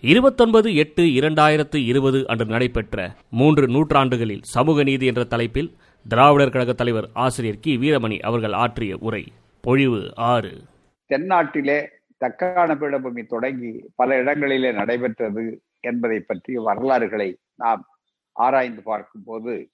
[0.00, 5.76] இருபத்தொன்பது எட்டு இரண்டாயிரத்து இருபது அன்று நடைபெற்ற மூன்று நூற்றாண்டுகளில் சமூக நீதி என்ற தலைப்பில்
[6.08, 7.76] திராவிடர் கழக தலைவர் ஆசிரியர் கி.
[7.76, 9.32] வீரமணி அவர்கள் ஆற்றிய உரை.
[9.60, 10.62] பொழிவு ஆறு.
[11.06, 17.86] தென்னாட்டிலே தக்கான பீடபூமி தொடங்கி பல இடங்களிலே நடைபெற்றது என்பதை பற்றிய வரலாறுகளை நாம்
[18.32, 19.70] ஆராய்ந்து பார்க்கும்போது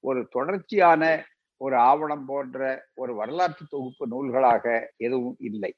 [0.00, 1.24] ஒரு தொடர்ச்சியான
[1.56, 5.74] ஒரு ஆவணம் போன்ற ஒரு வரலாற்று தொகுப்பு நூல்களாக எதுவும் இல்லை.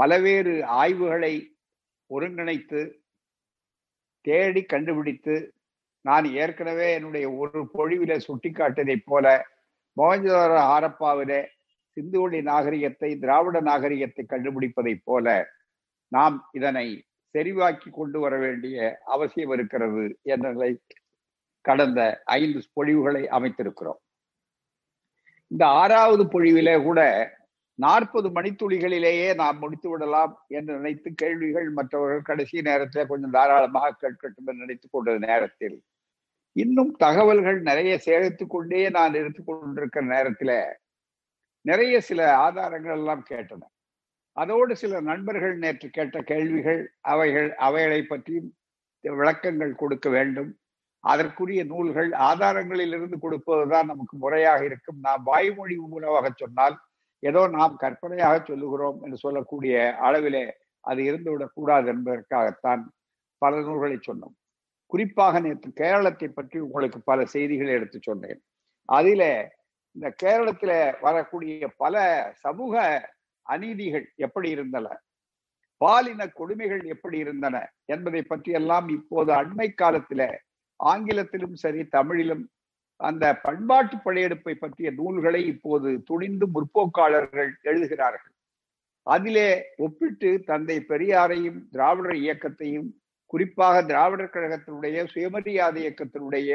[0.00, 1.51] பலவேறு ஆய்வுகளை
[2.12, 2.80] ஒருங்கிணைத்து
[4.24, 5.36] தேடி கண்டுபிடித்து
[6.04, 9.26] நான் ஏற்கனவே என்னுடைய ஒரு பொழிவில சுட்டிக்காட்டியதைப் போல
[9.96, 11.40] மோகஞ்சதார ஆரப்பாவிலே
[11.96, 15.26] சிந்துவெளி நாகரிகத்தை திராவிட நாகரிகத்தை கண்டுபிடிப்பதைப் போல
[16.12, 16.86] நாம் இதனை
[17.34, 20.72] செறிவாக்கி கொண்டு வர வேண்டிய அவசியம் இருக்கிறது என்ற
[21.64, 22.00] கடந்த
[22.36, 24.00] ஐந்து பொழிவுகளை அமைத்திருக்கிறோம்.
[25.50, 27.00] இந்த ஆறாவது பொழிவிலே கூட
[27.82, 34.60] நாற்பது மணித்துளிகளிலேயே நாம் முடித்து விடலாம் என்று நினைத்து கேள்விகள் மற்றவர்கள் கடைசி நேரத்தில் கொஞ்சம் தாராளமாக கேட்கட்டும் என்று
[34.64, 35.76] நினைத்துக் கொண்ட நேரத்தில்.
[36.56, 40.56] இன்னும் தகவல்கள் நிறைய சேகரித்துக் கொண்டே நான் எடுத்துக் கொண்டிருக்கிற நேரத்தில்
[41.64, 43.62] நிறைய சில ஆதாரங்கள் எல்லாம் கேட்டன.
[44.36, 48.54] அதோடு சில நண்பர்கள் நேற்று கேட்ட கேள்விகள் அவைகள் அவைகளை பற்றியும்
[49.00, 50.50] விளக்கங்கள் கொடுக்க வேண்டும்.
[51.04, 54.98] அதற்குரிய நூல்கள் ஆதாரங்களிலிருந்து கொடுப்பதுதான் நமக்கு முறையாக இருக்கும்.
[55.00, 56.76] நாம் வாய்மொழி மூலமாக சொன்னால்
[57.22, 60.44] ஏதோ நாம் கற்பனையாக சொல்லுகிறோம் என்று சொல்லக்கூடிய அளவிலே
[60.80, 62.82] அது இருந்துவிடக் கூடாது என்பதற்காகத்தான்
[63.38, 64.36] பல நூல்களை சொன்னோம்.
[64.86, 68.40] குறிப்பாக நேற்று கேரளத்தை பற்றி உங்களுக்கு பல செய்திகளை எடுத்து சொன்னேன்.
[68.92, 69.22] அதில
[69.96, 71.96] இந்த கேரளத்தில் வரக்கூடிய பல
[72.34, 72.74] சமூக
[73.46, 74.86] அநீதிகள் எப்படி இருந்தன?
[75.76, 77.56] பாலின கொடுமைகள் எப்படி இருந்தன?
[77.84, 80.22] என்பதை பற்றியெல்லாம் இப்போது அண்மை காலத்துல
[80.80, 82.44] ஆங்கிலத்திலும் சரி தமிழிலும்
[83.08, 88.34] அந்த பண்பாட்டு படையெடுப்பை பற்றிய நூல்களை இப்போது துணிந்து முற்போக்காளர்கள் எழுதுகிறார்கள்.
[89.06, 89.48] அதிலே
[89.84, 92.90] ஒப்பிட்டு தந்தை பெரியாரையும் திராவிடர் இயக்கத்தையும்
[93.32, 96.50] குறிப்பாக திராவிடர் கழகத்தினுடைய சுயமரியாதை இயக்கத்தினுடைய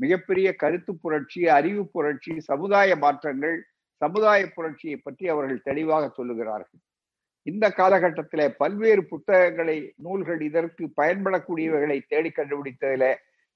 [0.00, 3.56] மிகப்பெரிய கருத்து புரட்சி அறிவு புரட்சி சமுதாய மாற்றங்கள்
[4.02, 6.80] சமுதாய புரட்சியை பற்றி அவர்கள் தெளிவாக சொல்லுகிறார்கள்.
[7.46, 13.08] இந்த காலகட்டத்தில பல்வேறு புத்தகங்களை நூல்கள் இதற்கு பயன்படக்கூடியவைகளை தேடி கண்டுபிடித்ததில்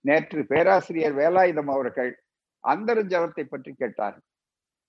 [0.04, 2.10] நேற்று பேராசிரியர் வேலாயுதம் அவர்கள்
[2.72, 4.26] அந்தர்ஜனத்தை பற்றி கேட்டார்கள்.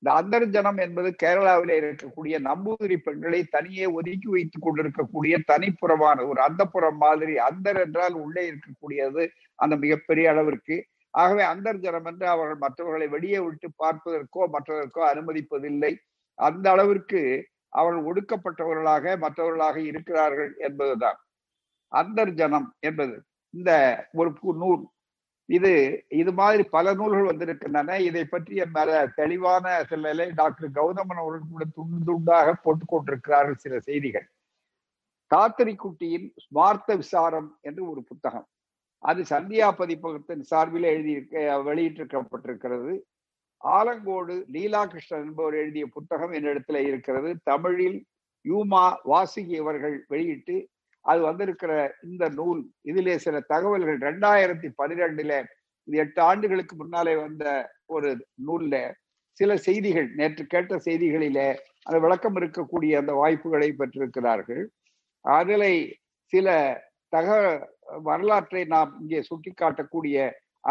[0.04, 7.34] இந்த அந்தர்ஜனம் என்பது கேரளாவிலே இருக்கக்கூடிய நம்பூதிரி பெண்களை தனியே ஒதுக்கி வைத்துக் கொண்டிருக்கக்கூடிய தனிப்புறமான ஒரு அந்தப்புறம் மாதிரி
[7.48, 9.24] அந்தர் என்றால் உள்ளே இருக்கக்கூடியது
[9.60, 10.78] அந்த மிகப்பெரிய அளவிற்கு.
[11.14, 15.92] ஆகவே அந்தர்ஜனம் என்று அவர்கள் மற்றவர்களை வெளியே விட்டு பார்ப்பதற்கோ மற்றதற்கோ அனுமதிப்பதில்லை.
[16.40, 17.22] அந்த அளவிற்கு
[17.74, 21.20] அவர்கள் ஒடுக்கப்பட்டவர்களாக மற்றவர்களாக இருக்கிறார்கள் என்பதுதான்.
[21.92, 23.16] அந்தர்ஜனம் என்பது.
[23.54, 23.72] இந்த
[24.20, 24.30] ஒரு
[24.64, 24.82] நூல்
[25.50, 25.72] இது
[26.10, 28.00] இது மாதிரி பல நூல்கள் வந்திருக்கின்றன.
[28.00, 34.28] இதை பற்றிய மேல தெளிவான சில டாக்டர் கௌதமன் அவர்கள் கூட துண்டு துண்டாக போட்டுக் கொண்டிருக்கிறார்கள் சில செய்திகள்.
[35.32, 38.48] காத்திரி குட்டியின் ஸ்மார்த்த விசாரம் என்று ஒரு புத்தகம்.
[39.04, 41.36] அது சந்தியா பதிப்பகத்தின் சார்பில் எழுதியிருக்க
[41.68, 42.94] வெளியிட்டிருக்கப்பட்டிருக்கிறது.
[43.62, 47.32] ஆலங்கோடு லீலா கிருஷ்ணன் என்பவர் எழுதிய புத்தகம் என்னிடத்துல இருக்கிறது.
[47.44, 48.00] தமிழில்
[48.46, 50.58] யூமா வாசுகி அவர்கள் வெளியிட்டு
[51.06, 51.72] அது வந்திருக்கிற
[52.10, 53.98] இந்த நூல் இதிலே சில தகவல்கள்.
[54.08, 55.34] ரெண்டாயிரத்தி பனிரெண்டுல
[55.88, 57.46] இது எட்டு ஆண்டுகளுக்கு முன்னாலே வந்த
[57.96, 58.10] ஒரு
[58.48, 58.76] நூல்ல
[59.40, 61.48] சில செய்திகள் நேற்று கேட்ட செய்திகளிலே
[61.88, 64.64] அந்த விளக்கம் இருக்கக்கூடிய அந்த வாய்ப்புகளை பெற்றிருக்கிறார்கள்.
[65.26, 65.72] அதில்
[66.34, 66.48] சில
[67.14, 67.30] தக
[68.08, 70.18] வரலாற்றை நாம் இங்கே சுட்டிக்காட்டக்கூடிய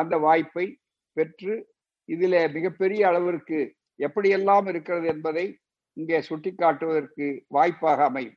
[0.01, 0.67] அந்த வாய்ப்பை
[1.17, 1.55] பெற்று
[2.09, 3.59] இதில மிகப்பெரிய அளவிற்கு
[3.99, 5.47] எப்படியெல்லாம் இருக்கிறது என்பதை
[5.97, 8.37] இங்கே சுட்டிக்காட்டுவதற்கு வாய்ப்பாக அமையும்.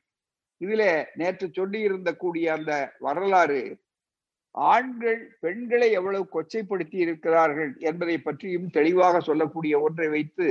[0.62, 0.82] இதுல
[1.20, 2.72] நேற்று சொல்லி இருந்த கூடிய அந்த
[3.06, 3.62] வரலாறு
[4.54, 10.46] ஆண்கள் பெண்களை எவ்வளவு கொச்சைப்படுத்தி இருக்கிறார்கள் என்பதை பற்றியும் தெளிவாக சொல்லக்கூடிய ஒன்றை வைத்து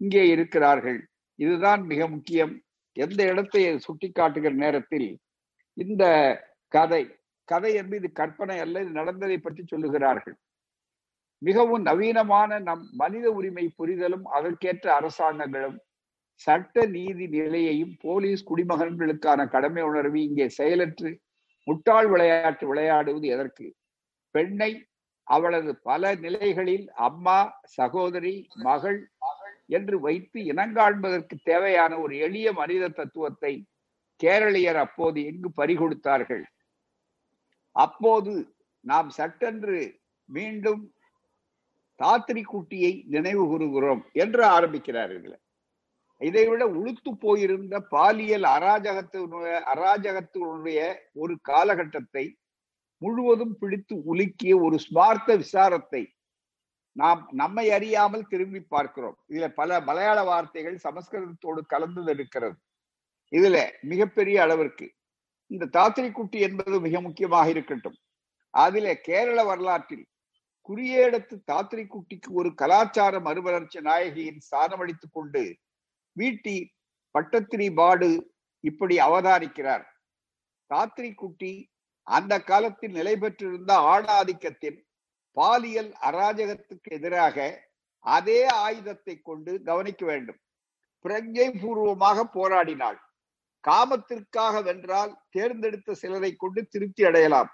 [0.00, 1.00] இங்கே இருக்கிறார்கள்.
[1.38, 2.54] இதுதான் மிக முக்கியம்.
[2.96, 5.08] எந்த இடத்தை சுட்டிக்காட்டுகிற நேரத்தில்
[5.76, 6.04] இந்த
[6.72, 7.02] கதை
[7.48, 10.36] கதை என்பது இது கற்பனை அல்ல இது நடந்ததை பற்றி சொல்லுகிறார்கள்.
[11.42, 15.78] மிகவும் நவீனமான நம் மனித உரிமை புரிதலும் அதற்கேற்ற அரசாங்கங்களும்
[16.44, 21.10] சட்ட நீதி நிலையையும் போலீஸ் குடிமகன்களுக்கான கடமை உணர்வு இங்கே செயலற்று
[21.66, 23.66] முட்டாள் விளையாட்டு விளையாடுவது எதற்கு?
[24.34, 24.70] பெண்ணை
[25.26, 27.38] அவளது பல நிலைகளில் அம்மா
[27.76, 29.00] சகோதரி மகள்
[29.68, 33.52] என்று வைத்து இனங்காண்பதற்கு தேவையான ஒரு எளிய மனித தத்துவத்தை
[34.20, 36.44] கேரளியர் அப்போது எங்கு பறிகொடுத்தார்கள்?
[37.76, 38.32] அப்போது
[38.84, 39.78] நாம் சட்டென்று
[40.28, 40.82] மீண்டும்
[42.00, 45.12] தாத்திரி குட்டியை நினைவு கூறுகிறோம் என்று ஆரம்பிக்கிறார்
[46.22, 50.80] இதை விட உளுத்து போயிருந்த பாலியல் அராஜகத்தினுடைய அராஜகத்தினுடைய
[51.12, 52.24] ஒரு காலகட்டத்தை
[52.98, 56.02] முழுவதும் பிடித்து உலுக்கிய ஒரு ஸ்மார்த்த விசாரத்தை
[56.96, 59.16] நாம் நம்மை அறியாமல் திரும்பி பார்க்கிறோம்.
[59.28, 62.56] இதுல பல மலையாள வார்த்தைகள் சமஸ்கிருதத்தோடு கலந்து இருக்கிறது
[63.32, 64.86] இதுல மிகப்பெரிய அளவிற்கு
[65.46, 67.96] இந்த தாத்திரி குட்டி என்பது மிக முக்கியமாக இருக்கட்டும்.
[68.50, 70.06] அதிலே கேரள வரலாற்றில்
[70.68, 75.42] குறியேடத்து தாத்திரி குட்டிக்கு ஒரு கலாச்சார மறுவளர்ச்சி நாயகியின் ஸ்தானம் ஸ்தானமளித்துக் கொண்டு
[76.12, 76.56] வீட்டி
[77.14, 78.10] பட்டத்திரி பாடு
[78.64, 79.84] இப்படி அவதானிக்கிறார்
[80.70, 81.52] தாத்திரி குட்டி
[82.06, 84.78] அந்த காலத்தில் நிலை பெற்றிருந்த ஆணாதிக்கத்தின்
[85.36, 87.36] பாலியல் அராஜகத்துக்கு எதிராக
[88.04, 90.38] அதே ஆயுதத்தை கொண்டு கவனிக்க வேண்டும்.
[91.04, 92.98] பிரஜை பூர்வமாக போராடினாள்.
[93.64, 97.50] காமத்திற்காக வென்றால் தேர்ந்தெடுத்த சிலரை கொண்டு திருப்தி அடையலாம்.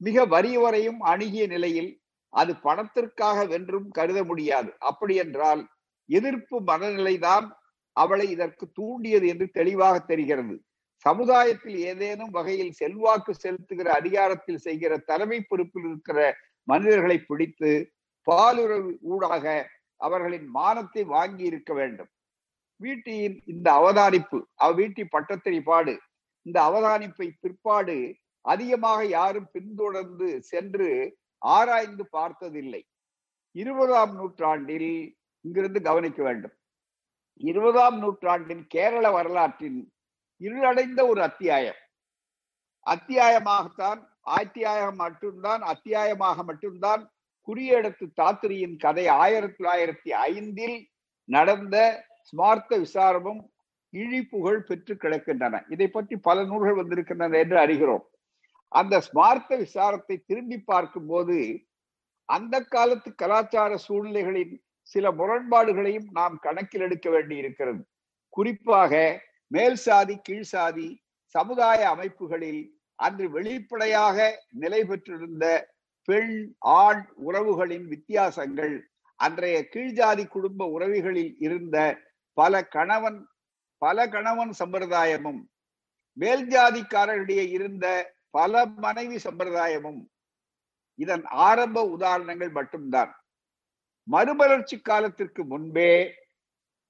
[0.00, 1.90] மிக வரியவரையும் அணுகிய நிலையில்
[2.32, 4.70] அது பணத்திற்காக வென்றும் கருத முடியாது.
[4.78, 5.62] அப்படி என்றால்
[6.08, 7.46] எதிர்ப்பு மனநிலைதான்
[7.92, 10.64] அவளை இதற்கு தூண்டியது என்று தெளிவாக தெரிகிறது.
[10.96, 17.92] சமுதாயத்தில் ஏதேனும் வகையில் செல்வாக்கு செலுத்துகிற அதிகாரத்தில் செய்கிற தலைமை பொறுப்பில் இருக்கிற மனிதர்களை பிடித்து
[18.30, 22.08] பாலுறவு ஊடாக அவர்களின் மானத்தை வாங்கி இருக்க வேண்டும்.
[22.76, 25.98] வீட்டியின் இந்த அவதானிப்பு அவ்வீட்டி வீட்டி பாடு
[26.42, 32.86] இந்த அவதானிப்பை பிற்பாடு அதிகமாக யாரும் பின்தொடர்ந்து சென்று ஆராய்ந்து பார்த்ததில்லை.
[33.52, 36.52] இருபதாம் நூற்றாண்டில் இங்கிருந்து கவனிக்க வேண்டும்.
[37.40, 39.92] இருபதாம் நூற்றாண்டின் கேரள வரலாற்றின்
[40.36, 41.80] இருளடைந்த ஒரு அத்தியாயம்.
[42.86, 47.12] அத்தியாயமாகத்தான் அத்தியாயம் மட்டும்தான் அத்தியாயமாக மட்டும்தான்
[47.48, 50.88] குறியெடுத்து தாத்திரியின் கதை ஆயிரத்தி தொள்ளாயிரத்தி ஐந்தில்
[51.24, 53.42] நடந்த ஸ்மார்த்த விசாரமும்
[53.90, 55.64] இழிப்புகழ் பெற்று கிடக்கின்றன.
[55.68, 58.04] இதை பற்றி பல நூல்கள் வந்திருக்கின்றன என்று அறிகிறோம்.
[58.68, 61.66] அந்த ஸ்மார்த்த விசாரத்தை திரும்பி பார்க்கும் போது
[62.24, 67.82] அந்த காலத்து கலாச்சார சூழ்நிலைகளின் சில முரண்பாடுகளையும் நாம் கணக்கில் எடுக்க வேண்டி இருக்கிறது
[68.28, 68.92] குறிப்பாக
[69.50, 70.88] மேல் சாதி கீழ் சாதி
[71.34, 72.62] சமுதாய அமைப்புகளில்
[72.98, 74.16] அன்று வெளிப்படையாக
[74.54, 75.44] நிலை பெற்றிருந்த
[76.08, 76.34] பெண்
[76.76, 78.74] ஆண் உறவுகளின் வித்தியாசங்கள்
[79.20, 81.76] அன்றைய கீழ்ஜாதி குடும்ப உறவுகளில் இருந்த
[82.32, 83.20] பல கணவன்
[83.82, 85.40] பல கணவன் சம்பிரதாயமும்
[86.16, 87.86] மேல் ஜாதிக்காரர்களிடையே இருந்த
[88.30, 90.00] பல மனைவி சம்பிரதாயமும்
[90.98, 93.12] இதன் ஆரம்ப உதாரணங்கள் மட்டும்தான்.
[94.06, 96.14] மறுமலர்ச்சி காலத்திற்கு முன்பே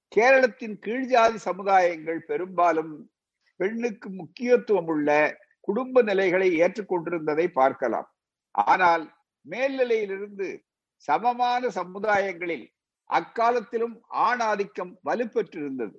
[0.07, 3.11] கேரளத்தின் கீழ்ஜாதி சமுதாயங்கள் பெரும்பாலும்
[3.55, 8.07] பெண்ணுக்கு முக்கியத்துவம் உள்ள குடும்ப நிலைகளை ஏற்றுக்கொண்டிருந்ததை பார்க்கலாம்.
[8.51, 9.15] ஆனால்
[9.49, 10.47] மேல்நிலையிலிருந்து
[10.95, 12.65] சமமான சமுதாயங்களில்
[13.09, 15.97] அக்காலத்திலும் ஆணாதிக்கம் வலுப்பெற்றிருந்தது.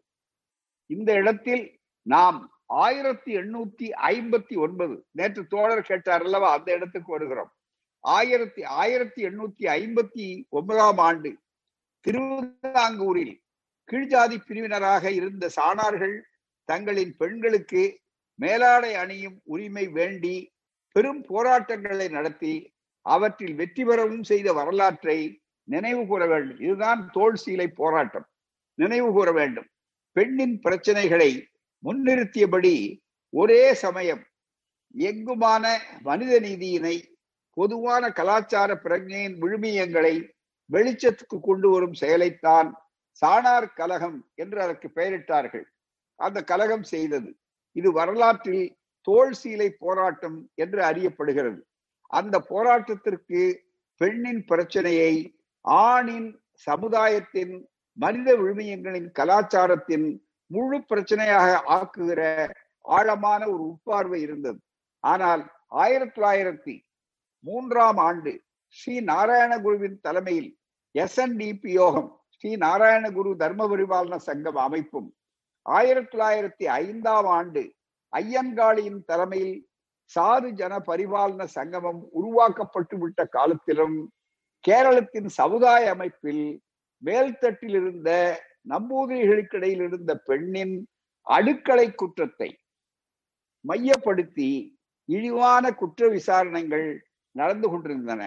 [0.87, 7.54] இந்த இடத்தில் நாம் ஆயிரத்தி எண்ணூத்தி ஐம்பத்தி ஒன்பது நேற்று தோழர் கேட்டார் அல்லவா அந்த இடத்துக்கு வருகிறோம்.
[8.05, 11.31] ஆயிரத்தி ஆயிரத்தி எண்ணூத்தி ஐம்பத்தி ஒன்பதாம் ஆண்டு
[12.01, 13.35] திருவிதாங்கூரில்
[13.93, 16.17] கீழ்ஜாதி பிரிவினராக இருந்த சாணார்கள்
[16.65, 18.01] தங்களின் பெண்களுக்கு
[18.35, 20.53] மேலாடை அணியும் உரிமை வேண்டி
[20.93, 26.61] பெரும் போராட்டங்களை நடத்தி அவற்றில் வெற்றி பெறவும் செய்த வரலாற்றை நினைவு கூற வேண்டும்.
[26.61, 28.27] இதுதான் தோல் சீலை போராட்டம்.
[28.75, 29.69] நினைவு கூற வேண்டும்.
[30.13, 31.31] பெண்ணின் பிரச்சனைகளை
[31.85, 34.23] முன்னிறுத்தியபடி ஒரே சமயம்
[34.95, 35.65] எங்குமான
[36.03, 36.97] மனித நீதியினை
[37.55, 40.15] பொதுவான கலாச்சார பிரஜையின் விழுமியங்களை
[40.71, 42.69] வெளிச்சத்துக்கு கொண்டு வரும் செயலைத்தான்
[43.23, 45.67] சாணார் கலகம் என்று அதற்கு பெயரிட்டார்கள்.
[46.21, 47.31] அந்த கலகம் செய்தது.
[47.73, 48.65] இது வரலாற்றில்
[49.07, 51.61] தோல் சீலை போராட்டம் என்று அறியப்படுகிறது.
[52.07, 53.43] அந்த போராட்டத்திற்கு
[54.01, 55.15] பெண்ணின் பிரச்சனையை
[55.63, 57.55] ஆணின் சமுதாயத்தின்
[57.99, 60.07] மனித விழுமியங்களின் கலாச்சாரத்தின்
[60.47, 64.59] முழு பிரச்சனையாக ஆக்குகிற ஆழமான ஒரு உட்பார்வை இருந்தது.
[65.01, 66.75] ஆனால் ஆயிரத்தி தொள்ளாயிரத்தி
[67.45, 68.33] மூன்றாம் ஆண்டு
[68.77, 70.51] ஸ்ரீ நாராயணகுருவின் தலைமையில்
[70.95, 75.09] எஸ் என் டிபி யோகம் ஸ்ரீ நாராயணகுரு தர்ம பரிபாலன சங்கம் அமைப்பும்
[75.67, 77.63] ஆயிரத்தி தொள்ளாயிரத்தி ஐந்தாம் ஆண்டு
[78.13, 79.57] ஐயன்காளியின் தலைமையில்
[80.13, 83.97] சாது ஜன பரிபாலன சங்கமம் உருவாக்கப்பட்டு விட்ட காலத்திலும்
[84.65, 86.45] கேரளத்தின் சமுதாய அமைப்பில்
[87.03, 88.11] மேல்தட்டில் இருந்த
[88.69, 90.77] நம்பூதிரிகளுக்கிடையில் இருந்த பெண்ணின்
[91.27, 92.51] அடுக்களை குற்றத்தை
[93.65, 94.51] மையப்படுத்தி
[95.09, 96.89] இழிவான குற்ற விசாரணைகள்
[97.35, 98.23] நடந்து கொண்டிருந்தன.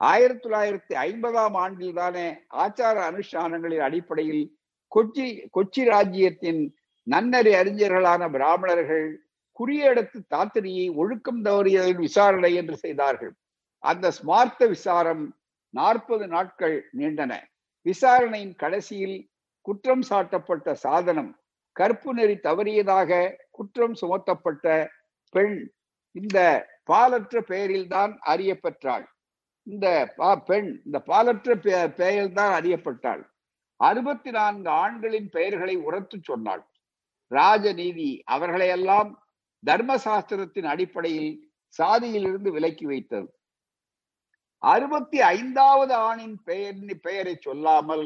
[0.00, 4.44] ஆயிரத்தி தொள்ளாயிரத்தி ஐம்பதாம் ஆண்டில் தானே ஆச்சார அனுஷ்டானங்களின் அடிப்படையில்
[4.92, 6.62] கொச்சி கொச்சி ராஜ்யத்தின்
[7.06, 9.06] நன்னறி அறிஞர்களான பிராமணர்கள்
[9.58, 13.32] குறியெடுத்து தாத்திரியை ஒழுக்கம் தவறியதில் விசாரணை என்று செய்தார்கள்.
[13.82, 15.24] அந்த ஸ்மார்த்த விசாரம்
[15.74, 17.32] நாற்பது நாட்கள் நீண்டன.
[17.86, 19.16] விசாரணையின் கடைசியில்
[19.66, 21.30] குற்றம் சாட்டப்பட்ட சாதனம்
[21.76, 23.10] கற்பு நெறி தவறியதாக
[23.50, 24.66] குற்றம் சுமத்தப்பட்ட
[25.34, 25.56] பெண்
[26.14, 26.38] இந்த
[26.88, 29.04] பாலற்ற பெயரில் தான் அறியப்பெற்றாள்.
[29.66, 29.86] இந்த
[30.48, 31.54] பெண் இந்த பாலற்ற
[31.98, 33.22] பெயரில் தான் அறியப்பட்டாள்.
[33.80, 36.62] அறுபத்தி நான்கு ஆண்களின் பெயர்களை உரத்து சொன்னாள்.
[37.30, 39.10] ராஜநீதி அவர்களையெல்லாம்
[39.66, 41.32] தர்மசாஸ்திரத்தின் அடிப்படையில்
[41.78, 43.28] சாதியிலிருந்து விலக்கி வைத்தது.
[44.62, 48.04] அறுபத்தி ஐந்தாவது ஆணின் பெயர் பெயரை சொல்லாமல்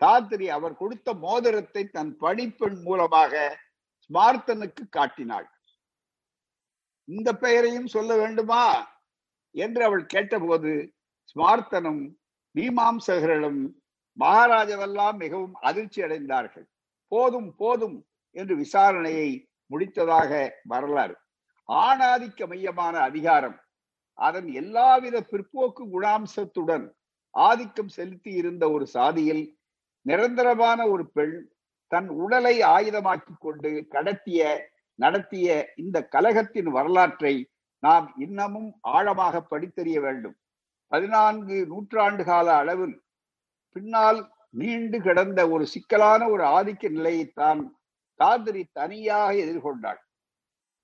[0.00, 3.32] தாத்திரி அவர் கொடுத்த மோதிரத்தை தன் பணிப்பெண் மூலமாக
[4.04, 5.46] ஸ்மார்த்தனுக்கு காட்டினாள்.
[7.04, 8.64] இந்த பெயரையும் சொல்ல வேண்டுமா?
[9.50, 10.94] என்று அவள் கேட்டபோது
[11.34, 12.14] ஸ்மார்த்தனும்
[12.54, 13.72] மீமாம்சகர்களும்
[14.20, 16.64] மகாராஜவெல்லாம் மிகவும் அதிர்ச்சி அடைந்தார்கள்.
[17.08, 21.16] போதும் போதும் என்று விசாரணையை முடித்ததாக வரலாறு.
[21.68, 23.60] ஆணாதிக்க மையமான அதிகாரம்.
[24.14, 26.90] அதன் எல்லாவித பிற்போக்கு குணாம்சத்துடன்
[27.30, 29.58] ஆதிக்கம் செலுத்தி இருந்த ஒரு சாதியில்
[30.00, 31.52] நிரந்தரமான ஒரு பெண்
[31.86, 34.60] தன் உடலை ஆயுதமாக்கி கொண்டு கடத்திய
[34.94, 40.36] நடத்திய இந்த கலகத்தின் வரலாற்றை நாம் இன்னமும் ஆழமாக படித்தறிய வேண்டும்.
[40.86, 43.02] பதினான்கு நூற்றாண்டு கால அளவில்
[43.72, 47.60] பின்னால் நீண்டு கிடந்த ஒரு சிக்கலான ஒரு ஆதிக்க நிலையைத்தான்
[48.20, 50.00] தாந்திரி தனியாக எதிர்கொண்டாள்.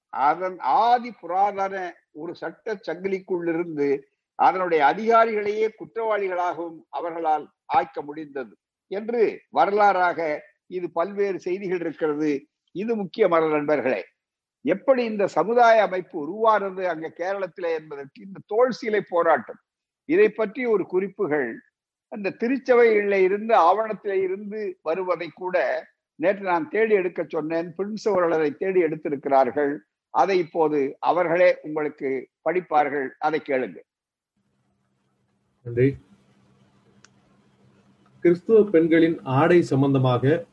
[0.09, 3.89] அதன் ஆதி புராதன ஒரு சட்ட சங்கிலிக்குள்ளிருந்து
[4.35, 8.57] அதனுடைய அதிகாரிகளையே குற்றவாளிகளாகவும் அவர்களால் ஆய்க்க முடிந்தது.
[8.91, 12.47] என்று வரலாறாக இது பல்வேறு செய்திகள் இருக்கிறது.
[12.73, 14.05] இது முக்கியமான நண்பர்களே
[14.63, 19.61] எப்படி இந்த சமுதாய அமைப்பு உருவானது அங்க கேரளத்திலே என்பதற்கு இந்த தோல் சீலை போராட்டம்.
[20.05, 21.59] இதை பற்றி ஒரு குறிப்புகள்
[22.09, 27.75] அந்த திருச்சபையில இருந்து ஆவணத்தில இருந்து வருவதை கூட நேற்று நான் தேடி எடுக்க சொன்னேன்.
[27.79, 29.79] பிரின்ஸ் அதை தேடி எடுத்திருக்கிறார்கள்.
[30.11, 33.09] அதை இப்போது அவர்களே உங்களுக்கு படிப்பார்கள்.
[33.19, 33.79] அதை கேளுங்க
[35.63, 35.97] நன்றி.
[38.21, 40.47] கிறிஸ்துவ பெண்களின் ஆடை சம்பந்தமாக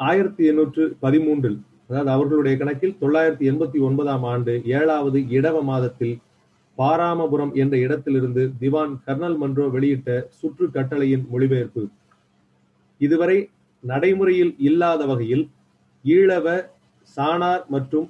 [0.00, 6.16] ஆயிரத்தி எண்ணூற்று பதிமூன்றில் அதாவது அவர்களுடைய கணக்கில் தொள்ளாயிரத்தி எண்பத்தி ஒன்பதாம் ஆண்டு ஏழாவது இடவ மாதத்தில்
[6.78, 11.82] பாராமபுரம் என்ற இடத்திலிருந்து திவான் கர்னல் மன்றோ வெளியிட்ட சுற்று கட்டளையின் மொழிபெயர்ப்பு.
[13.00, 13.38] இதுவரை
[13.84, 15.44] நடைமுறையில் இல்லாத வகையில்
[16.04, 16.46] ஈழவ
[17.16, 18.06] சாணார் மற்றும்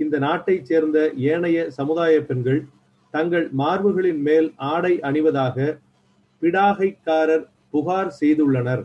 [0.00, 0.98] இந்த நாட்டைச் சேர்ந்த
[1.32, 2.60] ஏனைய சமுதாய பெண்கள்
[3.14, 5.56] தங்கள் மார்புகளின் மேல் ஆடை அணிவதாக
[6.42, 8.84] பிடாகைக்காரர் புகார் செய்துள்ளனர்.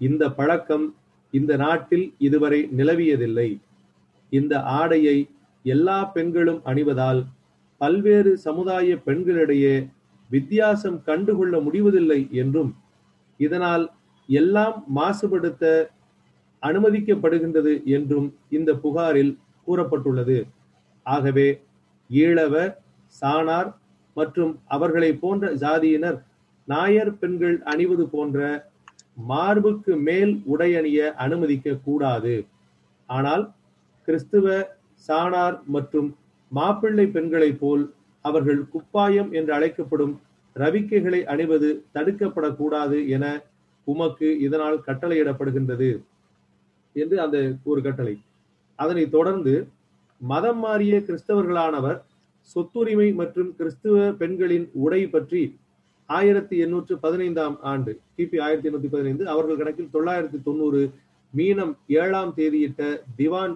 [0.00, 0.86] இந்த பழக்கம்
[1.32, 3.48] இந்த நாட்டில் இதுவரை நிலவியதில்லை.
[4.32, 5.16] இந்த ஆடையை
[5.64, 7.20] எல்லா பெண்களும் அணிவதால்
[7.80, 9.74] பல்வேறு சமுதாய பெண்களிடையே
[10.30, 12.70] வித்தியாசம் கண்டுகொள்ள முடிவதில்லை என்றும்
[13.40, 13.84] இதனால்
[14.28, 15.64] எல்லாம் மாசுபடுத்த
[16.62, 19.32] அனுமதிக்கப்படுகின்றது என்றும் இந்த புகாரில்
[19.66, 20.38] கூறப்பட்டுள்ளது.
[21.06, 21.48] ஆகவே
[22.10, 22.54] ஈழவ
[23.14, 23.70] சாணார்
[24.16, 26.18] மற்றும் அவர்களை போன்ற ஜாதியினர்
[26.68, 28.38] நாயர் பெண்கள் அணிவது போன்ற
[29.16, 32.34] மார்புக்கு மேல் உடை அணிய அனுமதிக்க கூடாது.
[33.08, 33.44] ஆனால்
[34.08, 34.46] கிறிஸ்துவ
[35.08, 36.08] சாணார் மற்றும்
[36.52, 37.84] மாப்பிள்ளை பெண்களைப் போல்
[38.24, 40.14] அவர்கள் குப்பாயம் என்று அழைக்கப்படும்
[40.56, 43.26] ரவிக்கைகளை அணிவது தடுக்கப்படக்கூடாது என
[43.86, 45.90] உமக்கு இதனால் கட்டளையிடப்படுகின்றது
[46.96, 48.14] என்று அந்த ஒரு கட்டளை.
[48.78, 49.54] அதனைத் தொடர்ந்து
[50.20, 51.98] மதம் மாறிய கிறிஸ்தவர்களானவர்
[52.56, 55.42] சொத்துரிமை மற்றும் கிறிஸ்துவ பெண்களின் உடை பற்றி
[56.12, 60.80] ஆயிரத்தி எண்ணூற்று பதினைந்தாம் ஆண்டு கிபி ஆயிரத்தி எண்ணூத்தி பதினைந்து அவர்கள் கணக்கில் தொள்ளாயிரத்தி தொண்ணூறு
[61.34, 62.82] மீனம் ஏழாம் தேதியிட்ட
[63.16, 63.54] திவான்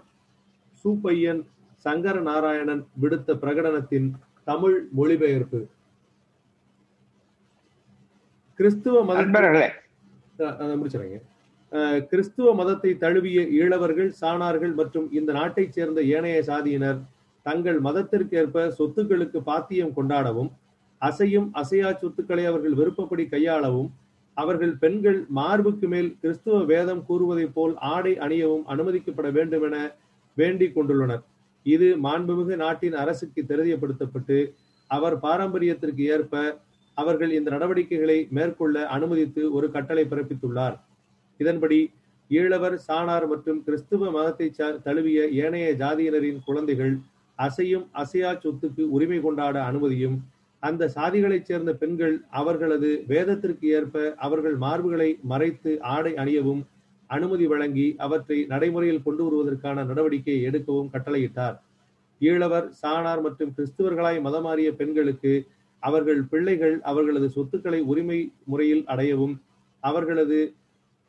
[0.84, 1.40] சூப்பையன்
[1.84, 4.08] சங்கர நாராயணன் விடுத்த பிரகடனத்தின்
[4.46, 5.60] தமிழ் மொழிபெயர்ப்பு.
[8.58, 9.18] கிறிஸ்துவ மத
[10.74, 11.18] முடிச்சுறேங்க
[12.10, 17.00] கிறிஸ்துவ மதத்தை தழுவிய ஈழவர்கள் சாணார்கள் மற்றும் இந்த நாட்டைச் சேர்ந்த ஏனைய சாதியினர்
[17.46, 20.50] தங்கள் மதத்திற்கேற்ப சொத்துக்களுக்கு பாத்தியம் கொண்டாடவும்
[21.02, 23.90] அசையும் அசையா சொத்துக்களை அவர்கள் விருப்பப்படி கையாளவும்
[24.36, 29.76] அவர்கள் பெண்கள் மார்புக்கு மேல் கிறிஸ்துவ வேதம் கூறுவதைப் போல் ஆடை அணியவும் அனுமதிக்கப்பட வேண்டும் என
[30.36, 31.22] வேண்டிக் கொண்டுள்ளனர்.
[31.66, 34.38] இது மாண்புமிகு நாட்டின் அரசுக்கு தெரியப்படுத்தப்பட்டு
[34.90, 36.42] அவர் பாரம்பரியத்திற்கு ஏற்ப
[36.96, 40.76] அவர்கள் இந்த நடவடிக்கைகளை மேற்கொள்ள அனுமதித்து ஒரு கட்டளை பிறப்பித்துள்ளார்.
[41.40, 41.80] இதன்படி
[42.30, 44.46] ஈழவர் சாணார் மற்றும் கிறிஸ்துவ மதத்தை
[44.86, 46.94] தழுவிய ஏனைய ஜாதியினரின் குழந்தைகள்
[47.38, 50.16] அசையும் அசையா சொத்துக்கு உரிமை கொண்டாட அனுமதியும்
[50.62, 56.62] அந்த சாதிகளைச் சேர்ந்த பெண்கள் அவர்களது வேதத்திற்கு ஏற்ப அவர்கள் மார்புகளை மறைத்து ஆடை அணியவும்
[57.10, 61.56] அனுமதி வழங்கி அவற்றை நடைமுறையில் கொண்டு வருவதற்கான நடவடிக்கையை எடுக்கவும் கட்டளையிட்டார்.
[62.20, 65.32] ஈழவர் சாணார் மற்றும் கிறிஸ்துவர்களாய் மதமாறிய பெண்களுக்கு
[65.82, 69.34] அவர்கள் பிள்ளைகள் அவர்களது சொத்துக்களை உரிமை முறையில் அடையவும்
[69.82, 70.38] அவர்களது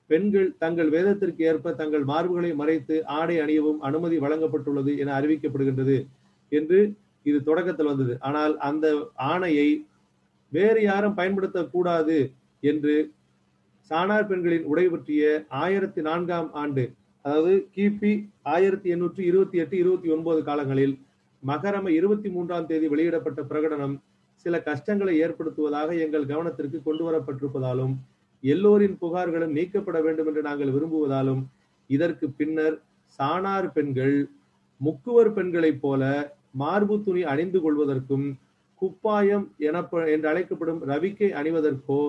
[0.09, 5.97] பெண்கள் தங்கள் வேதத்திற்கு ஏற்ப தங்கள் மார்புகளை மறைத்து ஆடை அணியவும் அனுமதி வழங்கப்பட்டுள்ளது என அறிவிக்கப்படுகின்றது
[6.51, 6.79] என்று
[7.27, 8.13] இது தொடக்கத்தில் வந்தது.
[8.21, 8.85] ஆனால் அந்த
[9.27, 9.67] ஆணையை
[10.51, 12.17] வேறு யாரும் பயன்படுத்தக்கூடாது
[12.63, 12.95] என்று
[13.91, 15.23] சாணார் பெண்களின் உடை பற்றிய
[15.61, 16.83] ஆயிரத்தி நான்காம் ஆண்டு
[17.25, 18.11] அதாவது கிபி
[18.51, 20.95] ஆயிரத்தி எண்ணூற்றி இருபத்தி எட்டு இருபத்தி ஒன்பது காலங்களில்
[21.43, 23.95] மகரம இருபத்தி மூன்றாம் தேதி வெளியிடப்பட்ட பிரகடனம்
[24.45, 27.93] சில கஷ்டங்களை ஏற்படுத்துவதாக எங்கள் கவனத்திற்கு கொண்டு வரப்பட்டிருப்பதாலும்
[28.43, 31.41] எல்லோரின் புகார்களும் நீக்கப்பட வேண்டும் என்று நாங்கள் விரும்புவதாலும்
[31.89, 32.75] இதற்கு பின்னர்
[33.19, 34.15] சாணார் பெண்கள்
[34.81, 36.03] முக்குவர் பெண்களைப் போல
[36.61, 38.25] மார்பு துணி அணிந்து கொள்வதற்கும்
[38.81, 42.01] குப்பாயம் எனப்ப என்று அழைக்கப்படும் ரவிக்கை அணிவதற்கோ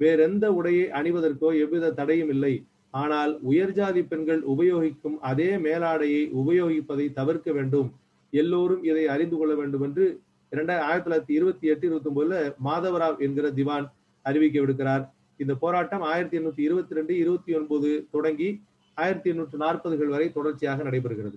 [0.00, 2.54] வேறெந்த உடையை அணிவதற்கோ எவ்வித தடையும் இல்லை.
[3.02, 7.88] ஆனால் உயர்ஜாதி பெண்கள் உபயோகிக்கும் அதே மேலாடையை உபயோகிப்பதை தவிர்க்க வேண்டும்.
[8.32, 10.04] எல்லோரும் இதை அறிந்து கொள்ள வேண்டும் என்று
[10.52, 13.86] இரண்டாயிரத்தி ஆயிரத்தி தொள்ளாயிரத்தி இருபத்தி எட்டு இருபத்தி ஒன்பதுல மாதவராவ் என்கிற திவான்
[14.24, 15.04] அறிவிக்க விடுக்கிறார்.
[15.42, 18.48] இந்த போராட்டம் ஆயிரத்தி எண்ணூத்தி இருபத்தி ரெண்டு இருபத்தி ஒன்பது தொடங்கி
[18.96, 21.36] ஆயிரத்தி எண்ணூற்று நாற்பதுகள் வரை தொடர்ச்சியாக நடைபெறுகிறது.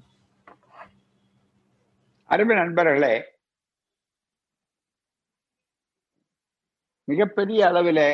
[2.30, 3.16] அருமை நண்பர்களே
[7.08, 8.10] மிகப்பெரிய அளவிலே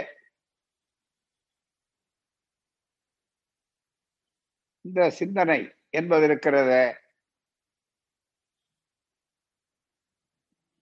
[4.85, 6.71] இந்த சிந்தனை என்பது இருக்கிறத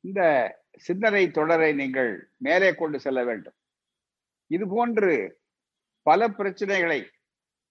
[0.03, 0.21] இந்த
[0.87, 3.57] சிந்தனை தொடரை நீங்கள் மேலே கொண்டு செல்ல வேண்டும்.
[4.47, 5.13] இது போன்று
[6.07, 6.99] பல பிரச்சனைகளை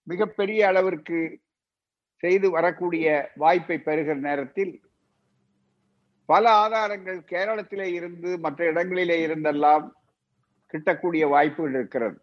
[0.06, 1.18] மிகப்பெரிய அளவிற்கு
[2.22, 4.72] செய்து வரக்கூடிய வாய்ப்பை பெறுகிற நேரத்தில்
[6.28, 9.85] பல ஆதாரங்கள் கேரளத்திலே இருந்து மற்ற இடங்களிலே இருந்தெல்லாம்
[10.75, 12.16] கிட்டக்கூடிய வாய்ப்புகள் இருக்கிறது.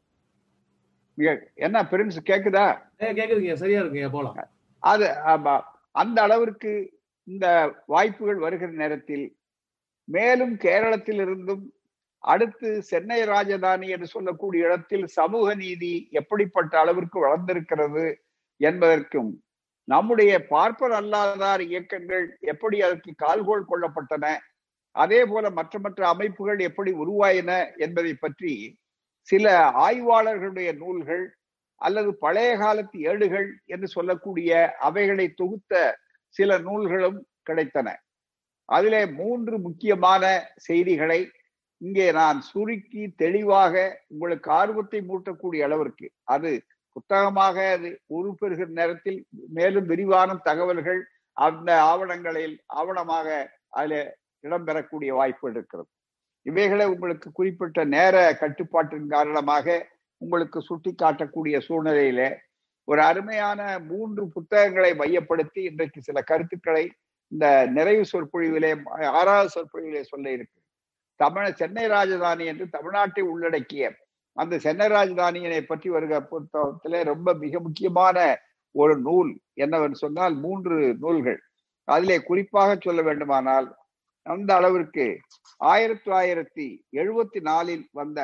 [1.58, 2.66] என்ன பிரின்ஸ் கேக்குதா?
[3.00, 4.38] கேக்குதுங்க சரியா இருக்குங்க போலாம்.
[4.84, 5.56] அது ஆமா.
[5.92, 6.72] அந்த அளவிற்கு
[7.28, 7.46] இந்த
[7.86, 9.26] வாய்ப்புகள் வருகிற நேரத்தில்
[10.08, 11.64] மேலும் கேரளத்தில் இருந்தும்
[12.24, 18.06] அடுத்து சென்னை ராஜதானி என்று சொல்லக்கூடிய இடத்தில் சமூக நீதி எப்படிப்பட்ட அளவிற்கு வளர்ந்திருக்கிறது
[18.62, 19.32] என்பதற்கும்
[19.88, 24.28] நம்முடைய பார்ப்பர் அல்லாதார் இயக்கங்கள் எப்படி அதற்கு கால்கோள் கொள்ளப்பட்டன
[24.96, 28.54] அதே போல மற்ற மற்ற அமைப்புகள் எப்படி உருவாயின என்பதை பற்றி
[29.28, 29.46] சில
[29.86, 31.26] ஆய்வாளர்களுடைய நூல்கள்
[31.82, 35.74] அல்லது பழைய காலத்து ஏடுகள் என்று சொல்லக்கூடிய அவைகளை தொகுத்த
[36.36, 37.88] சில நூல்களும் கிடைத்தன.
[38.70, 40.24] அதிலே மூன்று முக்கியமான
[40.58, 41.20] செய்திகளை
[41.82, 43.74] இங்கே நான் சுருக்கி தெளிவாக
[44.08, 46.52] உங்களுக்கு ஆர்வத்தை மூட்டக்கூடிய அளவிற்கு அது
[46.96, 51.02] புத்தகமாக அது உருப்பெறுகிற நேரத்தில் மேலும் விரிவான தகவல்கள்
[51.38, 53.28] அந்த ஆவணங்களில் ஆவணமாக
[53.70, 54.00] அதில்
[54.44, 55.90] இடம்பெறக்கூடிய வாய்ப்பு இருக்கிறது.
[56.46, 59.68] இவைகளை உங்களுக்கு குறிப்பிட்ட நேர கட்டுப்பாட்டின் காரணமாக
[60.22, 62.22] உங்களுக்கு சுட்டி காட்டக்கூடிய சூழ்நிலையில
[62.88, 66.86] ஒரு அருமையான மூன்று புத்தகங்களை மையப்படுத்தி இன்றைக்கு சில கருத்துக்களை
[67.32, 68.72] இந்த நிறைவு சொற்பொழிவிலே
[69.12, 70.60] ஆறாவது சொற்பொழிவிலே சொல்ல இருக்கு
[71.20, 73.86] தமிழ சென்னை ராஜதானி என்று தமிழ்நாட்டை உள்ளடக்கிய
[74.38, 78.18] அந்த சென்னை ராஜதானியினை பற்றி வருகிற புத்தகத்துல ரொம்ப மிக முக்கியமான
[78.76, 81.40] ஒரு நூல் என்னவென்று சொன்னால் மூன்று நூல்கள்.
[81.88, 83.68] அதிலே குறிப்பாக சொல்ல வேண்டுமானால்
[84.26, 85.06] அந்த அளவிற்கு
[85.62, 88.20] ஆயிரத்தி தொள்ளாயிரத்தி எழுபத்தி நாலில் வந்த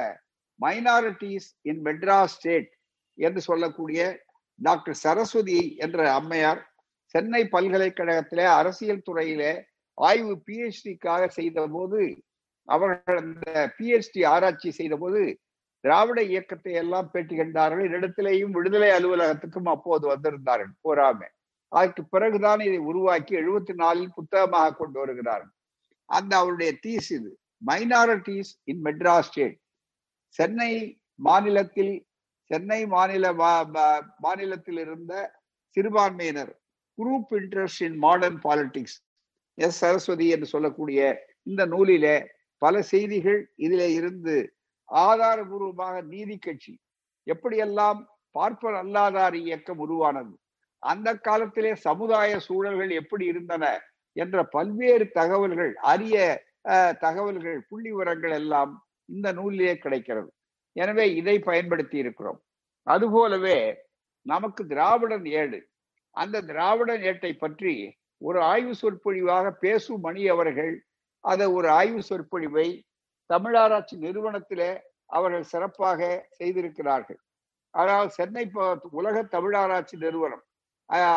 [0.60, 2.69] மைனாரிட்டிஸ் இன் மெட்ராஸ் ஸ்டேட்
[3.17, 4.02] என்று சொல்லக்கூடிய
[4.60, 6.62] டாக்டர் சரஸ்வதி என்ற அம்மையார்
[7.15, 9.54] சென்னை பல்கலைக்கழகத்திலே அரசியல் துறையிலே
[9.97, 12.02] ஆய்வு பிஹெச்டிக்காக செய்த போது
[12.67, 15.21] அவர்கள் அந்த பிஹெச்டி ஆராய்ச்சி செய்த போது
[15.84, 17.88] திராவிட இயக்கத்தை எல்லாம் பேட்டி கண்டார்கள்.
[17.98, 20.74] இடத்திலேயும் விடுதலை அலுவலகத்துக்கும் அப்போது வந்திருந்தார்கள்.
[20.88, 21.28] போராமே
[21.72, 25.54] அதற்கு பிறகுதான் இதை உருவாக்கி எழுபத்தி நாலில் புத்தகமாக கொண்டு வருகிறார்கள்.
[26.10, 27.30] அந்த அவருடைய தீஸ் இது.
[27.70, 29.58] Minorities in Madras state
[30.39, 30.72] Chennai
[31.28, 31.94] மாநிலத்தில்
[32.52, 33.26] சென்னை மாநில
[34.26, 35.13] மாநிலத்தில் இருந்த
[35.78, 36.54] சிறுபான்மையினர்
[36.98, 38.98] group interest in modern politics
[39.58, 39.80] S.
[39.82, 41.00] Saraswathi என்று சொல்லக்கூடிய
[41.50, 42.15] இந்த நூலிலே
[42.62, 44.36] பல செய்திகள் இதிலே இருந்து
[44.91, 46.73] ஆதாரபூர்வமாக நீதி கட்சி
[47.27, 47.99] எப்படியெல்லாம்
[48.36, 50.34] பார்ப்பர் அல்லாதார் இயக்கம் உருவானது
[50.84, 53.65] அந்த காலத்திலே சமுதாய சூழல்கள் எப்படி இருந்தன
[54.17, 56.15] என்ற பல்வேறு தகவல்கள் அரிய
[57.04, 58.71] தகவல்கள் புள்ளி விவரங்கள் எல்லாம்
[59.10, 60.30] இந்த நூலிலே கிடைக்கிறது.
[60.75, 62.39] எனவே இதை பயன்படுத்தி இருக்கிறோம்.
[62.88, 63.58] அதுபோலவே
[64.25, 65.60] நமக்கு திராவிடன் ஏடு.
[66.15, 67.73] அந்த திராவிடன் ஏட்டை பற்றி
[68.17, 70.73] ஒரு ஆய்வு சொற்பொழிவாக பேசும் மணி அவர்கள்
[71.19, 72.67] அதை ஒரு ஆய்வு சொற்பொழிவை
[73.32, 74.72] தமிழாராய்ச்சி நிறுவனத்திலே
[75.17, 76.02] அவர்கள் சிறப்பாக
[76.39, 77.20] செய்திருக்கிறார்கள்.
[77.74, 78.44] அதாவது சென்னை
[79.00, 80.44] உலக தமிழாராய்ச்சி நிறுவனம்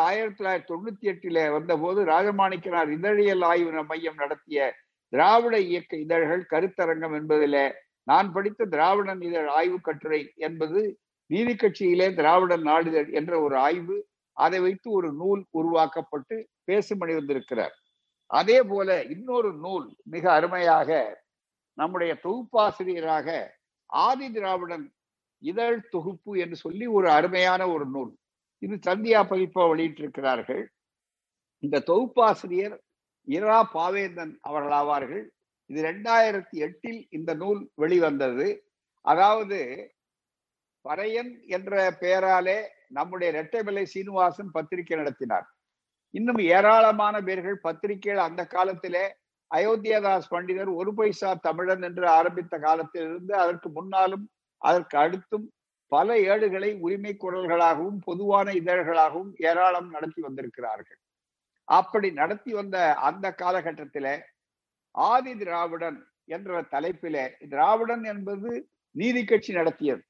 [0.07, 4.67] ஆயிரத்தி தொள்ளாயிரத்தி தொண்ணூத்தி எட்டில வந்தபோது ராஜமாணிக்கனார் இதழியல் ஆய்வு மையம் நடத்திய
[5.13, 7.57] திராவிட இயக்க இதழ்கள் கருத்தரங்கம் என்பதில
[8.07, 10.81] நான் படித்த திராவிடன் இதழ் ஆய்வு கட்டுரை என்பது
[11.29, 13.97] நீதி கட்சியிலே திராவிடன் நாளிதழ் என்ற ஒரு ஆய்வு
[14.37, 16.35] அதை வைத்து ஒரு நூல் உருவாக்கப்பட்டு
[16.71, 17.75] பேசுமணி வந்திருக்கிறார்.
[18.31, 20.89] அதே போல இன்னொரு நூல் மிக அருமையாக
[21.77, 23.27] நம்முடைய தொகுப்பாசிரியராக
[23.85, 24.85] ஆதி திராவிடன்
[25.43, 28.11] இதழ் தொகுப்பு என்று சொல்லி ஒரு அருமையான ஒரு நூல்.
[28.63, 30.63] இது சந்தியா பதிப்பா வெளியிட்டிருக்கிறார்கள்.
[31.63, 32.75] இந்த தொகுப்பாசிரியர்
[33.27, 35.25] இரா பாவேந்தன் அவர்கள் ஆவார்கள்
[35.69, 38.47] இது ரெண்டாயிரத்தி எட்டில் இந்த நூல் வெளிவந்தது.
[39.05, 39.59] அதாவது
[40.85, 42.57] பறையன் என்ற பெயராலே
[42.87, 45.47] நம்முடைய ரெட்டைமலை சீனிவாசன் பத்திரிகை நடத்தினார்.
[46.13, 49.05] இன்னும் ஏராளமான பேர்கள் பத்திரிகைகள் அந்த காலத்திலே
[49.51, 54.25] அயோத்தியாதாஸ் பண்டிதர் ஒரு பைசா தமிழன் என்று ஆரம்பித்த காலத்திலிருந்து அதற்கு முன்னாலும்
[54.61, 55.45] அதற்கு அடுத்தும்
[55.91, 60.99] பல ஏடுகளை உரிமை குரல்களாகவும் பொதுவான இதழ்களாகவும் ஏராளம் நடத்தி வந்திருக்கிறார்கள்.
[61.67, 64.07] அப்படி நடத்தி வந்த அந்த காலகட்டத்தில
[64.95, 68.49] ஆதி திராவிடன் என்ற தலைப்பிலே திராவிடன் என்பது
[68.95, 70.03] நீதி கட்சி நடத்தியது.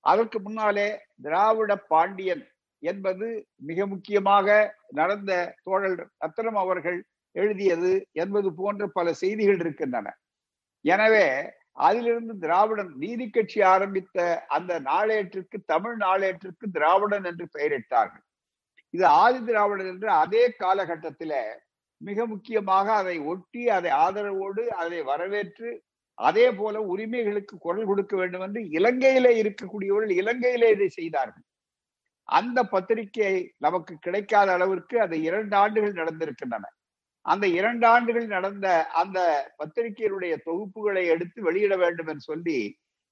[0.00, 0.88] அதற்கு முன்னாலே
[1.22, 2.44] திராவிட பாண்டியன்
[2.82, 5.32] என்பது மிக முக்கியமாக நடந்த
[5.62, 6.98] தோழல் ரத்தனம் அவர்கள்
[7.42, 7.92] எழுதியது
[8.22, 10.08] என்பது போன்ற பல செய்திகள் இருக்கின்றன.
[10.84, 11.26] எனவே
[11.86, 18.24] அதிலிருந்து திராவிடன் நீதி கட்சி ஆரம்பித்த அந்த நாளேட்டிற்கு தமிழ் நாளேட்டிற்கு திராவிடன் என்று பெயரிட்டார்கள்.
[18.94, 21.32] இது ஆதி திராவிடன் என்று அதே காலகட்டத்தில
[22.00, 25.70] மிக முக்கியமாக அதை ஒட்டி அதை ஆதரவோடு அதை வரவேற்று
[26.18, 31.44] அதே போல உரிமைகளுக்கு குரல் கொடுக்க வேண்டும் என்று இலங்கையிலே இருக்கக்கூடியவர்கள் இலங்கையிலே இதை செய்தார்கள்.
[32.28, 36.64] அந்த பத்திரிகை நமக்கு கிடைக்காத அளவிற்கு அது இரண்டு ஆண்டுகள் நடந்திருக்கின்றன.
[37.24, 39.18] அந்த இரண்டு ஆண்டுகள் நடந்த அந்த
[39.58, 42.58] பத்திரிகையினுடைய தொகுப்புகளை எடுத்து வெளியிட வேண்டும் என்று சொல்லி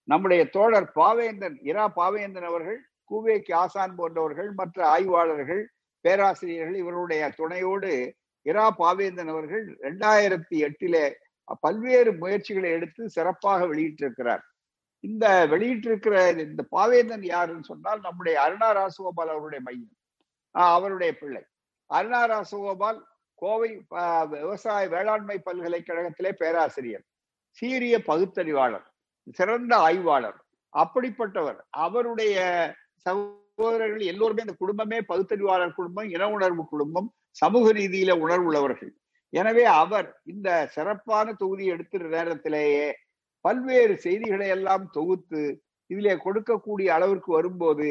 [0.08, 5.62] நம்முடைய தோழர் பாவேந்தன் இரா பாவேந்தன் அவர்கள் கூவேக்கு ஆசான் போன்றவர்கள் மற்ற ஆய்வாளர்கள்
[6.04, 7.92] பேராசிரியர்கள் இவருடைய துணையோடு
[8.46, 11.04] இரா பாவேந்தன் அவர்கள் ரெண்டாயிரத்தி எட்டிலே
[11.60, 14.42] பல்வேறு முயற்சிகளை எடுத்து சிறப்பாக வெளியிட்டிருக்கிறார்.
[15.04, 19.96] இந்த வெளியிட்டிருக்கிற இந்த பாவேந்தன் யாருன்னு சொன்னால் நம்முடைய அருணா ராசகோபால் அவருடைய மையம்.
[20.50, 21.42] அவருடைய பிள்ளை.
[21.90, 23.00] அருணா ராசகோபால்
[23.42, 23.70] கோவை
[24.32, 27.04] விவசாய வேளாண்மை பல்கலைக்கழகத்திலே பேராசிரியர்
[27.58, 28.86] சீரிய பகுத்தறிவாளர்
[29.38, 30.38] சிறந்த ஆய்வாளர்
[30.72, 31.58] அப்படிப்பட்டவர்.
[31.84, 32.36] அவருடைய
[33.06, 37.08] சகோதரர்கள் எல்லோருமே இந்த குடும்பமே பகுத்தறிவாளர் குடும்பம் இன உணர்வு குடும்பம்
[37.40, 38.92] சமூக ரீதியில உணர்வுள்ளவர்கள்.
[39.32, 42.86] எனவே அவர் இந்த சிறப்பான தொகுதி எடுத்துற நேரத்திலேயே
[43.44, 45.42] பல்வேறு செய்திகளை எல்லாம் தொகுத்து
[45.90, 47.88] இதிலே கொடுக்கக்கூடிய அளவிற்கு வரும்போது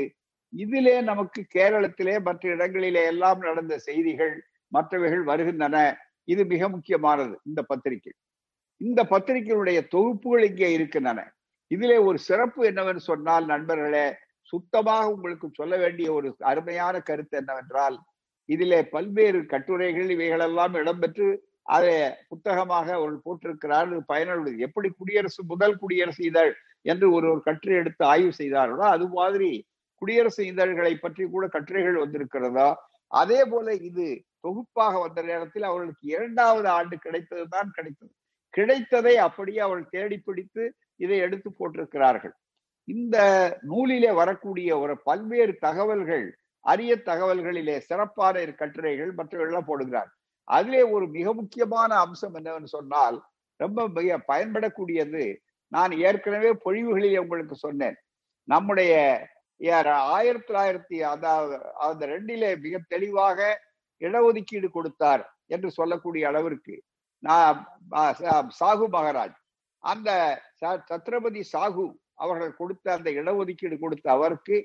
[0.53, 4.35] இதிலே நமக்கு கேரளத்திலே மற்ற இடங்களிலே எல்லாம் நடந்த செய்திகள்
[4.71, 5.77] மற்றவைகள் வருகின்றன.
[6.27, 8.13] இது மிக முக்கியமானது இந்த பத்திரிகை.
[8.81, 11.19] இந்த பத்திரிகையினுடைய தொகுப்புகள் இங்கே இருக்கின்றன.
[11.71, 14.07] இதிலே ஒரு சிறப்பு என்னவென்று சொன்னால் நண்பர்களே
[14.53, 17.97] சுத்தமாக உங்களுக்கு சொல்ல வேண்டிய ஒரு அருமையான கருத்து என்னவென்றால்
[18.49, 21.27] இதிலே பல்வேறு கட்டுரைகள் இவைகளெல்லாம் இடம்பெற்று
[21.75, 21.93] அதை
[22.29, 24.55] புத்தகமாக அவர்கள் போட்டிருக்கிறார் பயனுள்ளது.
[24.67, 26.51] எப்படி குடியரசு முதல் குடியரசு இதழ்
[26.91, 29.49] என்று ஒரு ஒரு கட்டுரை எடுத்து ஆய்வு செய்தார்களோ அது மாதிரி
[30.01, 32.67] குடியரசு இதழ்களை பற்றி கூட கட்டுரைகள் வந்திருக்கிறதா?
[33.11, 34.05] அதே போல இது
[34.43, 38.11] தொகுப்பாக வந்த நேரத்தில் அவர்களுக்கு இரண்டாவது ஆண்டு கிடைத்தது தான் கிடைத்தது.
[38.53, 40.63] கிடைத்ததை அப்படியே அவள் தேடி பிடித்து
[41.03, 42.33] இதை எடுத்து போட்டிருக்கிறார்கள்.
[42.87, 43.17] இந்த
[43.71, 46.25] நூலிலே வரக்கூடிய ஒரு பல்வேறு தகவல்கள்
[46.65, 50.09] அரிய தகவல்களிலே சிறப்பான கட்டுரைகள் மற்றவர்கள்லாம் போடுகிறார்.
[50.47, 53.17] அதிலே ஒரு மிக முக்கியமான அம்சம் என்னவென்று சொன்னால்
[53.59, 55.23] ரொம்ப மிக பயன்படக்கூடியது
[55.71, 57.97] நான் ஏற்கனவே பொழிவுகளில் உங்களுக்கு சொன்னேன்.
[58.47, 58.93] நம்முடைய
[60.15, 61.55] ஆயிரத்தி தொள்ளாயிரத்தி அதாவது
[61.87, 63.39] அந்த ரெண்டிலே மிக தெளிவாக
[64.01, 66.75] இடஒதுக்கீடு கொடுத்தார் என்று சொல்லக்கூடிய அளவிற்கு
[67.23, 67.57] நான்
[68.59, 69.37] சாகு மகாராஜ்
[69.83, 70.09] அந்த
[70.91, 71.85] சத்ரபதி சாகு
[72.23, 74.57] அவர்கள் கொடுத்த அந்த இடஒதுக்கீடு கொடுத்த அவருக்கு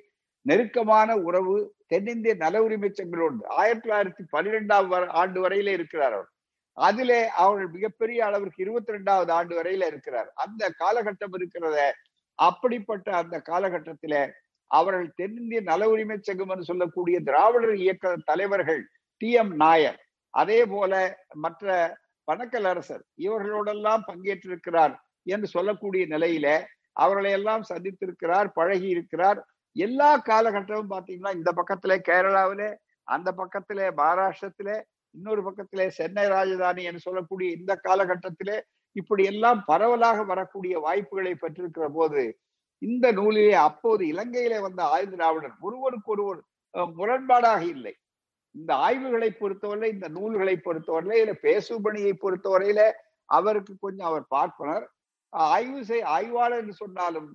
[0.47, 1.55] நெருக்கமான உறவு
[1.93, 6.29] தென்னிந்திய நல உரிமை சங்கங்களோடு ஆயிரத்தி தொள்ளாயிரத்தி பன்னிரெண்டாம் ஆண்டு வரையில இருக்கிறார் அவர்.
[6.77, 10.29] அதிலே அவர்கள் மிகப்பெரிய அளவிற்கு இருபத்தி ரெண்டாவது ஆண்டு வரையில இருக்கிறார்.
[10.45, 11.79] அந்த காலகட்டம் இருக்கிறத
[12.39, 14.15] அப்படிப்பட்ட அந்த காலகட்டத்தில
[14.71, 18.83] அவர்கள் தென்னிந்திய நல உரிமை சங்கம் என்று சொல்லக்கூடிய திராவிடர் இயக்க தலைவர்கள்
[19.21, 19.31] டி.
[19.35, 19.53] எம்.
[19.57, 19.99] நாயர்.
[20.35, 20.93] அதே போல
[21.37, 21.67] மற்ற
[22.29, 24.95] பணக்கலரசர் இவர்களோடெல்லாம் பங்கேற்றிருக்கிறார்
[25.27, 26.47] என்று சொல்லக்கூடிய நிலையில
[26.97, 29.39] அவர்களை எல்லாம் சந்தித்திருக்கிறார் பழகி இருக்கிறார்
[29.77, 32.69] எல்லா காலகட்டமும் பாத்தீங்கன்னா இந்த பக்கத்துல கேரளாவிலே
[33.09, 34.71] அந்த பக்கத்துல மகாராஷ்டிரத்துல
[35.15, 38.57] இன்னொரு பக்கத்திலே சென்னை ராஜதானி என்று சொல்லக்கூடிய இந்த காலகட்டத்திலே
[38.97, 42.23] இப்படி எல்லாம் பரவலாக வரக்கூடிய வாய்ப்புகளை பெற்றிருக்கிற போது
[42.83, 46.41] இந்த நூலிலே அப்போது இலங்கையிலே வந்த ஆயுத திராவிடர் ஒருவருக்கு ஒருவர்
[46.97, 47.95] முரண்பாடாக இல்லை.
[48.57, 52.81] இந்த ஆய்வுகளை பொறுத்தவரை இந்த நூல்களை பொறுத்தவரையில இல்ல பேசுபணியை பொறுத்தவரையில
[53.29, 54.85] அவருக்கு கொஞ்சம் அவர் பார்ப்பனர்.
[55.55, 57.29] ஆய்வு செய் ஆய்வாளர் என்று சொன்னாலும்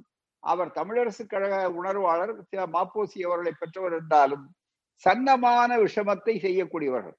[0.44, 2.32] அவர் தமிழரசு கழக உணர்வாளர்
[2.76, 4.46] மாப்போசி அவர்களை பெற்றவர் என்றாலும்
[5.04, 7.18] சன்னமான விஷமத்தை செய்யக்கூடியவர்கள்.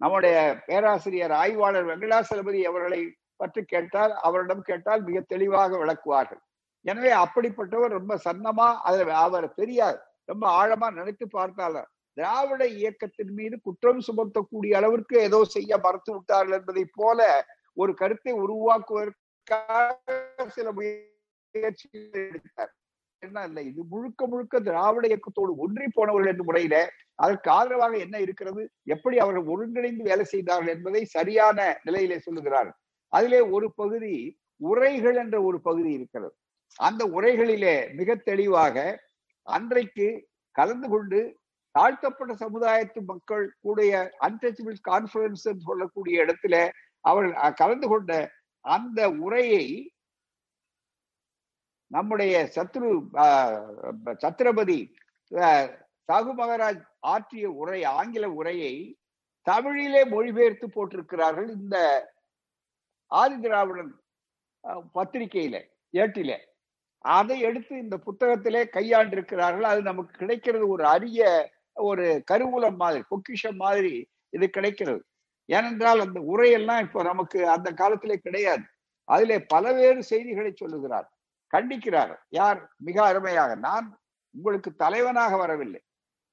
[0.00, 0.36] நம்முடைய
[0.68, 3.00] பேராசிரியர் ஆய்வாளர் வெங்கடாசலபதி அவர்களை
[3.40, 6.42] பற்றி கேட்டால் அவரிடம் கேட்டால் மிக தெளிவாக விளக்குவார்கள்.
[6.84, 9.98] எனவே அப்படிப்பட்டவர் ரொம்ப சன்னமா அதில் அவர் தெரியாது.
[10.30, 16.84] ரொம்ப ஆழமா நினைத்து பார்த்தாலும் திராவிட இயக்கத்தின் மீது குற்றம் சுமத்தக்கூடிய அளவிற்கு ஏதோ செய்ய மறுத்து விட்டார்கள் என்பதை
[16.98, 17.20] போல
[17.76, 22.72] ஒரு கருத்தை உருவாக்குவதற்காக சில முயற்சிகள் எடுத்தார்.
[23.22, 26.76] என்ன இல்லை இது முழுக்க முழுக்க திராவிட இயக்கத்தோடு ஒன்றி போனவர்கள் என்ற முறையில
[27.14, 28.62] அதற்கு ஆதரவாக என்ன இருக்கிறது?
[28.94, 32.70] எப்படி அவர்கள் ஒருங்கிணைந்து வேலை செய்தார்கள் என்பதை சரியான நிலையிலே சொல்லுகிறார்.
[33.12, 36.34] அதிலே ஒரு பகுதி உரைகள் என்ற ஒரு பகுதி இருக்கிறது.
[36.78, 38.76] அந்த உரைகளிலே மிக தெளிவாக
[39.46, 41.40] அன்றைக்கு கலந்து கொண்டு
[41.74, 46.56] தாழ்த்தப்பட்ட சமுதாயத்து மக்கள் கூடிய அன்டச்சபிள் கான்பரன்ஸ் சொல்லக்கூடிய இடத்துல
[47.04, 48.12] அவள் கலந்து கொண்ட
[48.64, 49.64] அந்த உரையை
[51.90, 52.90] நம்முடைய சத்ரு
[54.24, 54.80] சத்ரபதி
[56.08, 58.74] சாகு மகாராஜ் ஆற்றிய உரை ஆங்கில உரையை
[59.46, 61.76] தமிழிலே மொழிபெயர்த்து போட்டிருக்கிறார்கள் இந்த
[63.10, 63.90] ஆதி திராவிடன்
[64.94, 65.56] பத்திரிகையில
[65.94, 66.32] ஏட்டில.
[67.04, 69.66] அதை எடுத்து இந்த புத்தகத்திலே கையாண்டிருக்கிறார்கள்.
[69.72, 71.22] அது நமக்கு கிடைக்கிறது ஒரு அரிய
[71.74, 75.04] ஒரு கருவூலம் மாதிரி பொக்கிஷம் மாதிரி இது கிடைக்கிறது.
[75.44, 78.62] ஏனென்றால் அந்த உரையெல்லாம் இப்போ நமக்கு அந்த காலத்திலே கிடையாது.
[79.04, 81.12] அதிலே பலவேறு செய்திகளை சொல்லுகிறார்.
[81.56, 82.74] கண்டிக்கிறார் யார்?
[82.76, 83.98] மிக அருமையாக நான்
[84.30, 85.80] உங்களுக்கு தலைவனாக வரவில்லை.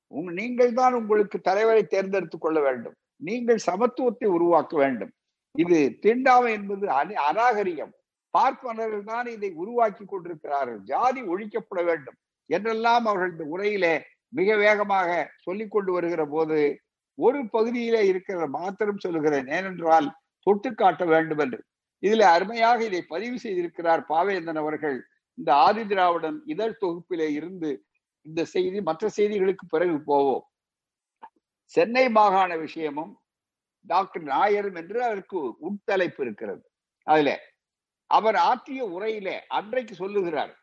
[0.07, 2.95] உங்க நீங்கள் தான் உங்களுக்கு தலைவரை தேர்ந்தெடுத்து கொள்ள வேண்டும்.
[3.15, 5.11] நீங்கள் சமத்துவத்தை உருவாக்க வேண்டும்.
[5.51, 7.93] இது தீண்டாமை என்பது அனி- அநாகரிகம்.
[8.29, 10.79] பார்ப்பனர்கள் தான் இதை உருவாக்கி கொண்டிருக்கிறார்கள்.
[10.79, 14.01] ஜாதி ஒழிக்கப்பட வேண்டும் என்றெல்லாம் அவர்கள் இந்த உரையிலே
[14.33, 16.59] மிக வேகமாக சொல்லிக் கொண்டு வருகிற போது
[17.17, 20.07] ஒரு பகுதியிலே இருக்கிற மாத்திரம் சொல்லுகிறேன் ஏனென்றால்
[20.47, 21.59] தொட்டு காட்ட வேண்டும் என்று
[22.03, 24.97] இதுல அருமையாக இதை பதிவு செய்திருக்கிறார் பாவேந்தன் அவர்கள்.
[25.37, 27.69] இந்த ஆதி திராவிடன் இதழ் தொகுப்பிலே இருந்து
[28.25, 30.45] இந்த செய்தி மற்ற செய்திகளுக்கு பிறகு போவோம்.
[31.73, 33.11] சென்னை மாகாண விஷயமும்
[33.87, 36.63] டாக்டர் நாயரும் என்று அதற்கு உட்தலைப்பு இருக்கிறது.
[37.07, 37.29] அதுல
[38.09, 40.53] அவர் ஆற்றிய உரையிலே அன்றைக்கு சொல்லுகிறார்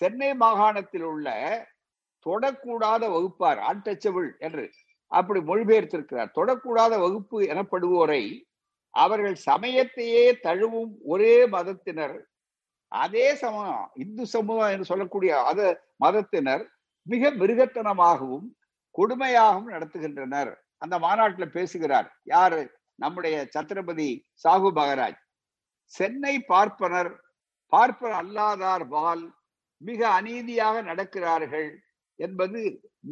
[0.00, 1.28] சென்னை மாகாணத்தில் உள்ள
[2.26, 4.64] தொடக்கூடாத வகுப்பார் ஆட்டச்சவள் என்று
[5.12, 6.30] அப்படி மொழிபெயர்த்திருக்கிறார்.
[6.38, 8.22] தொடக்கூடாத வகுப்பு எனப்படுவோரை
[8.94, 12.16] அவர்கள் சமயத்தையே தழுவும் ஒரே மதத்தினர்
[12.92, 15.60] அதே சமயம் இந்து சமூகம் என்று சொல்லக்கூடிய அத
[15.96, 16.64] மதத்தினர்
[17.06, 18.46] மிக மிருகத்தனமாகவும்
[18.98, 20.50] கொடுமையாகவும் நடத்துகின்றனர்.
[20.78, 22.62] அந்த மாநாட்டில் பேசுகிறார் யாரு?
[22.98, 24.08] நம்முடைய சத்ரபதி
[24.42, 25.20] சாகு மகராஜ்.
[25.92, 27.12] சென்னை பார்ப்பனர்
[27.72, 29.24] பார்ப்பனர் அல்லாதார் பால்
[29.80, 31.70] மிக அநீதியாக நடக்கிறார்கள்.
[32.26, 32.60] என்பது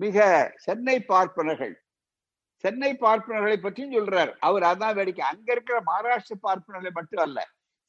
[0.02, 1.74] மிக சென்னை பார்ப்பனர்கள்.
[2.64, 4.32] சென்னை பார்ப்பனர்களை பற்றியும் சொல்றார்.
[4.40, 5.24] அவர் அதான் வேடிக்கை.
[5.24, 7.38] அங்க இருக்கிற மகாராஷ்டிர பார்ப்பனர்களை மட்டும் அல்ல.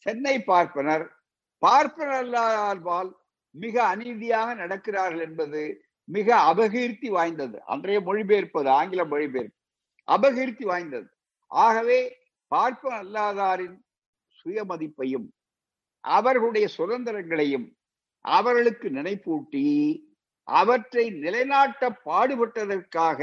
[0.05, 1.05] சென்னை பார்ப்பனர்
[1.63, 3.10] பார்ப்பனர் அல்லாதால்
[3.55, 5.62] மிக அநீதியாக நடக்கிறார்கள் என்பது
[6.03, 7.57] மிக அபகீர்த்தி வாய்ந்தது.
[7.65, 9.60] அன்றைய மொழிபெயர்ப்பது ஆங்கில மொழிபெயர்ப்பு.
[10.07, 11.07] அபகீர்த்தி வாய்ந்தது.
[11.51, 11.99] ஆகவே
[12.51, 13.77] பார்ப்பன அல்லாதாரின்
[14.39, 15.27] சுயமதிப்பையும்
[16.03, 17.67] அவர்களுடைய சுதந்திரங்களையும்
[18.25, 19.65] அவர்களுக்கு நினைப்பூட்டி
[20.47, 23.21] அவற்றை நிலைநாட்ட பாடுபட்டதற்காக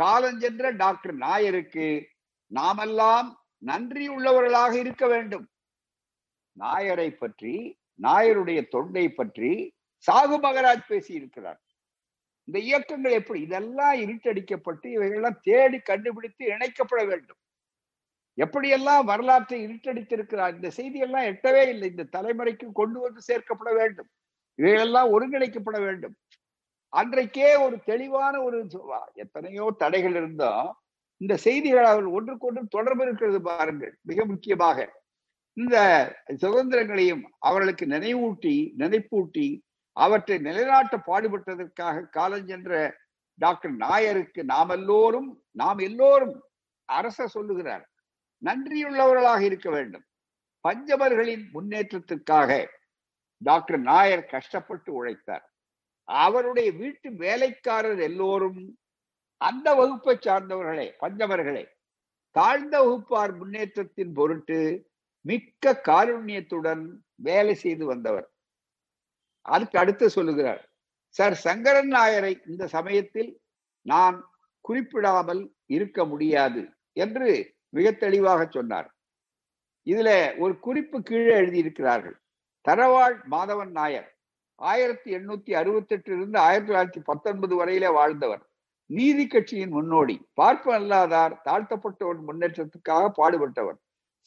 [0.00, 2.06] காலஞ்சென்ற டாக்டர் நாயருக்கு
[2.46, 3.28] நாமெல்லாம்
[3.58, 5.46] நன்றி உள்ளவர்களாக இருக்க வேண்டும்.
[6.56, 7.54] நாயரை பற்றி
[8.02, 11.60] நாயருடைய தொண்டை பற்றி சாகு மகராஜ் பேசி இருக்கிறார்
[12.48, 13.40] இந்த இயக்கங்கள் எப்படி?
[13.40, 17.38] இதெல்லாம் இருட்டடிக்கப்பட்டு இவைகளெல்லாம் தேடி கண்டுபிடித்து இணைக்கப்பட வேண்டும்.
[18.38, 20.54] எப்படியெல்லாம் வரலாற்றை இருட்டடித்திருக்கிறார்?
[20.54, 21.88] இந்த செய்தியெல்லாம் எட்டவே இல்லை.
[21.88, 24.10] இந்த தலைமுறைக்கு கொண்டு வந்து சேர்க்கப்பட வேண்டும்.
[24.58, 26.14] இவைகளெல்லாம் ஒருங்கிணைக்கப்பட வேண்டும்.
[26.92, 28.58] அன்றைக்கே ஒரு தெளிவான ஒரு
[29.14, 30.66] எத்தனையோ தடைகள் இருந்தோம்
[31.20, 34.78] இந்த செய்திகள் அவர்கள் ஒன்றுக்கொன்று தொடர்பு இருக்கிறது பாருங்கள் மிக முக்கியமாக.
[35.56, 35.76] இந்த
[36.42, 39.46] சுதந்திரங்களையும் அவர்களுக்கு நினைவூட்டி நினைப்பூட்டி
[39.96, 42.72] அவற்றை நிலைநாட்ட பாடுபட்டதற்காக காலஞ்சென்ற
[43.38, 45.28] டாக்டர் நாயருக்கு நாம் எல்லோரும்
[45.60, 46.34] நாம் எல்லோரும்
[46.88, 47.84] அரச சொல்லுகிறார்
[48.42, 50.04] நன்றியுள்ளவர்களாக இருக்க வேண்டும்.
[50.64, 52.50] பஞ்சமர்களின் முன்னேற்றத்திற்காக
[53.48, 55.44] டாக்டர் நாயர் கஷ்டப்பட்டு உழைத்தார்.
[56.08, 58.60] அவருடைய வீட்டு வேலைக்காரர் எல்லோரும்
[59.40, 61.64] அந்த வகுப்பை சார்ந்தவர்களே பஞ்சவர்களே
[62.36, 64.58] தாழ்ந்த வகுப்பார் முன்னேற்றத்தின் பொருட்டு
[65.24, 66.84] மிக்க காருண்யத்துடன்
[67.26, 68.26] வேலை செய்து வந்தவர்.
[69.46, 70.62] அதுக்கு அடுத்து சொல்லுகிறார்
[71.16, 73.30] சார் சங்கரன் நாயரை இந்த சமயத்தில்
[73.86, 74.16] நான்
[74.64, 75.42] குறிப்பிடாமல்
[75.76, 76.62] இருக்க முடியாது
[76.96, 77.30] என்று
[77.76, 78.88] மிக தெளிவாக சொன்னார்.
[79.86, 82.16] இதுல ஒரு குறிப்பு கீழே எழுதியிருக்கிறார்கள்.
[82.68, 84.08] தரவாழ் மாதவன் நாயர்.
[84.54, 88.42] ஆயிரத்தி எண்ணூத்தி அறுபத்தி எட்டிலிருந்து ஆயிரத்தி தொள்ளாயிரத்தி பத்தொன்பது வரையிலே வாழ்ந்தவர்.
[88.90, 93.78] நீதி கட்சியின் முன்னோடி பார்ப்ப அல்லாதார் தாழ்த்தப்பட்டவர் முன்னேற்றத்துக்காக பாடுபட்டவர்.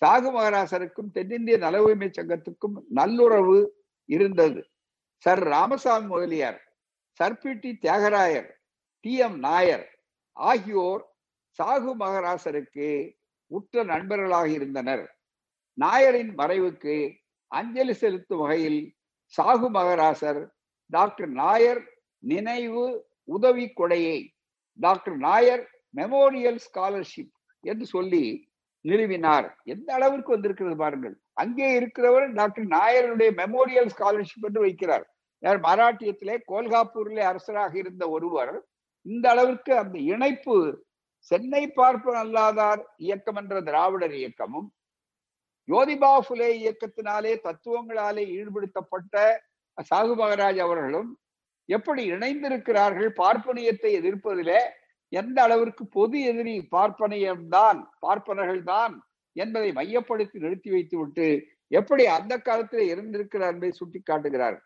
[0.01, 3.57] சாகு மகராசருக்கும் தென்னிந்திய நல உரிமை சங்கத்துக்கும் நல்லுறவு
[4.05, 4.61] இருந்தது.
[5.23, 6.59] Sir Ramasamy Mudaliar
[7.19, 8.49] sir P T Thiyagarayar
[8.99, 9.85] T M Nair
[10.31, 11.03] ஆகியோர்
[11.59, 12.89] சாகு மகராசருக்கு
[13.51, 15.05] உற்ற நண்பர்களாக இருந்தனர்.
[15.73, 16.95] நாயரின் மறைவுக்கு
[17.51, 18.81] அஞ்சலி செலுத்தும் வகையில்
[19.33, 20.41] சாகு மகராசர்
[20.89, 21.81] டாக்டர் நாயர்
[22.23, 22.85] நினைவு
[23.23, 24.19] உதவி கொடையை
[24.79, 25.63] டாக்டர் நாயர்
[25.95, 27.33] மெமோரியல் ஸ்காலர்ஷிப்
[27.63, 28.23] என்று சொல்லி
[28.85, 29.47] நிறுவினார்.
[29.63, 31.15] எந்த அளவிற்கு வந்திருக்கிறது பாருங்கள்.
[31.33, 35.05] அங்கே இருக்கிறவர் டாக்டர் நாயருடைய மெமோரியல் ஸ்காலர்ஷிப் என்று வைக்கிறார்.
[35.43, 38.53] யார் மராட்டியத்திலே கோல்காப்பூரிலே அரசராக இருந்த ஒருவர்
[39.05, 40.55] இந்த அளவிற்கு அந்த இணைப்பு
[41.31, 44.67] சென்னை பார்ப்பன் அல்லாதார் இயக்கம் என்ற திராவிடர் இயக்கமும்
[45.67, 49.15] யோதிபா புலே இயக்கத்தினாலே தத்துவங்களாலே ஈடுபடுத்தப்பட்ட
[49.87, 51.09] சாகு மகராஜ் அவர்களும்
[51.69, 54.61] எப்படி இணைந்திருக்கிறார்கள் பார்ப்பனியத்தை எதிர்ப்பதிலே
[55.13, 58.93] எந்த அளவிற்கு பொது எதிரி பார்ப்பனியம்தான் பார்ப்பனர்கள் தான்
[59.35, 61.27] என்பதை மையப்படுத்தி நிறுத்தி வைத்துவிட்டு
[61.71, 64.57] எப்படி அந்த காலத்தில் இருந்திருக்கிறார் என்பதை சுட்டி காட்டுகிறார்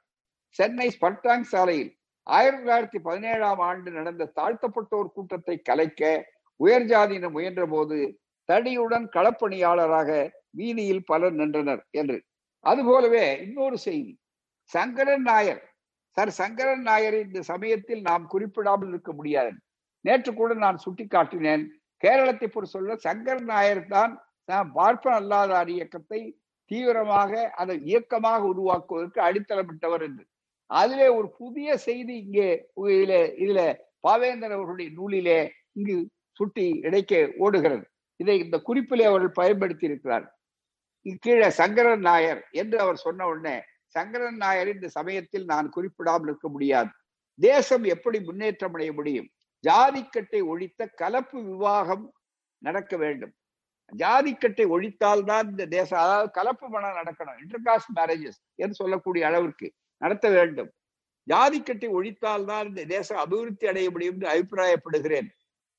[0.59, 1.91] சென்னை ஸ்பர்டாங் சாலையில்
[2.27, 6.01] ஆயிரத்தி தொள்ளாயிரத்தி பதினேழாம் ஆண்டு நடந்த தாழ்த்தப்பட்டோர் கூட்டத்தை கலைக்க
[6.59, 7.97] உயர்ஜாதியினர் முயன்ற போது
[8.49, 10.09] தடியுடன் களப்பணியாளராக
[10.53, 12.17] வீதியில் பலர் நின்றனர் என்று.
[12.63, 14.13] அதுபோலவே இன்னொரு செய்தி.
[14.71, 15.61] சங்கரன் நாயர்
[16.17, 19.51] சார் சங்கரன் நாயர் இந்த சமயத்தில் நாம் குறிப்பிடாமல் இருக்க முடியாது.
[20.05, 21.63] நேற்று கூட நான் சுட்டி காட்டினேன்
[22.03, 24.13] கேரளத்தை பொறுத்த சொல்ல சங்கரன் நாயர் தான்
[24.77, 26.21] பார்ப்பன் அல்லாதார் இயக்கத்தை
[26.71, 30.23] தீவிரமாக அதை இயக்கமாக உருவாக்குவதற்கு அடித்தளமிட்டவர் என்று.
[30.69, 32.49] அதிலே ஒரு புதிய செய்தி இங்கே
[32.93, 33.61] இதுல இதுல
[34.07, 35.39] பாவேந்தர் அவர்களுடைய நூலிலே
[35.79, 35.95] இங்கு
[36.39, 37.85] சுட்டி இடைக்க ஓடுகிறது.
[38.19, 40.25] இதை இந்த குறிப்பிலே அவர்கள் பயன்படுத்தி இருக்கிறார்
[41.05, 46.91] கீழே சங்கரன் நாயர் என்று அவர் சொன்ன உடனே சங்கரன் நாயர் இந்த சமயத்தில் நான் குறிப்பிடாமல் இருக்க முடியாது.
[47.39, 49.29] தேசம் எப்படி முன்னேற்றம் அடைய முடியும்?
[49.63, 52.13] ஜாதிக்கட்டை ஒழித்த கலப்பு விவாகம்
[52.57, 53.33] நடக்க வேண்டும்.
[53.97, 57.39] ஜாதிக்கட்டை ஒழித்தால்தான் இந்த தேசம் அதாவது கலப்பு மனம் நடக்கணும்.
[57.43, 60.69] இன்டர்காஸ்ட் மேரேஜஸ் என்று சொல்லக்கூடிய அளவிற்கு நடத்த வேண்டும்.
[61.27, 65.27] ஜாதிக்கட்டை ஒழித்தால்தான் இந்த தேசம் அபிவிருத்தி அடைய முடியும் என்று அபிப்பிராயப்படுகிறேன்.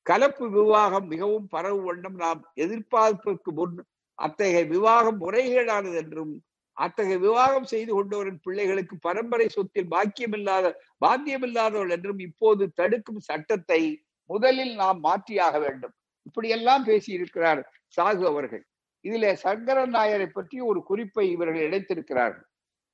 [0.05, 3.75] கலப்பு விவாகம் மிகவும் பரவு வண்ணம் நாம் எதிர்பார்ப்பிற்கு முன்
[4.19, 6.33] அத்தகைய விவாகம் முறைகேடானது என்றும்
[6.77, 10.71] அத்தகைய விவாகம் செய்து கொண்டவரின் பிள்ளைகளுக்கு பரம்பரை சொத்தில் பாக்கியமில்லாத
[11.05, 13.81] பாத்தியமில்லாதவள் என்றும் இப்போது தடுக்கும் சட்டத்தை
[14.29, 15.93] முதலில் நாம் மாற்றியாக வேண்டும்.
[16.25, 17.61] இப்படியெல்லாம் பேசியிருக்கிறார்
[17.97, 18.63] சாகு அவர்கள்.
[19.05, 22.45] இதிலே சங்கரன் நாயரை பற்றி ஒரு குறிப்பை இவர்கள் இணைத்திருக்கிறார்கள்.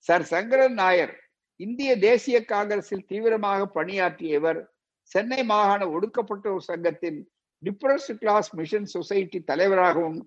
[0.05, 1.13] சர் சங்கரன் நாயர்
[1.59, 4.59] இந்திய தேசிய காங்கிரஸில் தீவிரமாக பணியாற்றியவர்
[5.11, 7.19] சென்னை மாகாண ஒடுக்கப்பட்டோர் சங்கத்தின்
[7.63, 10.19] டிப்ரஸ்ட் கிளாஸ் மிஷன் சொசைட்டி தலைவராகவும்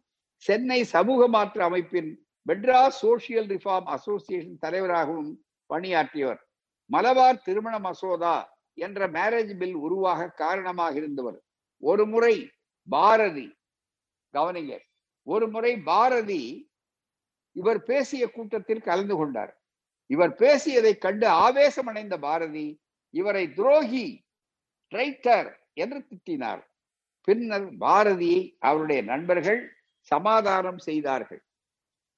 [0.46, 2.10] சென்னை சமூக மாற்ற அமைப்பின்
[2.46, 5.32] மெட்ராஸ் சோசியல் ரிஃபார்ம் அசோசியேஷன் தலைவராகவும்
[5.70, 6.40] பணியாற்றியவர்.
[6.90, 8.36] மலபார் திருமண மசோதா
[8.78, 11.38] என்ற மேரேஜ் பில் உருவாக காரணமாக இருந்தவர்.
[11.82, 12.34] ஒரு முறை
[12.88, 13.48] பாரதி
[14.34, 14.74] கவனிங்க
[15.26, 16.42] ஒரு முறை பாரதி
[17.56, 19.52] இவர் பேசிய கூட்டத்தில் கலந்து கொண்டார்.
[20.10, 22.66] இவர் பேசியதை கண்டு ஆவேசம் அடைந்த பாரதி
[23.14, 24.06] இவரை துரோகி
[24.92, 25.48] ட்ரைட்டர்
[25.82, 26.62] என்று திட்டினார்.
[27.28, 29.60] பின்னர் பாரதியை அவருடைய நண்பர்கள்
[30.10, 31.42] சமாதானம் செய்தார்கள்.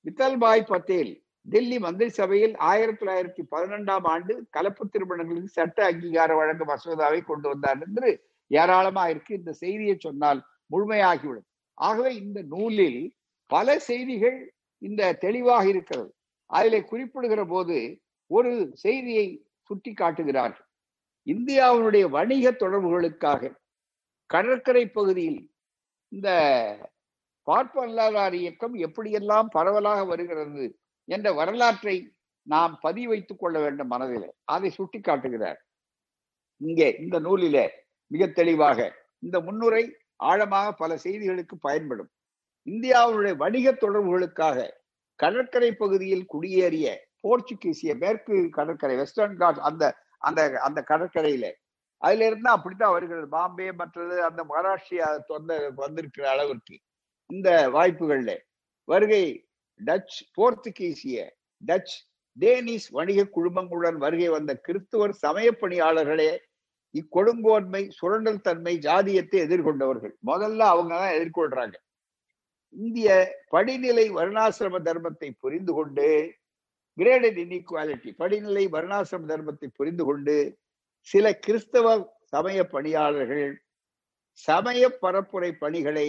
[0.04, 1.12] வித்தல்பாய் பட்டேல்
[1.46, 7.82] டெல்லி மந்திரி சபையில் ஆயிரத்தி தொள்ளாயிரத்தி பதினெண்டாம் ஆண்டு கலப்பு திருமணங்களுக்கு சட்ட அங்கீகாரம் வழங்கும் மசோதாவை கொண்டு வந்தார்
[7.86, 8.10] என்று
[8.50, 9.32] ஏராளமா இருக்கு.
[9.34, 10.40] இந்த செய்தியை சொன்னால்
[10.72, 11.48] முழுமையாகிவிடும்.
[11.78, 13.00] ஆகவே இந்த நூலில்
[13.50, 14.38] பல செய்திகள்
[14.82, 16.10] இந்த தெளிவாக இருக்கிறது.
[16.50, 17.76] அதிலே குறிப்பிடுகிற போது
[18.30, 18.52] ஒரு
[18.84, 19.26] செய்தியை
[19.70, 20.66] சுட்டி காட்டுகிறார்கள்
[21.26, 23.52] இந்தியாவினுடைய வணிக தொடர்புகளுக்காக
[24.30, 25.40] கடற்கரை பகுதியில்
[26.12, 26.28] இந்த
[27.50, 30.64] பார்ப்பல்லாதார் இயக்கம் எப்படியெல்லாம் பரவலாக வருகிறது
[31.08, 31.96] என்ற வரலாற்றை
[32.46, 34.28] நாம் பதிவைத்துக் கொள்ள வேண்டும் மனதிலே.
[34.44, 35.60] அதை சுட்டி காட்டுகிறார்
[36.60, 37.66] இங்கே இந்த நூலிலே
[38.10, 38.78] மிக தெளிவாக
[39.18, 39.84] இந்த முன்னுரை
[40.16, 42.10] ஆழமாக பல செய்திகளுக்கு பயன்படும்.
[42.66, 44.68] இந்தியாவுடைய வணிக தொடர்புகளுக்காக
[45.20, 46.86] கடற்கரை பகுதியில் குடியேறிய
[47.22, 49.84] போர்ச்சுகீசிய மேற்கு கடற்கரை வெஸ்டர்ன் காட் அந்த
[50.18, 51.46] அந்த அந்த கடற்கரையில.
[52.02, 53.28] அதுல இருந்தா அப்படித்தான் வருகிறது.
[53.28, 56.76] பாம்பே மற்றது அந்த மகாராஷ்டிரியா தொந்த வந்திருக்கிற அளவிற்கு.
[57.30, 58.32] இந்த வாய்ப்புகள்ல.
[58.88, 59.24] வருகை
[59.80, 61.16] டச் போர்த்துகீசிய
[61.62, 61.94] டச்
[62.36, 66.30] டேனிஸ் வணிக குழுமங்களுடன் வருகை வந்த கிறிஸ்துவர் சமய பணியாளர்களே
[66.94, 70.14] இக்கொடுங்கோன்மை சுரண்டல் தன்மை ஜாதியத்தை எதிர்கொண்டவர்கள்.
[70.26, 71.74] முதல்ல அவங்க தான் எதிர்கொள்றாங்க.
[72.74, 73.08] இந்திய
[73.48, 76.06] படிநிலை வருணாசிரம தர்மத்தை புரிந்து கொண்டு
[76.98, 80.34] கிரேடட் இன்இக்வாலிட்டி படிநிலை வருணாசிரம தர்மத்தை புரிந்து கொண்டு
[81.08, 81.86] சில கிறிஸ்தவ
[82.32, 83.54] சமய பணியாளர்கள்
[84.32, 86.08] சமய பரப்புரை பணிகளை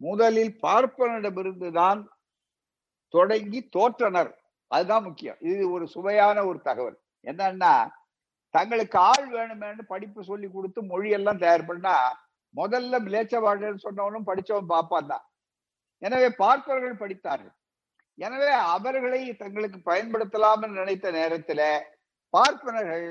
[0.00, 2.00] முதலில் பார்ப்பனிடமிருந்துதான்
[3.14, 4.32] தொடங்கி தோற்றனர்.
[4.70, 5.38] அதுதான் முக்கியம்.
[5.50, 6.98] இது ஒரு சுவையான ஒரு தகவல்.
[7.24, 7.72] என்னன்னா
[8.54, 11.94] தங்களுக்கு ஆள் வேணுமேனு படிப்பு சொல்லி கொடுத்து மொழியெல்லாம் தயார் பண்ணா
[12.54, 15.24] முதல்ல மிலேச்சவாடன்னு சொன்னவனும் படிச்சவன் பார்ப்பான் தான்.
[16.02, 17.54] எனவே பார்ப்பவர்கள் படித்தார்கள்.
[18.18, 21.60] எனவே அவர்களை தங்களுக்கு பயன்படுத்தலாம்னு நினைத்த நேரத்துல
[22.34, 23.06] பார்ப்பனர்கள்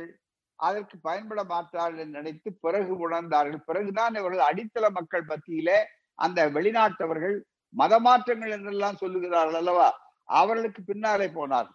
[0.60, 3.62] அதற்கு பயன்பட மாட்டார்கள் நினைத்து பிறகு உணர்ந்தார்கள்.
[3.70, 5.80] பிறகுதான் இவர்கள் அடித்தள மக்கள் மத்தியிலே
[6.26, 7.36] அந்த வெளிநாட்டவர்கள்
[7.74, 9.90] மதமாற்றங்கள் என்றெல்லாம் சொல்லுகிறார்கள் அல்லவா?
[10.30, 11.70] அவர்களுக்கு பின்னாலே போனார்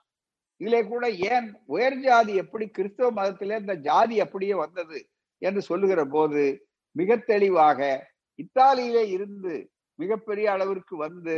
[0.60, 4.98] இதிலே கூட ஏன் உயர் ஜாதி எப்படி கிறிஸ்தவ மதத்திலே இந்த ஜாதி அப்படியே வந்தது
[5.42, 6.42] என்று சொல்லுகிற போது
[6.96, 7.80] மிக தெளிவாக
[8.38, 9.54] இத்தாலியிலே இருந்து
[9.98, 11.34] மிகப்பெரிய அளவிற்கு வந்து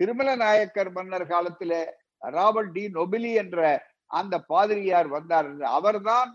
[0.00, 1.72] திருமல நாயக்கர் மன்னர் காலத்துல
[2.36, 3.60] ராபர்ட் டி நொபிலி என்ற
[4.10, 5.48] அந்த பாதிரியார் வந்தார்.
[5.78, 6.30] அவர்தான்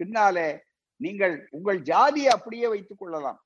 [0.00, 0.48] பின்னாலே
[1.00, 3.38] நீங்கள் உங்கள் ஜாதியை அப்படியே வைத்துக் கொள்ளலாம்.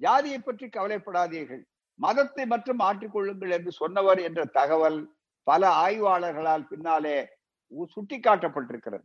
[0.00, 1.62] ஜாதியை பற்றி கவலைப்படாதீர்கள்.
[2.00, 5.00] மதத்தை மட்டும் மாற்றிக்கொள்ளுங்கள் என்று சொன்னவர் என்ற தகவல்
[5.46, 7.16] பல ஆய்வாளர்களால் பின்னாலே
[7.94, 9.04] சுட்டிக்காட்டப்பட்டிருக்கிறது.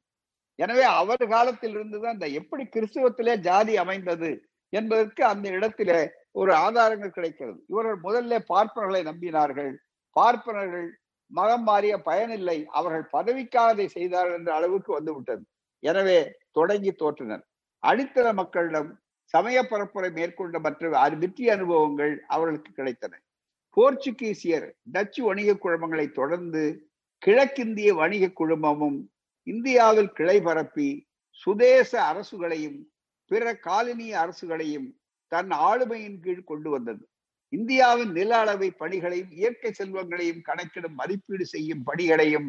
[0.60, 4.32] எனவே அவர் காலத்தில் இருந்துதான் இந்த எப்படி கிறிஸ்துவத்திலே ஜாதி அமைந்தது
[4.74, 6.00] என்பதற்கு அந்த இடத்திலே
[6.40, 7.60] ஒரு ஆதாரங்கள் கிடைக்கிறது.
[7.72, 9.72] இவர்கள் முதல்ல பார்ப்பனர்களை நம்பினார்கள்.
[10.16, 10.88] பார்ப்பனர்கள்
[11.32, 12.58] மதம் மாறிய பயனில்லை.
[12.80, 15.44] அவர்கள் பதவிக்காக அதை செய்தார்கள் என்ற அளவுக்கு வந்து விட்டது
[15.84, 16.20] எனவே
[16.58, 17.44] தொடங்கி தோற்றினர்.
[17.84, 18.90] அடித்தள மக்களிடம்
[19.32, 23.14] சமய பரப்புரை மேற்கொண்ட மற்ற வெற்றி அனுபவங்கள் அவர்களுக்கு கிடைத்தன.
[23.78, 26.64] போர்ச்சுகீசியர் டச்சு வணிக குழுமங்களை தொடர்ந்து
[27.22, 29.00] கிழக்கிந்திய வணிக குழுமமும்
[29.48, 30.90] இந்தியாவில் கிளை பரப்பி
[31.32, 32.80] சுதேச அரசுகளையும்
[33.32, 34.88] பிற காலனிய அரசுகளையும்
[35.32, 37.04] தன் ஆளுமையின் கீழ் கொண்டு வந்தது.
[37.54, 42.48] இந்தியாவின் நில அளவை பணிகளையும் இயற்கை செல்வங்களையும் கணக்கிடும் மதிப்பீடு செய்யும் பணிகளையும்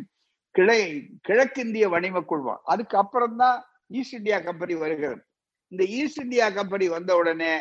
[0.55, 0.81] கிளை
[1.23, 2.63] கிழக்கிந்திய வணிக குழுமம்.
[2.65, 3.59] அதுக்கு அப்புறம்தான்
[3.89, 5.23] ஈஸ்ட் இந்தியா கம்பெனி வருகிறது.
[5.73, 7.53] இந்த ஈஸ்ட் இந்தியா கம்பெனி வந்த உடனே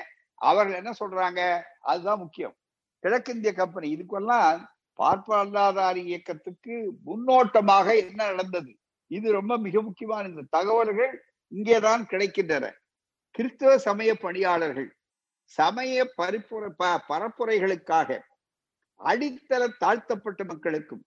[0.42, 1.42] அவர்கள் என்ன சொல்றாங்க?
[1.82, 2.56] அதுதான் முக்கியம்.
[3.04, 4.60] கிழக்கிந்திய கம்பெனி இதுக்கெல்லாம்
[5.00, 8.72] பார்ப்பல்லாதாரி இயக்கத்துக்கு முன்னோட்டமாக என்ன நடந்தது?
[9.12, 11.14] இது ரொம்ப மிக முக்கியமான இந்த தகவல்கள்
[11.52, 12.66] இங்கேதான் கிடைக்கின்றன.
[13.36, 14.90] கிறிஸ்தவ சமய பணியாளர்கள்
[15.44, 16.70] சமய பரிப்புரை
[17.10, 18.20] பரப்புரைகளுக்காக
[19.00, 21.04] அடித்தள தாழ்த்தப்பட்ட மக்களுக்கும்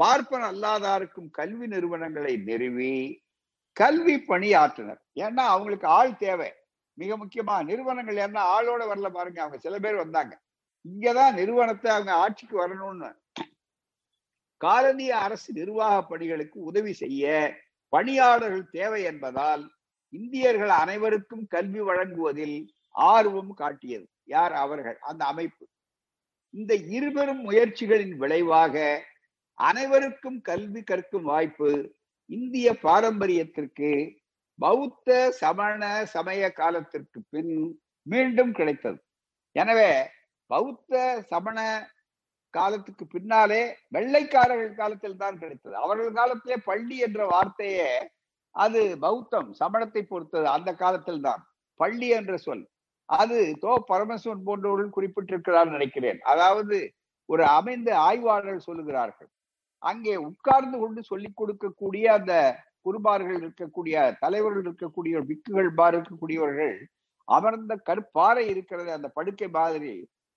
[0.00, 2.92] பார்ப்பன அல்லாதாருக்கும் கல்வி நிறுவனங்களை நிறுவி
[3.72, 6.52] கல்வி பணியாற்றினர் ஏன்னா அவங்களுக்கு ஆள் தேவை.
[6.94, 10.40] மிக முக்கியமா நிறுவனங்கள் என்ன ஆளோட வரல பாருங்க அவங்க சில பேர் வந்தாங்க.
[10.84, 13.14] இங்கதான் நிறுவனத்தை அவங்க ஆட்சிக்கு வரணும்னு.
[14.64, 17.54] காலனிய அரசு நிர்வாக பணிகளுக்கு உதவி செய்ய
[17.88, 19.70] பணியாளர்கள் தேவை என்பதால்
[20.08, 24.08] இந்தியர்கள் அனைவருக்கும் கல்வி வழங்குவதில் ஆர்வம் காட்டியது.
[24.24, 24.52] யார்?
[24.52, 24.98] அவர்கள்.
[24.98, 25.68] அந்த அமைப்பு.
[26.50, 29.04] இந்த இருபெரும் முயற்சிகளின் விளைவாக
[29.54, 31.94] அனைவருக்கும் கல்வி கற்கும் வாய்ப்பு
[32.34, 33.90] இந்திய பாரம்பரியத்திற்கு
[34.58, 35.08] பௌத்த
[35.40, 35.82] சமண
[36.14, 37.54] சமய காலத்திற்கு பின்
[38.06, 38.98] மீண்டும் கிடைத்தது.
[39.56, 39.90] எனவே
[40.50, 40.92] பௌத்த
[41.32, 41.58] சமண
[42.54, 43.60] காலத்துக்கு பின்னாலே
[43.96, 45.74] வெள்ளைக்காரர்கள் காலத்தில் தான் கிடைத்தது.
[45.84, 47.90] அவர்கள் காலத்திலே பள்ளி என்ற வார்த்தையே
[48.54, 51.42] அது பௌத்தம் சமணத்தை பொறுத்தது அந்த காலத்தில் தான்.
[51.80, 52.64] பள்ளி என்ற சொல்.
[53.08, 56.20] அது தோ பரமசிவன் போன்றவர்கள் குறிப்பிட்டிருக்கிறார் நினைக்கிறேன்.
[56.32, 56.76] அதாவது
[57.28, 59.30] ஒரு அமைந்த ஆய்வாளர்கள் சொல்லுகிறார்கள்.
[59.90, 62.34] அங்கே உட்கார்ந்து கொண்டு சொல்லிக் கொடுக்கக்கூடிய அந்த
[62.86, 66.74] குருபார்கள் இருக்கக்கூடிய தலைவர்கள் இருக்கக்கூடிய விக்குகள் பார் இருக்கக்கூடியவர்கள்
[67.28, 69.92] அமர்ந்த கற்பாறை இருக்கிறது அந்த படுக்கை மாதிரி.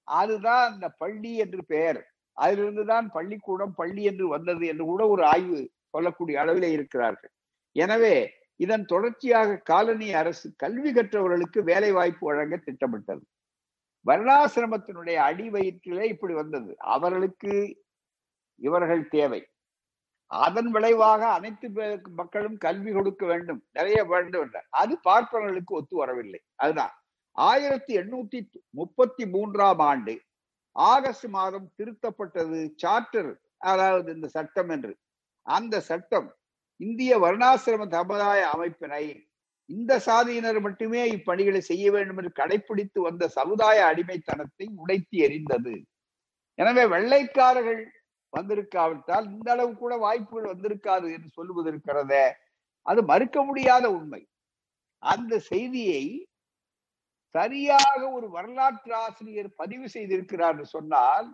[0.08, 2.00] அதுதான் அந்த பள்ளி என்று பெயர்.
[2.38, 5.60] அதிலிருந்துதான் பள்ளிக்கூடம் பள்ளி என்று வந்தது என்று கூட ஒரு ஆய்வு
[5.93, 7.32] சொல்லக்கூடிய அளவிலே இருக்கிறார்கள்.
[7.76, 8.16] எனவே
[8.56, 13.24] இதன் தொடர்ச்சியாக காலனி அரசு கல்வி கற்றவர்களுக்கு வேலை வாய்ப்பு வழங்க திட்டமிட்டது.
[14.06, 16.72] வர்ணாசிரமத்தினுடைய அடி வயிற்றிலே இப்படி வந்தது.
[16.96, 17.52] அவர்களுக்கு
[18.62, 19.41] இவர்கள் தேவை.
[20.32, 21.68] அதன் விளைவாக அனைத்து
[22.20, 23.60] மக்களும் கல்வி கொடுக்க வேண்டும்.
[23.72, 26.41] நிறைய வேண்டும் என்ற அது பார்ப்பவர்களுக்கு ஒத்து வரவில்லை.
[26.56, 26.93] அதுதான்.
[27.36, 28.39] ஆயிரத்தி எண்ணூத்தி
[28.80, 30.16] முப்பத்தி மூன்றாம் ஆண்டு
[30.76, 33.32] ஆகஸ்ட் மாதம் திருத்தப்பட்டது சார்ட்டர்
[33.72, 34.93] அதாவது இந்த சட்டம் என்று.
[35.45, 36.28] அந்த சட்டம்
[36.80, 39.03] இந்திய வர்ணாசிரம சமுதாய அமைப்பினை
[39.70, 45.74] இந்த சாதியினர் மட்டுமே இப்பணிகளை செய்ய வேண்டும் என்று கடைபிடித்து வந்த சமுதாய அடிமைத்தனத்தை உடைத்து எறிந்தது.
[46.60, 47.82] எனவே வெள்ளைக்காரர்கள்
[48.36, 52.13] வந்திருக்காவிட்டால் இந்த அளவு கூட வாய்ப்புகள் வந்திருக்காது என்று சொல்லுவதற்கிறத
[52.81, 54.21] அது மறுக்க முடியாத உண்மை.
[55.03, 56.03] அந்த செய்தியை
[57.36, 61.27] சரியாக ஒரு வரலாற்று ஆசிரியர் பதிவு செய்திருக்கிறார் என்று சொன்னால்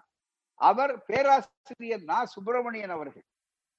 [0.59, 2.25] அவர் பேராசிரியர் நா.
[2.25, 3.25] சுப்பிரமணியன் அவர்கள்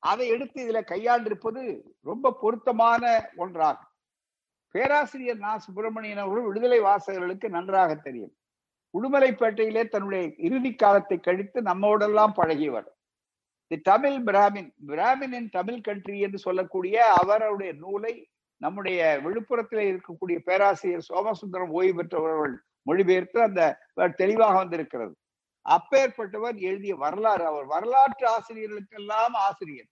[0.03, 1.63] அதை எடுத்து இதுல கையாண்டிருப்பது
[2.01, 3.03] ரொம்ப பொருத்தமான
[3.37, 3.91] ஒன்றாகும்.
[4.75, 5.53] பேராசிரியர் நா.
[5.59, 8.35] சுப்பிரமணியன் அவர்கள் விடுதலை வாசகர்களுக்கு நன்றாக தெரியும்.
[8.95, 12.89] உடுமலைப்பேட்டையிலே தன்னுடைய இறுதி காலத்தை கழித்து நம்மோடெல்லாம் பழகியவர்.
[13.73, 21.07] The Tamil Brahmin Brahmin in Tamil country என்று சொல்லக்கூடிய அவருடைய நூலை நம்முடைய விழுப்புரத்தில் இருக்கக்கூடிய பேராசிரியர்
[21.09, 23.79] சோமசுந்தரம் ஓய்வு பெற்றவர்கள் மொழிபெயர்த்து அந்த
[24.17, 25.17] தெளிவாக வந்திருக்கிறது.
[25.69, 29.87] அப்பேற்பட்டவர் எழுதிய வரலாறு அவர் வரலாற்று ஆசிரியர்களுக்கெல்லாம் ஆசிரியர்.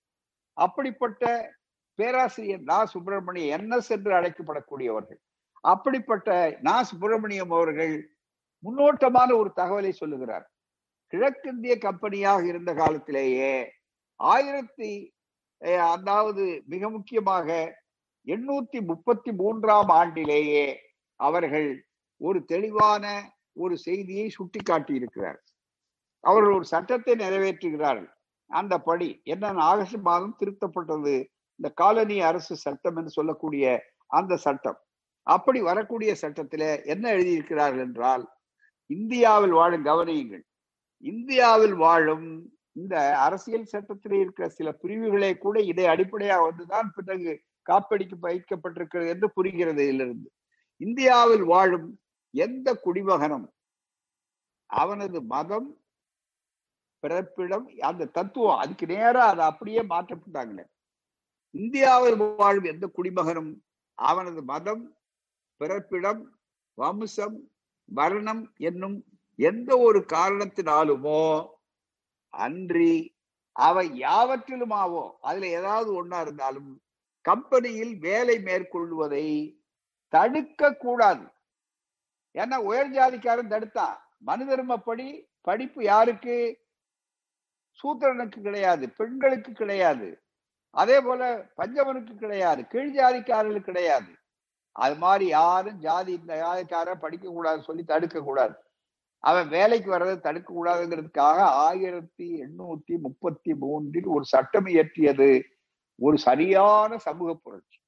[0.53, 1.53] அப்படிப்பட்ட
[1.95, 2.85] பேராசிரியர் நா.
[2.85, 5.21] சுப்பிரமணியம் என்எஸ் என்று அழைக்கப்படக்கூடியவர்கள்.
[5.61, 6.83] அப்படிப்பட்ட நா.
[6.83, 8.11] சுப்பிரமணியம் அவர்கள்
[8.59, 10.50] முன்னோட்டமான ஒரு தகவலை சொல்லுகிறார்.
[11.13, 13.55] கிழக்கிந்திய கம்பெனியாக இருந்த காலத்திலேயே
[14.21, 14.91] ஆயிரத்தி
[15.95, 17.49] அதாவது மிக முக்கியமாக
[18.27, 20.65] எண்ணூத்தி முப்பத்தி மூன்றாம் ஆண்டிலேயே
[21.21, 21.69] அவர்கள்
[22.21, 23.05] ஒரு தெளிவான
[23.63, 25.39] ஒரு செய்தியை சுட்டிக்காட்டி இருக்கிறார்.
[26.25, 28.11] அவர்கள் ஒரு சட்டத்தை நிறைவேற்றுகிறார்கள்.
[28.51, 31.15] அந்த படி என்ன ஆகஸ்ட் மாதம் திருத்தப்பட்டது
[31.61, 33.65] இந்த காலனி அரசு சட்டம் என்று சொல்லக்கூடிய
[34.19, 34.79] அந்த சட்டம்.
[35.27, 38.25] அப்படி வரக்கூடிய சட்டத்தில என்ன எழுதியிருக்கிறார்கள் என்றால்
[38.91, 40.45] இந்தியாவில் வாழும் கவனியுங்கள்.
[41.05, 42.27] இந்தியாவில் வாழும்
[42.73, 47.33] இந்த அரசியல் சட்டத்தில் இருக்கிற சில பிரிவுகளே கூட இதை அடிப்படையாக வந்துதான் பிறகு
[47.67, 50.29] காப்படிக்கு பயிக்கப்பட்டிருக்கிறது என்று புரிகிறது இதிலிருந்து.
[50.81, 51.89] இந்தியாவில் வாழும்
[52.35, 53.47] எந்த குடிமகனும்
[54.71, 55.69] அவனது மதம்
[57.03, 60.65] பிறப்பிடம் அந்த தத்துவம் அதுக்கு நேரா அதை அப்படியே மாற்றப்பட்டாங்களே.
[61.55, 63.53] இந்தியாவில் வாழும் எந்த குடிமகனும்
[63.99, 64.85] அவனது மதம்
[65.61, 66.21] பிறப்பிடம்
[66.79, 67.39] வம்சம்
[67.89, 68.99] வர்ணம் என்னும்
[69.45, 71.23] எந்த ஒரு காரணத்தினாலுமோ
[72.35, 72.95] அன்றி
[73.57, 76.71] அவை யாவற்றிலுமாவோ அதுல ஏதாவது ஒன்னா இருந்தாலும்
[77.25, 79.27] கம்பெனியில் வேலை மேற்கொள்வதை
[80.13, 81.27] தடுக்க கூடாது
[82.35, 85.07] ஏன்னா உயர் ஜாதிக்காரன் தடுத்தான் மனுதர்மப்படி
[85.49, 86.37] படிப்பு யாருக்கு?
[87.79, 90.09] சூத்திரனுக்கு கிடையாது பெண்களுக்கு கிடையாது.
[90.77, 91.23] அதே போல
[91.59, 94.11] பஞ்சவனுக்கு கிடையாது கீழ் ஜாதிக்காரர்களுக்கு கிடையாது.
[94.77, 98.55] அது மாதிரி யாரும் ஜாதி இந்த ஜாதிக்கார படிக்க கூடாது சொல்லி தடுக்க கூடாது
[99.21, 105.43] அவன் வேலைக்கு வர்றதை தடுக்க கூடாதுங்கிறதுக்காக ஆயிரத்தி எண்ணூத்தி முப்பத்தி மூன்றில் ஒரு சட்டம் இயற்றியது
[105.99, 107.79] ஒரு சரியான சமூக புரட்சி.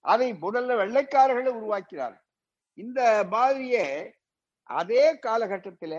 [0.00, 2.16] அதை முதல்ல வெள்ளைக்காரர்களை உருவாக்கினார்
[2.78, 3.00] இந்த
[3.30, 3.86] மாதிரியே
[4.62, 5.94] அதே காலகட்டத்தில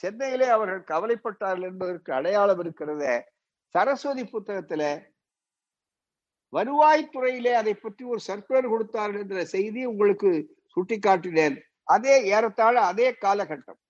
[0.00, 3.04] சென்னையிலே அவர்கள் கவலைப்பட்டார்கள் என்பதற்கு அடையாளம் இருக்கிறத
[3.74, 4.82] சரஸ்வதி புத்தகத்துல
[6.52, 10.30] வருவாய்த்துறையிலே அதை பற்றி ஒரு சர்க்குலர் கொடுத்தார்கள் என்ற செய்தி உங்களுக்கு
[10.74, 11.56] சுட்டிக்காட்டினேன்.
[11.94, 13.80] அதே ஏறத்தாழ அதே காலகட்டம்.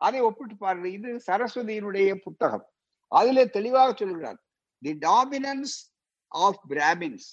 [0.00, 2.66] அதை ஒப்பிட்டு பாருங்க இது சரஸ்வதியினுடைய புத்தகம்.
[3.12, 4.38] அதிலே தெளிவாக சொல்கிறார்
[4.84, 5.74] the dominance
[6.32, 7.28] of Brahmins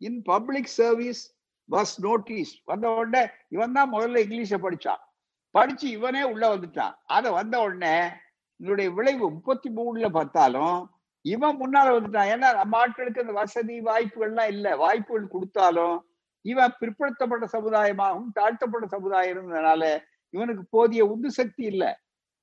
[0.00, 1.22] in public service
[1.70, 5.02] was notice வந்த உடனே இவன் தான் முதல்ல இங்கிலீஷை படிச்சான்.
[5.54, 6.94] படிச்சு இவனே உள்ள வந்துட்டான்.
[7.16, 7.94] அதை வந்த உடனே
[8.60, 10.78] இதனுடைய விளைவு முப்பத்தி மூணுல பார்த்தாலும்
[11.24, 12.30] இவன் முன்னால வந்துட்டான்.
[12.34, 14.72] ஏன்னா நம்ம ஆட்களுக்கு அந்த வசதி வாய்ப்புகள்லாம் இல்லை.
[14.84, 15.96] வாய்ப்புகள் கொடுத்தாலும்
[16.44, 19.82] இவன் பிற்படுத்தப்பட்ட சமுதாயமாகவும் தாழ்த்தப்பட்ட சமுதாயம் இருந்ததுனால
[20.34, 21.90] இவனுக்கு போதிய உந்து சக்தி இல்லை.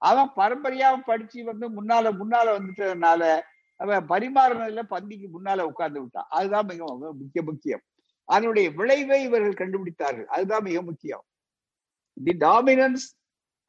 [0.01, 3.41] அவன் பரம்பரையாக படிச்சு வந்து முன்னால முன்னால வந்துட்டதுனால
[3.79, 6.27] அவன் பரிமாறினதுல பந்திக்கு முன்னால உட்கார்ந்து விட்டான்.
[6.29, 6.83] அதுதான் மிக
[7.21, 7.83] முக்கிய முக்கியம்.
[8.29, 10.25] அதனுடைய விளைவை இவர்கள் கண்டுபிடித்தார்கள்.
[10.25, 11.23] அதுதான் மிக முக்கியம்.
[12.23, 13.05] The dominance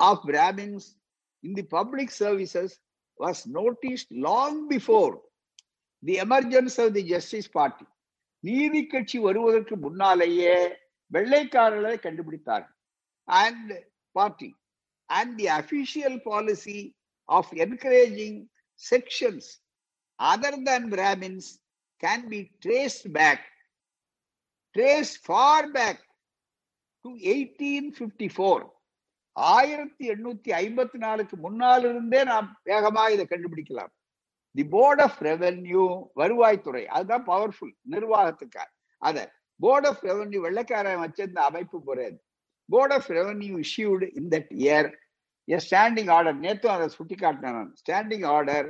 [0.01, 0.89] of Brahmins
[1.41, 2.75] in the public services
[3.21, 5.15] was noticed long before
[6.03, 7.87] the emergence of the Justice Party
[8.45, 10.57] நீதி கட்சி வருவதற்கு முன்னாலேயே
[11.13, 12.77] வெள்ளைக்காரர்களை கண்டுபிடித்தார்கள்.
[13.25, 13.73] And
[14.13, 14.51] party
[15.05, 18.41] and the official policy of encouraging
[18.91, 19.51] sections
[20.19, 21.51] other than Brahmins
[22.03, 23.45] can be trace back
[24.75, 26.03] trace for back
[27.05, 28.65] to eighteen fifty four
[29.37, 33.93] ஆயிரத்தி எண்ணூத்தி ஐம்பத்தி நாலுக்கு முன்னாலிருந்தே நாம் வேகமாக இதை கண்டுபிடிக்கலாம்.
[34.57, 35.85] தி போர்ட் ஆஃப் ரெவென்யூ
[36.21, 38.71] வருவாய்த்துறை அதுதான் பவர்ஃபுல் நிர்வாகத்துக்கார்
[39.03, 39.27] அத
[39.61, 42.17] போர்ட் ஆஃப் ரெவென்யூ வெள்ளைக்காரன் வச்சிருந்த அமைப்பு போறது
[42.69, 44.89] board of revenue issued in that year
[45.49, 48.69] a standing order நேற்று அதை சுட்டி காட்டினேன் standing order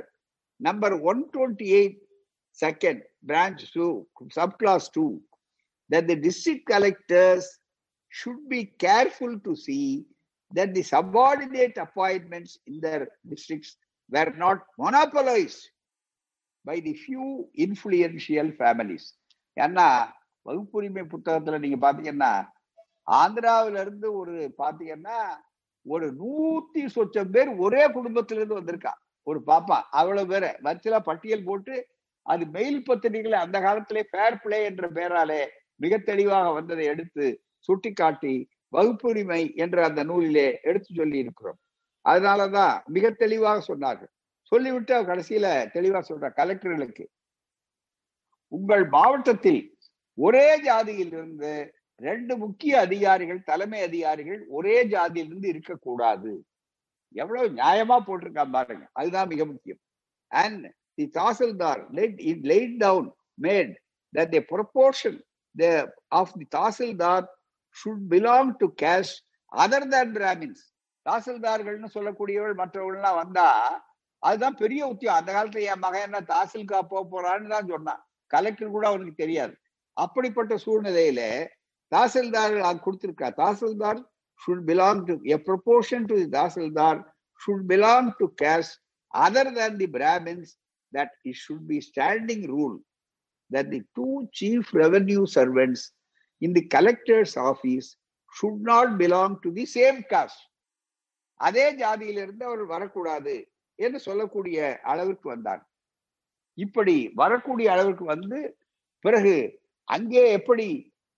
[0.59, 1.97] number one twenty eight
[2.59, 3.87] second branch two
[4.39, 5.07] sub class two
[5.89, 7.45] that the district collectors
[8.13, 10.05] should be careful to see
[10.51, 13.77] that the subordinate appointments in their districts
[14.09, 15.61] were not monopolized.
[16.67, 17.25] By the few
[17.65, 19.07] influential families
[19.57, 19.87] ஏன்னா
[20.45, 22.31] வகுப்புரிமை புத்தகத்துல நீங்க பாத்தீங்கன்னா
[23.11, 25.19] ஆந்திராவில இருந்து ஒரு பாத்தீங்கன்னா
[25.85, 28.93] ஒரு நூத்தி சொச்சம் பேர் ஒரே குடும்பத்திலிருந்து வந்திருக்கா.
[28.93, 30.49] வந்திருக்கான் ஒரு பாப்பா அவ்வளவு பேரை.
[30.63, 31.87] வச்சுல பட்டியல் போட்டு
[32.21, 35.41] அது மெயில் பத்திரிகைகளை அந்த காலத்திலே ஃபேர் பிளே என்ற பெயராலே
[35.75, 37.25] மிக தெளிவாக வந்ததை எடுத்து
[37.59, 41.59] சுட்டிக்காட்டி வகுப்புரிமை என்ற அந்த நூலிலே எடுத்து சொல்லி இருக்கிறோம்
[42.05, 44.11] அதனாலதான் மிக தெளிவாக சொன்னார்கள்.
[44.51, 47.05] சொல்லிவிட்டு அவர் கடைசியில தெளிவா சொல்ற கலெக்டர்களுக்கு
[48.51, 49.61] உங்கள் மாவட்டத்தில்
[50.17, 51.51] ஒரே ஜாதியிலிருந்து
[52.01, 56.31] ரெண்டு முக்கிய அதிகாரிகள் தலைமை அதிகாரிகள் ஒரே ஜாதியிலிருந்து இருக்கக்கூடாது.
[57.15, 58.85] எவ்வளவு நியாயமா போட்டிருக்கான் பாருங்க.
[58.93, 59.79] அதுதான் மிக முக்கியம்.
[60.31, 60.65] And
[60.97, 61.81] the tahsildar
[62.31, 63.07] it laid down
[63.41, 63.73] made
[64.13, 65.15] that the proportion
[65.55, 65.65] the
[66.07, 67.25] of the tahsildar
[67.77, 69.13] should belong to caste
[69.51, 70.63] other than Brahmins
[71.05, 73.49] தாசில்தார்கள்னு சொல்லக்கூடியவர்கள் மற்றவர்கள்லாம் வந்தா
[74.23, 78.01] அதுதான் பெரிய உத்தியம் அந்த காலத்துல என் மகன் என்ன தாசில்கா போக போறான்னு தான் சொன்னான்
[78.31, 79.53] கலெக்டர் கூட அவனுக்கு தெரியாது
[79.97, 81.21] அப்படிப்பட்ட சூழ்நிலையில
[81.91, 82.55] tahsildar
[82.85, 84.01] கொடுத்திருக்கா tahsildar
[84.41, 86.99] should belong to a proportion to the tahsildar
[87.41, 88.75] should belong to caste
[89.13, 90.49] other than the Brahmins,
[90.93, 92.75] that it should be standing rule
[93.51, 94.07] that the two
[94.39, 95.83] chief revenue servants
[96.41, 97.87] in the collector's office
[98.35, 100.43] should not belong to the same caste
[101.39, 103.35] அதே ஜாதியிலிருந்து அவர் வரக்கூடாது
[103.79, 105.61] என்று சொல்லக்கூடிய அளவிற்கு வந்தான்.
[106.57, 108.39] இப்படி வரக்கூடிய அளவிற்கு வந்து
[109.05, 109.35] பிறகு
[109.87, 110.67] அங்கே எப்படி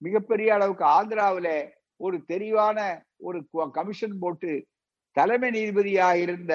[0.02, 1.54] மிகப்பெரிய அளவுக்கு ஆந்திராவில்
[2.00, 2.80] ஒரு தெளிவான
[3.20, 3.40] ஒரு
[3.74, 4.52] கமிஷன் போட்டு
[5.18, 6.54] தலைமை நீதிபதியாக இருந்த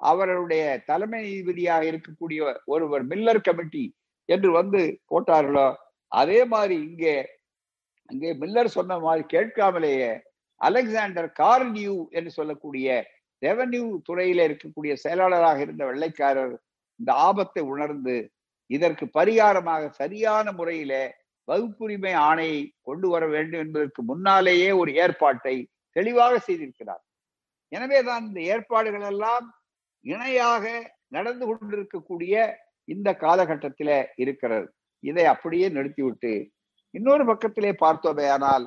[0.00, 3.84] அவருடைய தலைமை நீதிபதியாக இருக்கக்கூடிய ஒருவர் மில்லர் கமிட்டி
[4.28, 4.80] என்று வந்து
[5.10, 5.68] போட்டார்களோ
[6.12, 7.16] அதே மாதிரி இங்கே
[8.10, 10.10] அங்கே மில்லர் சொன்ன மாதிரி கேட்காமலேயே
[10.60, 12.88] அலெக்சாண்டர் கார்னியூ என்று சொல்லக்கூடிய
[13.42, 16.54] ரெவன்யூ துறையில இருக்கக்கூடிய செயலாளராக இருந்த வெள்ளைக்காரர்
[17.00, 18.16] இந்த ஆபத்தை உணர்ந்து
[18.70, 20.92] இதற்கு பரிகாரமாக சரியான முறையில
[21.48, 25.56] வகுப்புரிமை ஆணையை கொண்டு வர வேண்டும் என்பதற்கு முன்னாலேயே ஒரு ஏற்பாட்டை
[25.96, 27.02] தெளிவாக செய்திருக்கிறார்.
[27.72, 29.46] எனவேதான் இந்த ஏற்பாடுகள் எல்லாம்
[30.04, 30.64] இணையாக
[31.08, 32.34] நடந்து கொண்டிருக்கக்கூடிய
[32.88, 34.66] இந்த காலகட்டத்தில இருக்கிறது.
[35.04, 36.32] இதை அப்படியே நிறுத்திவிட்டு
[36.94, 38.64] இன்னொரு பக்கத்திலே பார்த்தோமே ஆனால்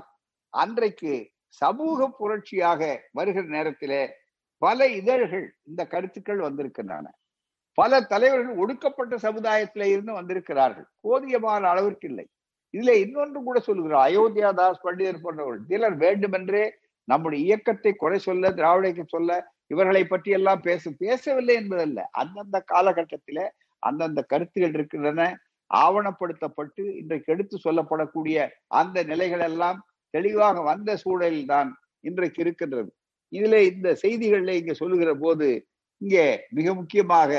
[0.53, 1.13] அன்றைக்கு
[1.61, 4.01] சமூக புரட்சியாக வருகிற நேரத்திலே
[4.61, 7.05] பல இதழ்கள் இந்த கருத்துக்கள் வந்திருக்கின்றன.
[7.77, 10.87] பல தலைவர்கள் ஒடுக்கப்பட்ட சமுதாயத்தில இருந்து வந்திருக்கிறார்கள்.
[11.05, 12.25] போதியமான அளவிற்கு இல்லை.
[12.73, 16.63] இதுல இன்னொன்று கூட சொல்லுகிறார் அயோத்தியா தாஸ் பண்டிதர் போன்றவர்கள் சிலர் வேண்டுமென்றே
[17.07, 19.31] நம்முடைய இயக்கத்தை குறை சொல்ல திராவிடக்கு சொல்ல
[19.71, 21.99] இவர்களை பற்றி எல்லாம் பேச பேசவில்லை என்பதல்ல.
[22.21, 23.39] அந்தந்த காலகட்டத்தில
[23.83, 25.21] அந்தந்த கருத்துகள் இருக்கின்றன.
[25.71, 28.37] ஆவணப்படுத்தப்பட்டு இன்றைக்கு எடுத்து சொல்லப்படக்கூடிய
[28.73, 29.79] அந்த நிலைகள் எல்லாம்
[30.13, 31.69] தெளிவாக வந்த சூழலில் தான்
[32.03, 32.89] இன்றைக்கு இருக்கின்றது.
[33.31, 35.47] இதுல இந்த செய்திகள்ல இங்க சொல்லுகிற போது
[36.01, 36.25] இங்கே
[36.57, 37.31] மிக முக்கியமாக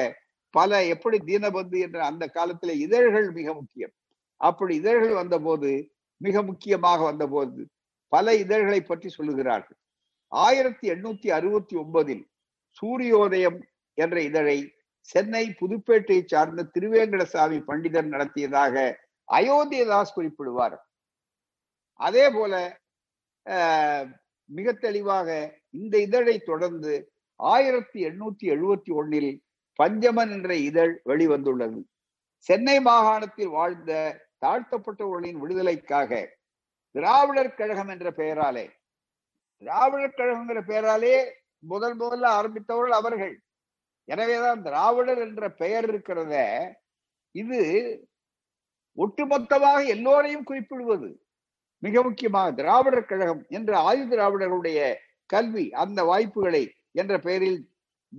[0.55, 3.93] பல எப்படி தீனபந்து என்ற அந்த காலத்துல இதழ்கள் மிக முக்கியம்.
[4.41, 5.71] அப்படி இதழ்கள் வந்தபோது
[6.21, 7.61] மிக முக்கியமாக வந்தபோது
[8.13, 9.79] பல இதழ்களை பற்றி சொல்லுகிறார்கள்.
[10.33, 12.25] ஆயிரத்தி எண்ணூத்தி அறுபத்தி ஒன்பதில்
[12.79, 13.59] சூரியோதயம்
[13.99, 14.59] என்ற இதழை
[15.09, 18.75] சென்னை புதுப்பேட்டையை சார்ந்த திருவேங்கடசாமி பண்டிதர் நடத்தியதாக
[19.29, 20.77] அயோத்தியதாஸ் குறிப்பிடுவார்.
[22.01, 22.55] அதே போல
[24.49, 25.29] மிக தெளிவாக
[25.71, 26.93] இந்த இதழை தொடர்ந்து
[27.37, 29.31] ஆயிரத்தி எண்ணூத்தி எழுபத்தி ஒன்னில்
[29.83, 31.81] பஞ்சமன் என்ற இதழ் வெளிவந்துள்ளது.
[32.47, 33.93] சென்னை மாகாணத்தில் வாழ்ந்த
[34.47, 36.11] தாழ்த்தப்பட்டவர்களின் விடுதலைக்காக
[36.91, 38.67] திராவிடர் கழகம் என்ற பெயராலே
[39.63, 41.15] திராவிடர் கழகம் என்ற பெயராலே
[41.59, 43.35] முதல் முதல்ல ஆரம்பித்தவர்கள் அவர்கள்.
[44.05, 46.35] எனவேதான் திராவிடர் என்ற பெயர் இருக்கிறத
[47.31, 47.61] இது
[48.99, 51.09] ஒட்டுமொத்தமாக எல்லோரையும் குறிப்பிடுவது.
[51.79, 54.95] மிக முக்கியமாக திராவிடர் கழகம் என்ற ஆதி திராவிடர்களுடைய
[55.27, 57.71] கல்வி அந்த வாய்ப்புகளை என்ற பெயரில்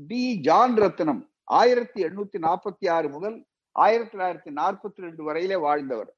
[0.08, 0.40] டி.
[0.40, 6.16] ஜான் ரத்னம் ஆயிரத்தி எண்ணூத்தி நாற்பத்தி ஆறு முதல் ஆயிரத்தி தொள்ளாயிரத்தி நாற்பத்தி ரெண்டு வரையிலே வாழ்ந்தவர்.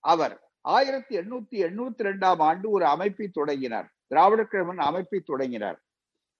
[0.00, 3.94] அவர் ஆயிரத்தி எண்ணூத்தி எண்ணூத்தி ரெண்டாம் ஆண்டு ஒரு அமைப்பை தொடங்கினார்.
[4.06, 5.82] திராவிடர் கழகம் அமைப்பை தொடங்கினார்.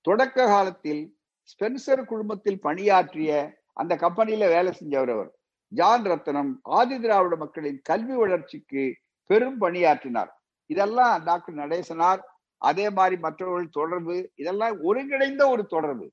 [0.01, 5.39] தொடக்க காலத்தில் ஸ்பென்சர் குழுமத்தில் பணியாற்றிய அந்த கம்பெனியில வேலை செஞ்சவர் அவர்.
[5.69, 8.97] ஜான் ரத்னம் ஆதி திராவிட மக்களின் கல்வி வளர்ச்சிக்கு
[9.27, 10.38] பெரும் பணியாற்றினார்.
[10.73, 12.23] இதெல்லாம் டாக்டர் நடேசனார்
[12.63, 16.07] அதே மாதிரி மற்றவர்கள் தொடர்பு இதெல்லாம் ஒருங்கிணைந்த ஒரு தொடர்பு.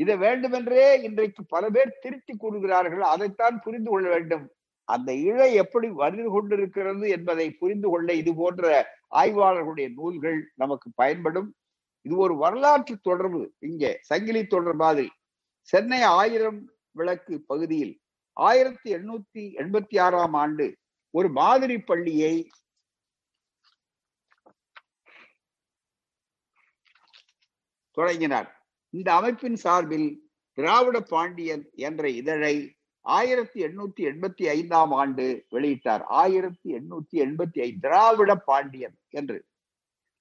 [0.00, 3.04] இதை வேண்டுமென்றே இன்றைக்கு பல பேர் திருத்தி கூறுகிறார்கள்.
[3.14, 4.44] அதைத்தான் புரிந்து கொள்ள வேண்டும்.
[4.88, 8.68] அந்த இழை எப்படி வந்து கொண்டிருக்கிறது என்பதை புரிந்து கொள்ள இது போன்ற
[9.20, 11.48] ஆய்வாளர்களுடைய நூல்கள் நமக்கு பயன்படும்.
[12.06, 13.42] இது ஒரு வரலாற்று தொடர்பு.
[13.68, 15.08] இங்கே சங்கிலி தொடர் மாதிரி.
[15.68, 16.60] சென்னை ஆயிரம்
[16.98, 17.94] விளக்கு பகுதியில்
[18.36, 20.66] ஆயிரத்தி எண்ணூத்தி எண்பத்தி ஆறாம் ஆண்டு
[21.14, 22.34] ஒரு மாதிரி பள்ளியை
[27.98, 28.48] தொடங்கினார்.
[28.90, 30.08] இந்த அமைப்பின் சார்பில்
[30.56, 32.54] திராவிட பாண்டியன் என்ற இதழை
[33.00, 36.02] ஆயிரத்தி எண்ணூத்தி எண்பத்தி ஐந்தாம் ஆண்டு வெளியிட்டார்.
[36.22, 39.38] ஆயிரத்தி எண்ணூத்தி எண்பத்தி ஐந்து திராவிட பாண்டியன் என்று.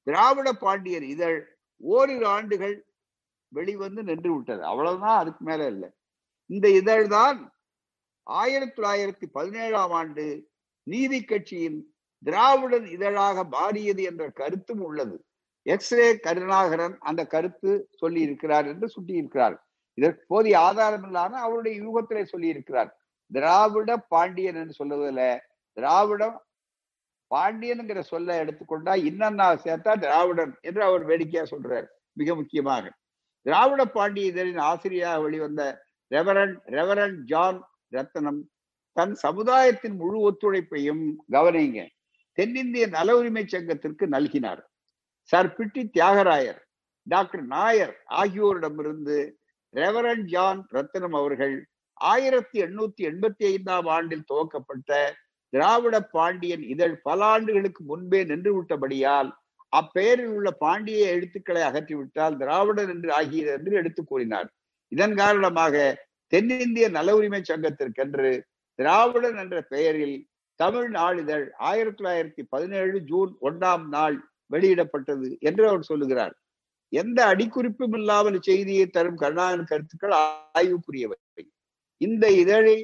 [0.03, 1.39] திராவிட பாண்டியன் இதழ்
[1.77, 2.75] ஓரிரு ஆண்டுகள்
[3.47, 4.63] வெளிவந்து நின்று விட்டது.
[4.63, 5.89] அவ்வளவுதான் அதுக்கு மேல இல்லை.
[6.45, 7.39] இந்த இதழ்தான்
[8.23, 10.25] ஆயிரத்தி தொள்ளாயிரத்தி பதினேழாம் ஆண்டு
[10.83, 11.79] நீதி கட்சியின்
[12.23, 15.17] திராவிடன் இதழாக மாறியது என்ற கருத்தும் உள்ளது.
[15.73, 19.55] எக்ஸ்ரே கருணாகரன் அந்த கருத்து சொல்லி இருக்கிறார் என்று சுட்டி இருக்கிறார்
[19.97, 22.91] இதற்கு போதிய ஆதாரம் இல்லாம அவருடைய யூகத்திலே சொல்லி இருக்கிறார்
[23.31, 25.41] திராவிட பாண்டியன் என்று சொல்லுவதில்
[25.77, 26.37] திராவிடம்
[27.31, 31.87] பாண்டியனுங்கிற சொல்ல எடுத்துக்கொண்டா இன்னன்னா சேர்த்தா திராவிடன் என்று அவர் வேடிக்கையா சொல்றார்.
[32.19, 32.83] மிக முக்கியமாக.
[33.45, 35.63] திராவிட பாண்டிய இதழின் ஆசிரியராக வெளிவந்த
[36.11, 37.59] ரெவரன் ரெவரன் ஜான்
[37.95, 38.39] ரத்னம்
[38.97, 41.81] தன் சமுதாயத்தின் முழு ஒத்துழைப்பையும் கவனிங்க
[42.37, 44.61] தென்னிந்திய நல உரிமை சங்கத்திற்கு நல்கினார்.
[45.31, 46.59] Sir P T Thiyagarayar
[47.07, 49.17] doctor Nair ஆகியோரிடமிருந்து
[49.73, 51.55] reverend John Rathnam அவர்கள்
[52.01, 54.91] ஆயிரத்தி எண்ணூத்தி எண்பத்தி ஐந்தாம் ஆண்டில் துவக்கப்பட்ட
[55.53, 59.29] திராவிட பாண்டியன் இதழ் பல ஆண்டுகளுக்கு முன்பே நின்று விட்டபடியால்
[59.73, 64.49] அப்பெயரில் உள்ள பாண்டிய எழுத்துக்களை அகற்றிவிட்டால் திராவிடன் என்று ஆகியது என்று எடுத்து கூறினார்.
[64.91, 65.75] இதன் காரணமாக
[66.33, 68.31] தென்னிந்திய நல உரிமை சங்கத்திற்கென்று
[68.79, 70.17] திராவிடன் என்ற பெயரில்
[70.59, 74.17] தமிழ் நாளிதழ் ஆயிரத்தி தொள்ளாயிரத்தி பதினேழு ஜூன் ஒன்றாம் நாள்
[74.53, 76.35] வெளியிடப்பட்டது என்று அவர் சொல்லுகிறார்.
[76.93, 80.15] எந்த அடிக்குறிப்பும் இல்லாமல் செய்தியை தரும் கருணாகரன் கருத்துக்கள்
[80.59, 81.17] ஆய்வுக்குரியவை.
[82.01, 82.77] இந்த இதழை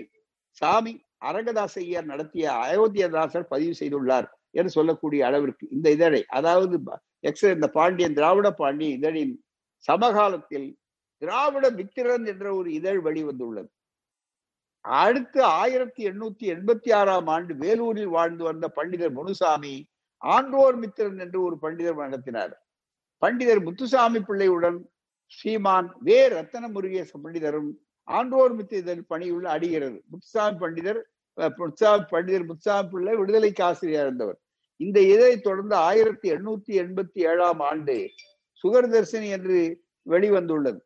[0.57, 0.93] சாமி
[1.25, 6.79] அரங்கதாஸ் ஐயர் நடத்திய அயோத்தியதாசர் பதிவு செய்துள்ளார் என்று சொல்லக்கூடிய அளவிற்கு இந்த இதழை அதாவது
[7.19, 9.33] எக்ஸ் இந்த பாண்டியன் திராவிட பாண்டியன் இதழின்
[9.85, 10.67] சமகாலத்தில்
[11.21, 13.69] திராவிட மித்திரன் என்ற ஒரு இதழ் வெளிவந்துள்ளது.
[14.85, 19.75] அடுத்து ஆயிரத்தி எண்ணூத்தி எண்பத்தி ஆறாம் ஆண்டு வேலூரில் வாழ்ந்து வந்த பண்டிதர் முனுசாமி
[20.23, 22.53] ஆண்டோர் மித்திரன் என்று ஒரு பண்டிதர் நடத்தினார்.
[23.21, 24.77] பண்டிதர் முத்துசாமி பிள்ளையுடன்
[25.35, 27.71] ஸ்ரீமான் வே ரத்தன முருகேச பண்டிதரும்
[28.07, 31.01] ஆண்டோர் மித்திரன் பணியுள்ள அடிகிறது முத்துசாமி பண்டிதர்
[31.57, 34.39] முத்துசாமி பண்டிதர் முத்துசாமி பிள்ளை விடுதலைக்கு ஆசிரியர் இருந்தவர்.
[34.79, 37.95] இந்த இதை தொடர்ந்து ஆயிரத்தி எண்ணூத்தி எண்பத்தி ஏழாம் ஆண்டு
[38.63, 39.59] சுகர்தர்ஷினி என்று
[40.09, 40.79] வெளிவந்துள்ளது.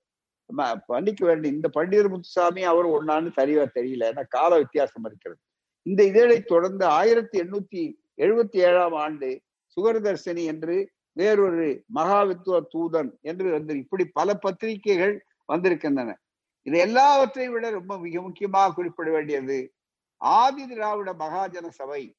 [0.86, 4.04] பண்ணிக்க வேண்டும் இந்த பண்டிதர் முத்துசாமி அவர் ஒன்னான்னு சரியா தெரியல.
[4.12, 5.42] ஏன்னா கால வித்தியாசம் இருக்கிறது.
[5.82, 7.84] இந்த இதழை தொடர்ந்து ஆயிரத்தி எண்ணூத்தி
[8.18, 9.42] எழுபத்தி ஏழாம் ஆண்டு
[9.78, 16.20] சுகர்தர்சனி என்று வேறொரு மகாவித்துவ தூதன் என்று வந்து இப்படி பல பத்திரிகைகள் வந்திருக்கின்றன.
[16.62, 19.74] இது எல்லாவற்றை விட ரொம்ப மிக முக்கியமாக குறிப்பிட வேண்டியது
[20.18, 22.16] ஆதி திராவிட மகாஜன சபை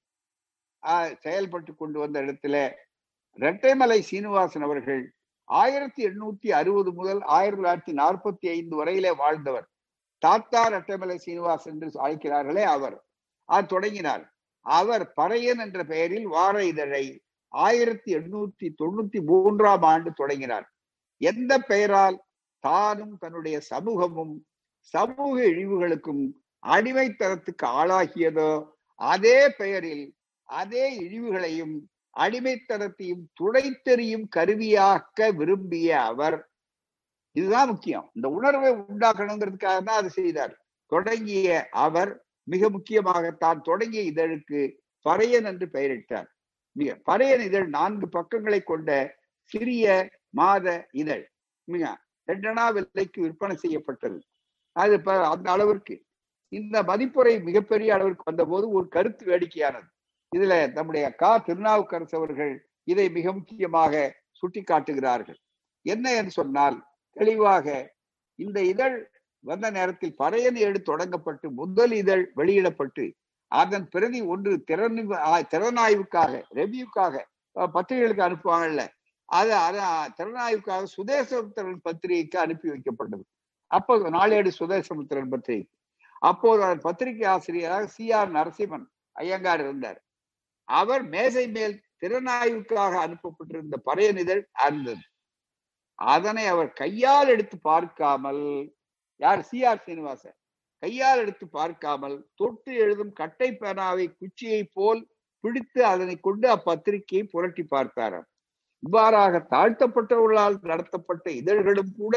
[1.21, 2.73] செயல்பட்டு கொண்டு வந்த இடத்துல
[3.39, 5.13] இரட்டைமலை சீனிவாசன் அவர்கள்
[5.45, 9.67] ஆயிரத்தி எண்ணூத்தி அறுபது முதல் ஆயிரத்தி தொள்ளாயிரத்தி நாற்பத்தி ஐந்து வரையிலே வாழ்ந்தவர்.
[10.19, 13.05] தாத்தா இரட்டைமலை சீனிவாஸ் என்று அழைக்கிறார்களே அவர்.
[13.45, 14.25] அது தொடங்கினார்.
[14.61, 20.73] அவர் பறையன் என்ற பெயரில் வார இதழை ஆயிரத்தி எண்ணூத்தி தொண்ணூத்தி மூன்றாம் ஆண்டு தொடங்கினார்.
[21.17, 22.25] எந்த பெயரால்
[22.59, 24.47] தானும் தன்னுடைய சமூகமும்
[24.81, 26.33] சமூக இழிவுகளுக்கும்
[26.67, 31.89] அடிமைத்தனத்துக்கு ஆளாகியதோ அதே பெயரில் அதே இழிவுகளையும்
[32.19, 36.51] அடிமைத்தனத்தையும் துடைத்தெறியும் கருவியாக்க விரும்பிய அவர்.
[37.33, 38.11] இதுதான் முக்கியம்.
[38.15, 40.65] இந்த உணர்வை உண்டாக்கணுங்கிறதுக்காக தான் அது செய்தார்.
[40.87, 44.61] தொடங்கிய அவர் மிக முக்கியமாக தான் தொடங்கிய இதழுக்கு
[45.07, 46.29] பறையன் என்று பெயரிட்டார்.
[46.77, 48.91] மிக பறையன் இதழ் நான்கு பக்கங்களை கொண்ட
[49.53, 49.87] சிறிய
[50.39, 50.67] மாத
[51.03, 51.25] இதழ்.
[51.69, 51.85] மிக
[52.29, 54.19] ரெண்டனா விலைக்கு விற்பனை செய்யப்பட்டது.
[54.77, 54.97] அது
[55.33, 55.95] அந்த அளவிற்கு.
[56.53, 59.89] இந்த மதிப்புரை மிகப்பெரிய அளவிற்கு வந்தபோது ஒரு கருத்து வேடிக்கையானது.
[60.33, 61.31] இதுல நம்முடைய கா.
[61.47, 62.53] திருநாவுக்கரசு அவர்கள்
[62.93, 63.95] இதை மிக முக்கியமாக
[64.41, 65.39] சுட்டி காட்டுகிறார்கள்
[65.87, 66.77] என்ன என்று சொன்னால்
[67.17, 67.67] தெளிவாக
[68.39, 68.97] இந்த இதழ்
[69.45, 73.05] வந்த நேரத்தில் பறையணி எடுத்து தொடங்கப்பட்டு முதல் இதழ் வெளியிடப்பட்டு
[73.53, 74.99] அதன் பிரதி ஒன்று திறன்
[75.53, 77.15] திறனாய்வுக்காக ரெவியூக்காக
[77.57, 78.83] பத்திரிகைகளுக்கு அனுப்புவாங்கல்ல
[79.29, 79.53] அது
[80.19, 83.25] திறனாய்வுக்காக சுதேசமுத்திரன் பத்திரிகைக்கு அனுப்பி வைக்கப்பட்டது.
[83.71, 85.67] அப்போது நாளேடு சுதேசமுத்திரன் பத்திரிகை.
[86.23, 88.05] அப்போது அதன் பத்திரிகை ஆசிரியராக சி.
[88.13, 88.31] ஆர்.
[88.31, 88.87] நரசிம்மன்
[89.17, 89.99] ஐயங்கார் இருந்தார்.
[90.69, 95.05] அவர் மேசை மேல் திறனாய்வுக்காக அனுப்பப்பட்டிருந்த பறையன் இதழ் இருந்தது
[95.99, 98.43] அதனை அவர் கையால் எடுத்து பார்க்காமல்
[99.21, 99.41] யார்?
[99.43, 100.37] C R Srinivasan.
[100.83, 105.01] கையால் எடுத்து பார்க்காமல் தொட்டு எழுதும் கட்டை பேனாவை குச்சியை போல்
[105.45, 108.29] பிடித்து அதனை கொண்டு அப்பத்திரிகையை புரட்டி பார்த்தாராம்
[108.83, 112.17] இவ்வாறாக தாழ்த்தப்பட்டவர்களால் நடத்தப்பட்ட இதழ்களும் கூட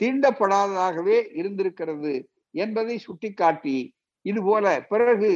[0.00, 2.12] தீண்டப்படாததாகவே இருந்திருக்கிறது
[2.54, 3.76] என்பதை சுட்டிக்காட்டி
[4.24, 5.32] இது போல பிறகு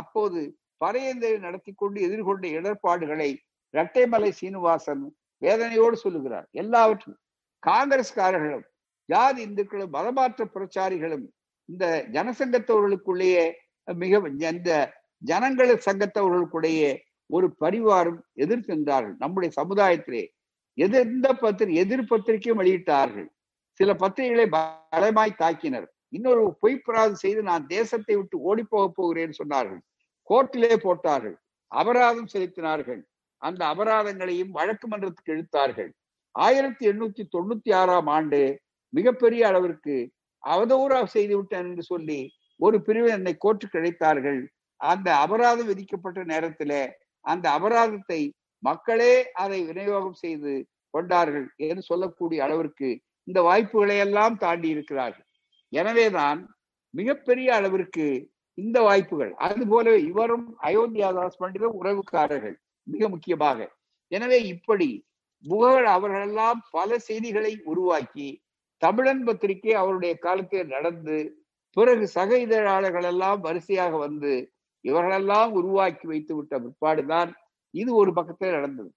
[0.00, 0.40] அப்போது
[0.84, 3.30] பறையந்தை நடத்தி கொண்டு எதிர்கொண்ட இடர்பாடுகளை
[3.74, 5.04] இரட்டைமலை சீனிவாசன்
[5.42, 6.46] வேதனையோடு சொல்லுகிறார்.
[6.52, 7.18] எல்லாவற்றும்
[7.62, 8.66] காங்கிரஸ்காரர்களும்
[9.08, 11.26] ஜாதி இந்துக்களும் மதமாற்ற பிரச்சாரிகளும்
[11.68, 13.44] இந்த ஜனசங்கத்தவர்களுக்குள்ளேயே
[13.84, 14.72] மிக இந்த
[15.22, 16.90] ஜனங்கள சங்கத்தவர்களுக்குள்ளேயே
[17.30, 20.24] ஒரு பரிவாரம் எதிர்க்கின்றார்கள் நம்முடைய சமுதாயத்திலே
[20.78, 23.28] எதிர்ந்த பத்திரி எதிர் பத்திரிகையும் வெளியிட்டார்கள்.
[23.80, 25.86] சில பத்திரிகைகளை பலமாய் தாக்கினர்.
[26.08, 29.80] இன்னொரு பொய்ப்பராது செய்து நான் தேசத்தை விட்டு ஓடி போக போகிறேன் சொன்னார்கள்.
[30.30, 31.36] கோர்ட்டிலே போட்டார்கள்.
[31.72, 33.00] அபராதம் செலுத்தினார்கள்.
[33.42, 35.90] அந்த அபராதங்களையும் வழக்கு மன்றத்துக்கு இழுத்தார்கள்.
[36.34, 38.40] ஆயிரத்தி எண்ணூத்தி தொண்ணூத்தி ஆறாம் ஆண்டு
[38.92, 39.96] மிகப்பெரிய அளவிற்கு
[40.44, 42.20] அவதூறா செய்து விட்டேன் என்று சொல்லி
[42.60, 44.40] ஒரு பிரிவு என்னை கோற்று அழைத்தார்கள்
[44.80, 46.72] அந்த அபராதம் விதிக்கப்பட்ட நேரத்தில
[47.24, 48.20] அந்த அபராதத்தை
[48.62, 50.52] மக்களே அதை விநியோகம் செய்து
[50.94, 52.88] கொண்டார்கள் என்று சொல்லக்கூடிய அளவிற்கு
[53.28, 55.26] இந்த வாய்ப்புகளை எல்லாம் தாண்டி இருக்கிறார்கள்.
[55.72, 56.40] எனவேதான்
[56.94, 58.06] மிகப்பெரிய அளவிற்கு
[58.58, 63.58] இந்த வாய்ப்புகள் அதுபோல இவரும் அயோத்தியாதாஸ் பண்டிதர் உறவுக்காரர்கள் மிக முக்கியமாக.
[64.12, 64.88] எனவே இப்படி
[65.44, 68.28] புகழ் அவர்களெல்லாம் பல செய்திகளை உருவாக்கி
[68.82, 71.16] தமிழன் பத்திரிகை அவருடைய காலத்தில் நடந்து
[71.76, 74.32] பிறகு சக இதழாளர்கள் எல்லாம் வரிசையாக வந்து
[74.84, 77.30] இவர்களெல்லாம் உருவாக்கி வைத்து விட்ட பிற்பாடுதான்
[77.74, 78.90] இது ஒரு பக்கத்தில் நடந்தது.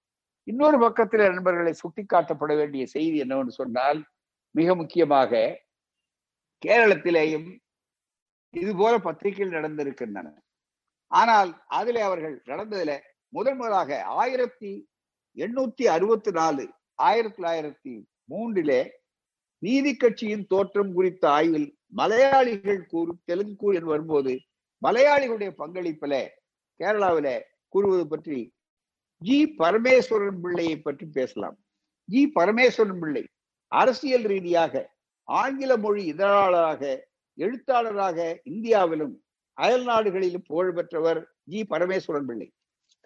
[0.46, 4.00] இன்னொரு பக்கத்தில் நண்பர்களை சுட்டிக்காட்டப்பட வேண்டிய செய்தி என்னவென்று சொன்னால்
[4.54, 5.42] மிக முக்கியமாக
[6.62, 7.48] கேரளத்திலேயும்
[8.54, 10.28] இது போல பத்திரிகைகள் நடந்திருக்கின்றன.
[11.10, 12.92] ஆனால் அதில் அவர்கள் நடந்ததுல
[13.28, 14.70] முதன் முதலாக ஆயிரத்தி
[15.36, 16.64] எண்ணூத்தி அறுபத்தி நாலு
[16.98, 17.94] ஆயிரத்தி தொள்ளாயிரத்தி
[18.30, 18.80] மூன்றிலே
[19.62, 24.32] நீதி கட்சியின் தோற்றம் குறித்த ஆய்வில் மலையாளிகள் கூறு தெலுங்கு கூறு என்று வரும்போது
[24.82, 26.14] மலையாளிகளுடைய பங்களிப்பில
[26.80, 27.28] கேரளாவில
[27.68, 28.38] கூறுவது பற்றி
[29.22, 31.56] ஜி பரமேஸ்வரன் பிள்ளையை பற்றி பேசலாம்.
[32.08, 33.22] ஜி பரமேஸ்வரன் பிள்ளை
[33.72, 34.74] அரசியல் ரீதியாக
[35.28, 36.82] ஆங்கில மொழி இதழாளராக
[37.38, 38.18] எழுத்தாளராக
[38.52, 39.14] இந்தியாவிலும்
[39.58, 42.48] அயல் நாடுகளிலும் புகழ்பெற்றவர் ஜி பரமேஸ்வரன் பிள்ளை.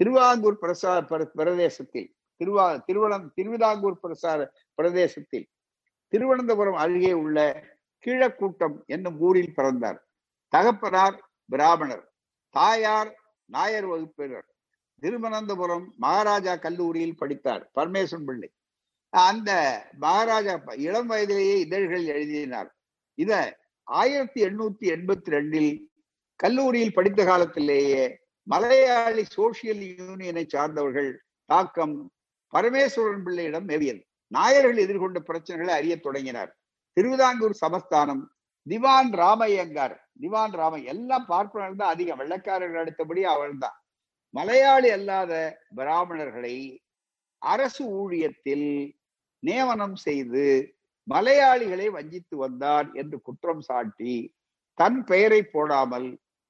[0.01, 0.97] திருவாங்கூர் பிரசார
[1.39, 2.09] பிரதேசத்தில்
[2.41, 4.41] திருவா திருவனம் திருவிதாங்கூர் பிரசார
[4.79, 5.47] பிரதேசத்தில்
[6.09, 7.65] திருவனந்தபுரம் அருகே உள்ள
[8.07, 10.09] கீழக்கூட்டம் என்னும் ஊரில் பிறந்தார்.
[10.49, 12.13] தகப்பனார் பிராமணர்
[12.51, 13.11] தாயார்
[13.45, 14.47] நாயர் வகுப்பினர்.
[15.01, 18.51] திருவனந்தபுரம் மகாராஜா கல்லூரியில் படித்தார் பரமேஸ்வரன் பிள்ளை.
[19.11, 19.51] அந்த
[19.99, 22.77] மகாராஜா இளம் வயதிலேயே இதழ்கள் எழுதினார்.
[23.15, 25.85] இத ஆயிரத்தி எண்ணூத்தி எண்பத்தி ரெண்டில்
[26.37, 32.13] கல்லூரியில் படித்த காலத்திலேயே மலையாளி சோசியல் யூனியனை சார்ந்தவர்கள் தாக்கம்
[32.53, 36.51] பரமேஸ்வரன் பிள்ளையிடம் மேவியது நாயர்கள் எதிர்கொண்ட பிரச்சனைகளை அறிய தொடங்கினார்.
[36.97, 38.23] திருவிதாங்கூர் சமஸ்தானம்
[38.67, 42.21] திவான் ராமையங்கார் திவான் ராம எல்லாம் பார்ப்பனர்கள் தான் அதிகம்.
[42.21, 43.77] வெள்ளக்காரர்கள் அடுத்தபடி அவள் தான்.
[44.35, 45.33] மலையாளி அல்லாத
[45.77, 46.55] பிராமணர்களை
[47.43, 48.69] அரசு ஊழியத்தில்
[49.43, 50.45] நியமனம் செய்து
[51.09, 54.15] மலையாளிகளை வஞ்சித்து வந்தார் என்று குற்றம் சாட்டி
[54.79, 56.09] தன் பெயரை போடாமல்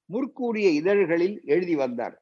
[0.09, 2.15] முற்கூறிய இதழ்களில் எழுதி வந்தார்.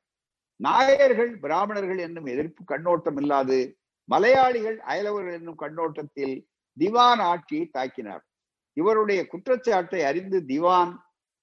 [0.59, 3.59] நாயர்கள் பிராமணர்கள் என்னும் எதிர்ப்பு கண்ணோட்டம் இல்லாது
[4.05, 6.47] மலையாளிகள் அயலவர்கள் என்னும் கண்ணோட்டத்தில்
[6.79, 8.23] திவான் ஆட்சியை தாக்கினார்.
[8.73, 10.97] இவருடைய குற்றச்சாட்டை அறிந்து திவான்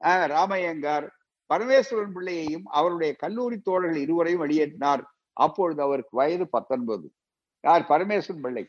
[0.04, 1.08] ராமையங்கார்
[1.54, 5.02] பரமேஸ்வரன் பிள்ளையையும் அவருடைய கல்லூரி தோழர்கள் இருவரையும் வெளியேற்றினார்.
[5.32, 7.12] அப்பொழுது அவருக்கு வயது பத்தொன்பது.
[7.60, 7.86] யார்?
[7.88, 8.66] பரமேஸ்வரன் பிள்ளை.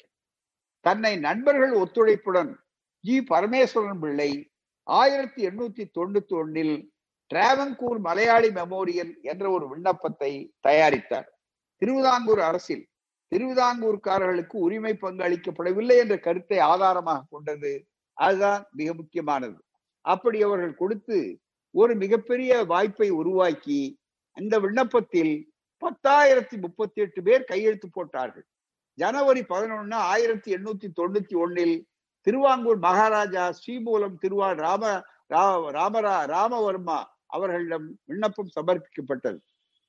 [0.80, 2.56] தன்னை நண்பர்கள் ஒத்துழைப்புடன்
[3.00, 3.24] ஜி.
[3.30, 4.52] பரமேஸ்வரன் பிள்ளை
[4.84, 6.91] ஆயிரத்தி எண்ணூத்தி தொண்ணூத்தி ஒன்னில்
[7.34, 11.39] டிராவன்கூர் மலையாளி மெமோரியல் என்ற ஒரு விண்ணப்பத்தை தயாரித்தார்.
[11.78, 12.88] திருவிதாங்கூர் அரசில்
[13.34, 17.86] திருவிதாங்கூர்காரர்களுக்கு உரிமை பங்கு அளிக்கப்படவில்லை என்ற கருத்தை ஆதாரமாக கொண்டது.
[18.14, 19.64] அதுதான் மிக முக்கியமானது.
[20.02, 21.40] அப்படி அவர்கள் கொடுத்து
[21.72, 24.00] ஒரு மிகப்பெரிய வாய்ப்பை உருவாக்கி
[24.32, 25.52] அந்த விண்ணப்பத்தில்
[25.86, 28.46] பத்தாயிரத்தி முப்பத்தி எட்டு பேர் கையெழுத்து போட்டார்கள்.
[28.94, 31.88] ஜனவரி பதினொன்னு ஆயிரத்தி எண்ணூத்தி தொண்ணூத்தி ஒன்னில்
[32.22, 35.02] திருவாங்கூர் மகாராஜா ஸ்ரீமூலம் திருவாள் ராம
[35.34, 39.40] ரா- ராமரா ராமவர்மா அவர்களிடம் விண்ணப்பம் சமர்ப்பிக்கப்பட்டது.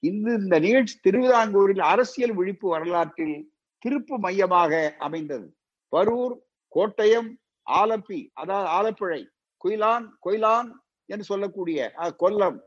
[0.08, 3.36] இந்த இந்த நிகழ்ச்சி திருவிதாங்கூரில் அரசியல் விழிப்பு வரலாற்றில்
[3.82, 4.72] திருப்பு மையமாக
[5.06, 5.46] அமைந்தது.
[5.92, 6.34] பரூர்
[6.72, 7.30] கோட்டயம்
[7.66, 9.20] ஆலப்பி அதாவது ஆலப்புழை
[9.64, 10.68] குயிலான் கொயிலான்
[11.08, 11.78] என்று சொல்லக்கூடிய
[12.22, 12.58] கொல்லம்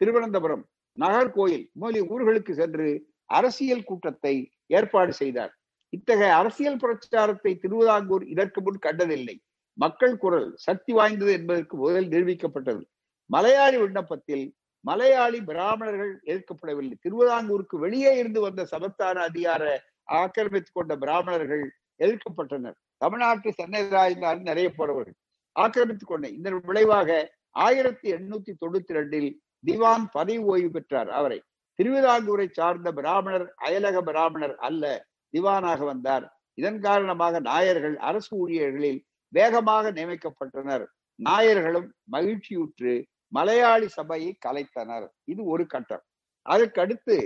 [0.00, 0.64] திருவனந்தபுரம்
[0.98, 2.88] நகர்கோயில் முதலிய ஊர்களுக்கு சென்று
[3.30, 4.34] அரசியல் கூட்டத்தை
[4.76, 5.52] ஏற்பாடு செய்தார்.
[5.92, 9.36] இத்தகைய அரசியல் பிரச்சாரத்தை திருவிதாங்கூர் இதற்கு முன் கண்டதில்லை.
[9.78, 12.82] மக்கள் குரல் சக்தி வாய்ந்தது என்பதற்கு முதலில் நிரூபிக்கப்பட்டது.
[13.30, 14.44] மலையாளி விண்ணப்பத்தில்
[14.84, 21.64] மலையாளி பிராமணர்கள் எதிர்க்கப்படவில்லை திருவிதாங்கூருக்கு வெளியே இருந்து வந்த சமஸ்தான அதிகார ஆக்கிரமித்துக் கொண்ட பிராமணர்கள்
[21.98, 23.82] எதிர்க்கப்பட்டனர் தமிழ்நாட்டு சென்னை
[24.40, 25.16] நிறைய போறவர்கள்
[25.52, 27.10] ஆக்கிரமித்துக் கொண்ட இதன் விளைவாக
[27.50, 29.30] ஆயிரத்தி எண்ணூத்தி தொண்ணூத்தி ரெண்டில்
[29.64, 31.08] திவான் பதவி ஓய்வு பெற்றார்.
[31.08, 31.42] அவரை
[31.78, 36.26] திருவிதாங்கூரை சார்ந்த பிராமணர் அயலக பிராமணர் அல்ல திவானாக வந்தார்.
[36.54, 40.84] இதன் காரணமாக நாயர்கள் அரசு ஊழியர்களில் வேகமாக நியமிக்கப்பட்டனர்.
[41.18, 42.94] நாயர்களும் மகிழ்ச்சியுற்று
[43.36, 45.06] மலையாளி சபையை கலைத்தனர்.
[45.24, 46.04] இது ஒரு கட்டம்.
[46.46, 47.16] அதற்கடுத்து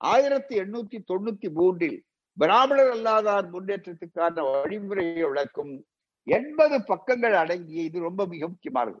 [0.00, 1.98] ஆயிரத்தி எண்ணூத்தி தொண்ணூத்தி மூன்றில்
[2.36, 5.74] பிராமணர் அல்லாதார் முன்னேற்றத்துக்கான வழிமுறையை விளக்கும்
[6.26, 8.98] எண்பது பக்கங்கள் அடங்கிய இது ரொம்ப மிக முக்கியமானது.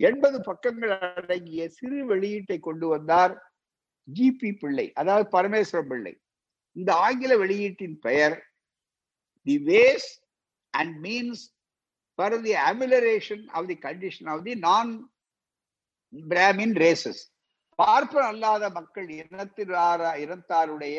[0.00, 3.34] எண்பது பக்கங்கள் அடங்கிய சிறு வெளியீட்டை கொண்டு வந்தார்
[4.08, 6.14] ஜிபி பிள்ளை அதாவது பரமேஸ்வரம் பிள்ளை.
[6.76, 8.36] இந்த ஆங்கில வெளியீட்டின் பெயர்
[9.46, 10.08] the ways
[10.74, 11.44] and means
[12.18, 14.92] for the amelioration of the condition of the non
[16.12, 17.22] Brahmin races.
[17.78, 20.98] பார்ப்பன் அல்லாத மக்கள் இனத்தினார இனத்தாருடைய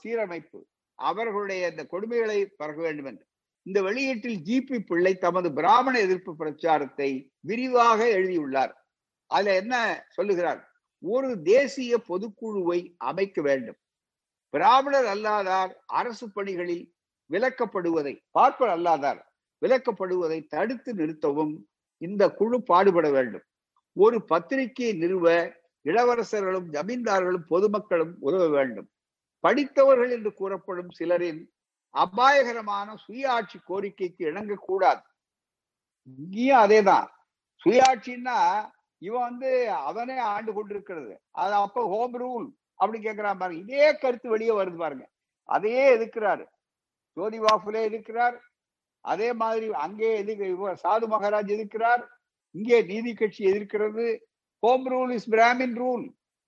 [0.00, 0.60] சீரமைப்பு.
[0.98, 3.24] அவர்களுடைய இந்த கொடுமைகளை பரக வேண்டும் என்று
[3.66, 7.08] இந்த வெளியீட்டில் ஜிபி பிள்ளை தமது பிராமண எதிர்ப்பு பிரச்சாரத்தை
[7.40, 8.72] விரிவாக எழுதியுள்ளார்.
[9.26, 9.74] அதுல என்ன
[10.08, 10.60] சொல்லுகிறார்?
[11.02, 12.80] ஒரு தேசிய பொதுக்குழுவை
[13.10, 13.78] அமைக்க வேண்டும்.
[14.54, 16.84] பிராமணர் அல்லாதார் அரசு பணிகளில்
[17.30, 19.20] விலக்கப்படுவதை பார்ப்பர் அல்லாதார்
[19.62, 21.54] விலக்கப்படுவதை தடுத்து நிறுத்தவும்
[21.98, 23.42] இந்த குழு பாடுபட வேண்டும்.
[23.92, 25.52] ஒரு பத்திரிகையை நிறுவ
[25.84, 28.90] இளவரசர்களும் ஜமீன்தார்களும் பொதுமக்களும் உதவ வேண்டும்.
[29.40, 31.44] படித்தவர்கள் என்று கூறப்படும் சிலரின்
[31.90, 35.02] அபாயகரமான சுயாட்சி கோரிக்கைக்கு இணங்கக்கூடாது.
[36.18, 37.06] இங்கேயும் அதேதான்.
[37.64, 41.20] சுயாட்சின்னா இவன் வந்து அவனே ஆண்டு கொண்டிருக்கிறது.
[41.30, 43.54] அது அப்ப ஹோம் ரூல் அப்படின்னு கேட்கிறான் பாருங்க.
[43.54, 45.08] இதே கருத்து வெளியே வருது பாருங்க.
[45.44, 46.46] அதையே எதிர்க்கிறாரு.
[47.12, 48.47] ஜோதி வாஃபுலே இருக்கிறார்
[49.00, 52.02] அதே மாதிரி அங்கே எதிர்க்க சாது மகாராஜ் எதிர்க்கிறார்.
[52.54, 54.06] இங்கே நீதி கட்சி எதிர்க்கிறது.
[54.62, 56.06] Home rule is Brahmin rule.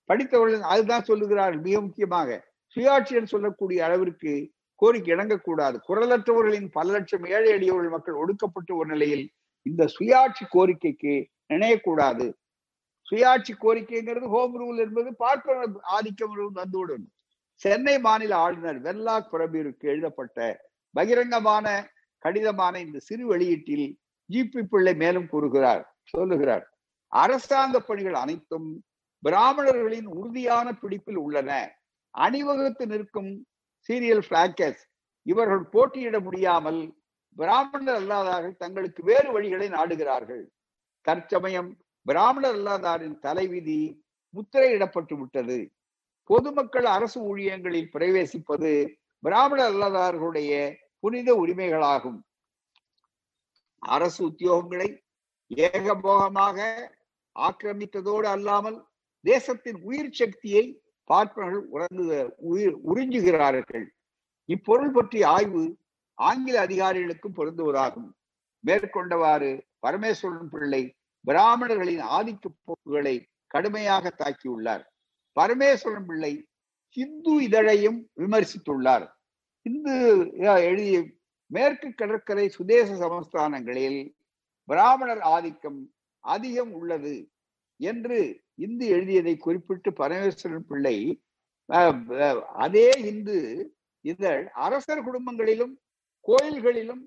[0.08, 2.48] படித்தவர்கள் அதுதான் சொல்லுகிறார் மிக முக்கியமாக.
[2.76, 4.32] சுயாட்சி என்று சொல்லக்கூடிய அளவிற்கு
[4.74, 5.76] கோரிக்கை இணங்கக்கூடாது.
[5.88, 9.24] குரலற்றவர்களின் பல லட்சம் ஏழை எளியவர்கள் மக்கள் ஒடுக்கப்பட்ட ஒரு நிலையில்
[9.62, 11.14] இந்த சுயாட்சி கோரிக்கைக்கு
[11.54, 12.26] இணையக்கூடாது.
[13.08, 17.06] சுயாட்சி கோரிக்கைங்கிறது ஹோம் ரூல் என்பது பார்ப்பனர் ஆதிக்கம் வந்துவிடும்
[17.54, 20.38] சென்னை மாநில ஆளுநர் வெல்லாக் பிரபீருக்கு எழுதப்பட்ட
[20.94, 21.66] பகிரங்கமான
[22.22, 23.86] கடிதமான இந்த சிறு வெளியீட்டில்
[24.30, 26.64] ஜிபி பிள்ளை மேலும் கூறுகிறார் சொல்லுகிறார்
[27.12, 28.68] அரசாங்க பணிகள் அனைத்தும்
[29.22, 31.50] பிராமணர்களின் உறுதியான பிடிப்பில் உள்ளன.
[32.14, 33.32] அணிவகுத்து நிற்கும்
[33.88, 34.80] சீரியல் பிளாக்கஸ்
[35.26, 36.80] இவர்கள் போட்டியிட முடியாமல்
[37.36, 40.44] பிராமணர் அல்லாதார்கள் தங்களுக்கு வேறு வழிகளை நாடுகிறார்கள்.
[41.06, 41.70] தற்சமயம்
[42.06, 43.80] பிராமணர் அல்லாதாரின் தலைவிதி
[44.34, 45.58] முத்திரையிடப்பட்டு விட்டது.
[46.30, 48.72] பொதுமக்கள் அரசு ஊழியங்களில் பிரவேசிப்பது
[49.22, 50.52] பிராமணர் அல்லாதார்களுடைய
[51.00, 52.20] புனித உரிமைகளாகும்.
[53.78, 54.88] அரசு உத்தியோகங்களை
[55.48, 56.58] ஏகபோகமாக
[57.36, 58.78] ஆக்கிரமித்ததோடு அல்லாமல்
[59.24, 60.64] தேசத்தின் உயிர் சக்தியை
[61.04, 63.86] பார்ப்பவர்கள் உறங்கு உயிர் உறிஞ்சுகிறார்கள்.
[64.44, 65.76] இப்பொருள் பற்றிய ஆய்வு
[66.14, 68.10] ஆங்கில அதிகாரிகளுக்கும் பொருந்துவதாகும்.
[68.66, 69.50] மேற்கொண்டவாறு
[69.86, 70.82] பரமேஸ்வரன் பிள்ளை
[71.24, 74.84] பிராமணர்களின் ஆதிக்க போக்குகளை கடுமையாக தாக்கியுள்ளார்.
[75.40, 76.32] பரமேஸ்வரன் பிள்ளை
[76.96, 79.06] ஹிந்து இதழையும் விமர்சித்துள்ளார்.
[79.66, 79.94] இந்து
[80.60, 80.98] எழுதிய
[81.50, 84.00] மேற்கு கடற்கரை சுதேச சமஸ்தானங்களில்
[84.68, 85.80] பிராமணர் ஆதிக்கம்
[86.24, 87.14] அதிகம் உள்ளது
[87.80, 88.18] என்று
[88.54, 90.96] இந்து எழுதியதை குறிப்பிட்டு பரமேஸ்வரன் பிள்ளை
[92.56, 93.36] அதே இந்து
[94.04, 95.74] இதழ் அரசர் குடும்பங்களிலும்
[96.28, 97.02] கோயில்களிலும்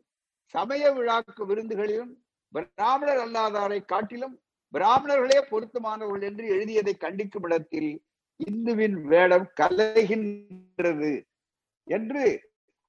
[0.56, 2.14] சமய விழாக்கு விருந்துகளிலும்
[2.54, 4.36] பிராமணர் அல்லாதாரை காட்டிலும்
[4.74, 7.92] பிராமணர்களே பொருத்தமானவர்கள் என்று எழுதியதை கண்டிக்கும் இடத்தில்
[8.40, 11.12] இந்துவின் வேடம் கலைகின்றது.
[11.88, 12.26] என்று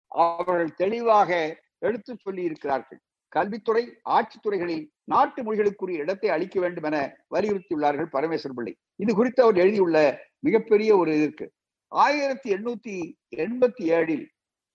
[0.08, 1.30] அவர்கள் தெளிவாக
[1.78, 3.82] எடுத்து சொல்லி இருக்கிறார்கள் கல்வித்துறை
[4.16, 6.98] ஆட்சித்துறைகளில் நாட்டு மொழிகளுக்குரிய இடத்தை அளிக்க வேண்டும் என
[7.34, 8.74] வலியுறுத்தியுள்ளார்கள் பரமேஸ்வர் பிள்ளை.
[8.96, 9.98] இது குறித்து அவர் எழுதியுள்ள
[10.38, 11.46] மிகப்பெரிய ஒரு இது இருக்கு.
[11.88, 12.94] ஆயிரத்தி எண்ணூத்தி
[13.36, 14.26] எண்பத்தி ஏழில்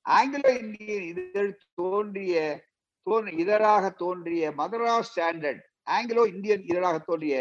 [0.06, 2.36] ஆங்கிலோ இந்தியன் இதழ் தோன்றிய
[3.08, 7.36] தோன் இதழாக தோன்றிய மதராஸ் ஸ்டாண்டர்ட் ஆங்கிலோ இந்தியன் இதழாக தோன்றிய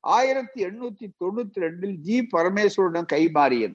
[0.00, 3.74] ஆயிரத்தி எண்ணூத்தி தொண்ணூத்தி ரெண்டில் ஜி பரமேஸ்வரனிடம் கைமாறியது.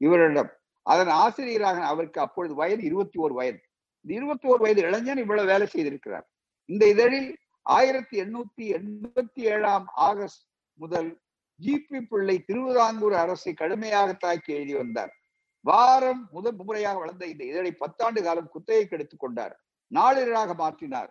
[0.00, 0.50] இவரிடம்
[0.86, 3.60] அதன் ஆசிரியராக அவருக்கு அப்பொழுது வயது இருபத்தி ஓரு வயது.
[4.00, 6.26] இந்த இருபத்தி ஓரு வயது இளைஞன் இவ்வளவு வேலை செய்திருக்கிறார்.
[6.64, 11.18] இந்த இதழில் ஆயிரத்தி எண்ணூத்தி எண்பத்தி ஏழாம் ஆகஸ்ட் முதல்
[11.62, 15.12] ஜிபி பிள்ளை திருவிதாங்கூர் அரசை கடுமையாக தாக்கி எழுதி வந்தார்.
[15.60, 19.60] வாரம் முதல் முறையாக வளர்ந்த இந்த இதழை பத்தாண்டு காலம் குத்தகைக்கு எடுத்துக் கொண்டார்.
[19.86, 21.08] நாளிதழாக மாற்றினார்.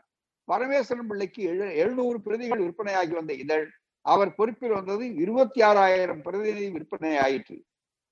[0.52, 3.70] பரமேஸ்வரன் பிள்ளைக்கு எழுநூறு பிரதிகள் விற்பனையாகி வந்த இதழ்
[4.02, 7.64] அவர் பொறுப்பில் வந்தது இருபத்தி ஆறாயிரம் பிரதிநிதி விற்பனை ஆயிற்று.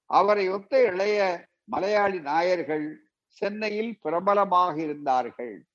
[0.06, 2.86] அவரை ஒத்த இளைய மலையாளி நாயர்கள்
[3.28, 5.66] சென்னையில் பிரபலமாக இருந்தார்கள்.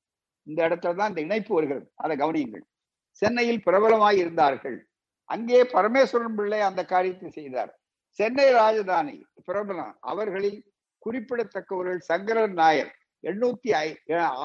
[0.43, 1.91] இந்த இடத்துல தான் இந்த இணைப்பு வருகிறது.
[1.95, 2.65] அதை கவனியுங்கள்.
[3.11, 4.89] சென்னையில் பிரபலமாய் இருந்தார்கள்.
[5.25, 7.73] அங்கே பரமேஸ்வரன் பிள்ளை அந்த காரியத்தை செய்தார்.
[8.19, 10.61] சென்னை ராஜதானி பிரபலம் அவர்களில்
[10.99, 12.93] குறிப்பிடத்தக்கவர்கள் சங்கரன் நாயர்.
[13.25, 13.99] எண்ணூத்தி ஐ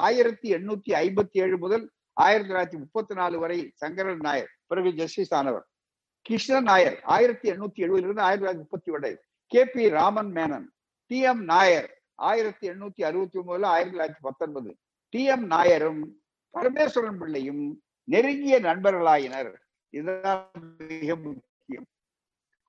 [0.06, 5.66] ஆயிரத்தி எண்ணூத்தி ஐம்பத்தி ஏழு முதல் ஆயிரத்தி தொள்ளாயிரத்தி முப்பத்தி நாலு வரை சங்கரன் நாயர் பிறகு ஜஸ்டிஸ் ஆனவர்.
[6.20, 9.10] கிருஷ்ணன் நாயர் ஆயிரத்தி எண்ணூத்தி எழுபதுல இருந்து ஆயிரத்தி தொள்ளாயிரத்தி முப்பத்தி ஒன்று
[9.46, 10.66] K P Raman Menon.
[11.06, 14.76] T M Nair ஆயிரத்தி எண்ணூத்தி அறுபத்தி ஒன்பதுல ஆயிரத்தி தொள்ளாயிரத்தி பத்தொன்பது.
[15.08, 19.54] டி எம் நாயரும் பரமேஸ்வரன் பிள்ளையும் நெருங்கிய நண்பர்களாயினர்.
[19.90, 21.86] இதுதான் மிக முக்கியம்.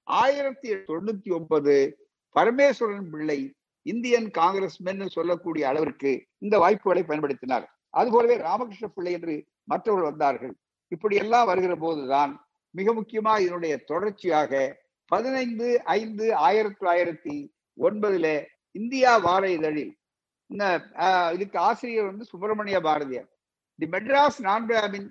[0.04, 1.98] ஆயிரத்தி தொண்ணூத்தி ஒன்பது
[2.40, 7.66] பரமேஸ்வரன் பிள்ளை இந்தியன் காங்கிரஸ்மென் சொல்லக்கூடிய அளவிற்கு இந்த வாய்ப்புகளை பயன்படுத்தினார்.
[7.90, 10.56] அதுபோலவே ராமகிருஷ்ண பிள்ளை என்று மற்றவர்கள் வந்தார்கள்.
[10.88, 17.54] இப்படி எல்லாம் வருகிற போதுதான் மிக முக்கியமா இதனுடைய தொடர்ச்சியாக பதினைந்து ஐந்து ஆயிரத்தி தொள்ளாயிரத்தி
[17.86, 18.28] ஒன்பதுல
[18.80, 19.94] இந்தியா வார இதழில்.
[21.36, 23.30] இதுக்கு ஆசிரியர் வந்து சுப்பிரமணிய பாரதியார்.
[23.80, 25.08] தி மெட்ராஸ் நான் பிராமின்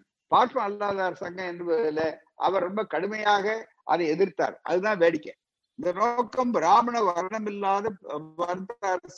[0.67, 2.07] அல்லாதார் சங்கம் என்பதில்
[2.47, 3.47] அவர் ரொம்ப கடுமையாக
[3.93, 4.55] அதை எதிர்த்தார்.
[4.71, 5.35] அதுதான் வேடிக்கை.
[5.79, 7.87] இந்த நோக்கம் பிராமண வர்ணமில்லாத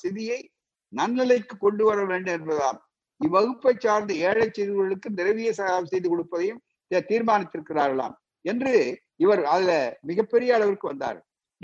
[0.00, 0.40] சிதியை
[0.92, 2.78] நன்னிலைக்கு கொண்டு வர வேண்டும் என்பதால்
[3.20, 6.62] இவ்வகுப்பை சார்ந்த ஏழை செய்திகளுக்கு நிறைவிய சகாயம் செய்து கொடுப்பதையும்
[7.10, 8.16] தீர்மானித்திருக்கிறார்களாம்.
[8.44, 8.72] என்று
[9.24, 9.72] இவர் அதுல
[10.10, 11.18] மிகப்பெரிய அளவிற்கு வந்தார்.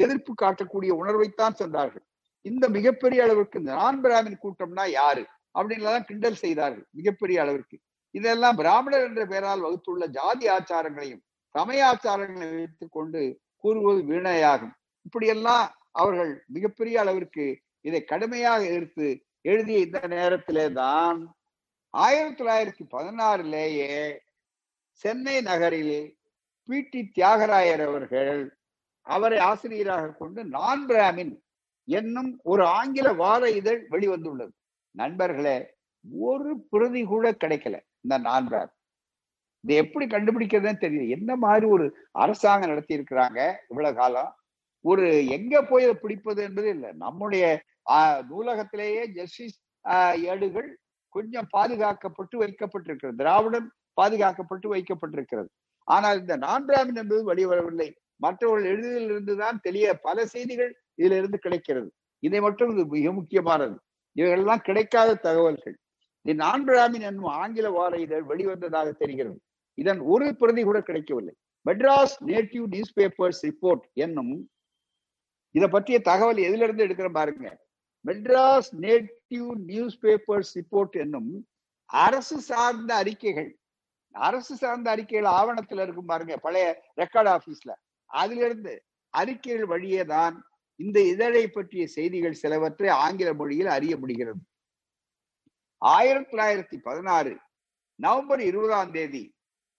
[0.04, 2.04] எதிர்ப்பு காட்டக்கூடிய உணர்வைத்தான் சென்றார்கள்
[2.44, 5.24] இந்த மிகப்பெரிய அளவிற்கு இந்த நான் பிராமின் கூட்டம்னா யாரு?
[5.54, 7.76] அப்படின்லாம் கிண்டல் செய்தார்கள் மிகப்பெரிய அளவிற்கு.
[8.14, 11.22] இதெல்லாம் பிராமணர் என்ற பெயரால் வகுத்துள்ள ஜாதி ஆச்சாரங்களையும்
[11.54, 13.20] சமய ஆச்சாரங்களையும் வைத்துக் கொண்டு
[13.64, 14.74] கூறுவது வீணையாகும்.
[15.06, 15.66] இப்படியெல்லாம்
[16.00, 17.46] அவர்கள் மிகப்பெரிய அளவிற்கு
[17.88, 19.06] இதை கடுமையாக எடுத்து
[19.50, 21.20] எழுதிய இந்த நேரத்திலே தான்
[21.94, 23.88] ஆயிரத்தி தொள்ளாயிரத்தி பதினாறுலேயே
[25.04, 25.96] சென்னை நகரில்
[26.68, 28.42] பி டி தியாகராயர் அவர்கள்
[29.06, 31.32] அவரை ஆசிரியராக கொண்டு நான் பிராமின்
[31.88, 34.52] என்னும் ஒரு ஆங்கில வார இதழ் வெளிவந்துள்ளது.
[34.94, 35.56] நண்பர்களே
[36.28, 38.78] ஒரு பிரதி கூட கிடைக்கல இந்த நான் பிராமின்
[39.64, 41.02] இதை எப்படி கண்டுபிடிக்கிறதுன்னு தெரியல.
[41.16, 41.84] என்ன மாதிரி ஒரு
[42.22, 43.40] அரசாங்கம் நடத்தி இருக்கிறாங்க
[43.70, 44.30] இவ்வளவு காலம்?
[44.84, 45.04] ஒரு
[45.36, 46.90] எங்க போய் அதை பிடிப்பது என்பது இல்லை.
[47.04, 47.44] நம்முடைய
[48.30, 49.58] நூலகத்திலேயே ஜஸ்டிஸ்
[50.30, 50.70] ஏடுகள்
[51.14, 53.20] கொஞ்சம் பாதுகாக்கப்பட்டு வைக்கப்பட்டிருக்கிறது.
[53.22, 53.68] திராவிடம்
[54.00, 55.50] பாதுகாக்கப்பட்டு வைக்கப்பட்டிருக்கிறது.
[55.88, 57.88] ஆனால் இந்த நான் பிராமின் என்பது வெளிவரவில்லை.
[58.24, 61.88] மற்றவர்கள் எழுதியிலிருந்து தான் தெரிய பல செய்திகள் இதுல இருந்து கிடைக்கிறது.
[62.22, 63.76] இதை மட்டும் இது மிக முக்கியமானது.
[64.16, 65.76] இவைகள்லாம் கிடைக்காத தகவல்கள்.
[66.26, 69.38] தி நான் பிராமின் என்னும் ஆங்கில வார இதழ் வெளிவந்ததாக தெரிகிறது.
[69.78, 71.34] இதன் ஒரு பிரதி கூட கிடைக்கவில்லை.
[71.66, 74.32] Madras native news papers report என்னும்
[75.54, 77.48] இதை பற்றிய தகவல் எதுல இருந்து எடுக்கிற பாருங்க.
[78.06, 81.30] Madras native news papers report என்னும்
[81.90, 83.50] அரசு சார்ந்த அறிக்கைகள்.
[84.14, 86.34] அரசு சார்ந்த அறிக்கைகள் ஆவணத்துல இருக்கும் பாருங்க.
[86.46, 86.66] பழைய
[87.00, 87.72] ரெக்கார்ட் ஆபீஸ்ல
[88.20, 88.74] அதிலிருந்து
[89.14, 90.36] அறிக்கைகள் வழியே தான்
[90.80, 94.40] இந்த இதழை பற்றிய செய்திகள் சிலவற்றை ஆங்கில மொழியில் அறிய முடிகிறது.
[95.82, 97.32] ஆயிரத்தி தொள்ளாயிரத்தி பதினாறு
[97.98, 99.24] நவம்பர் இருபதாம் தேதி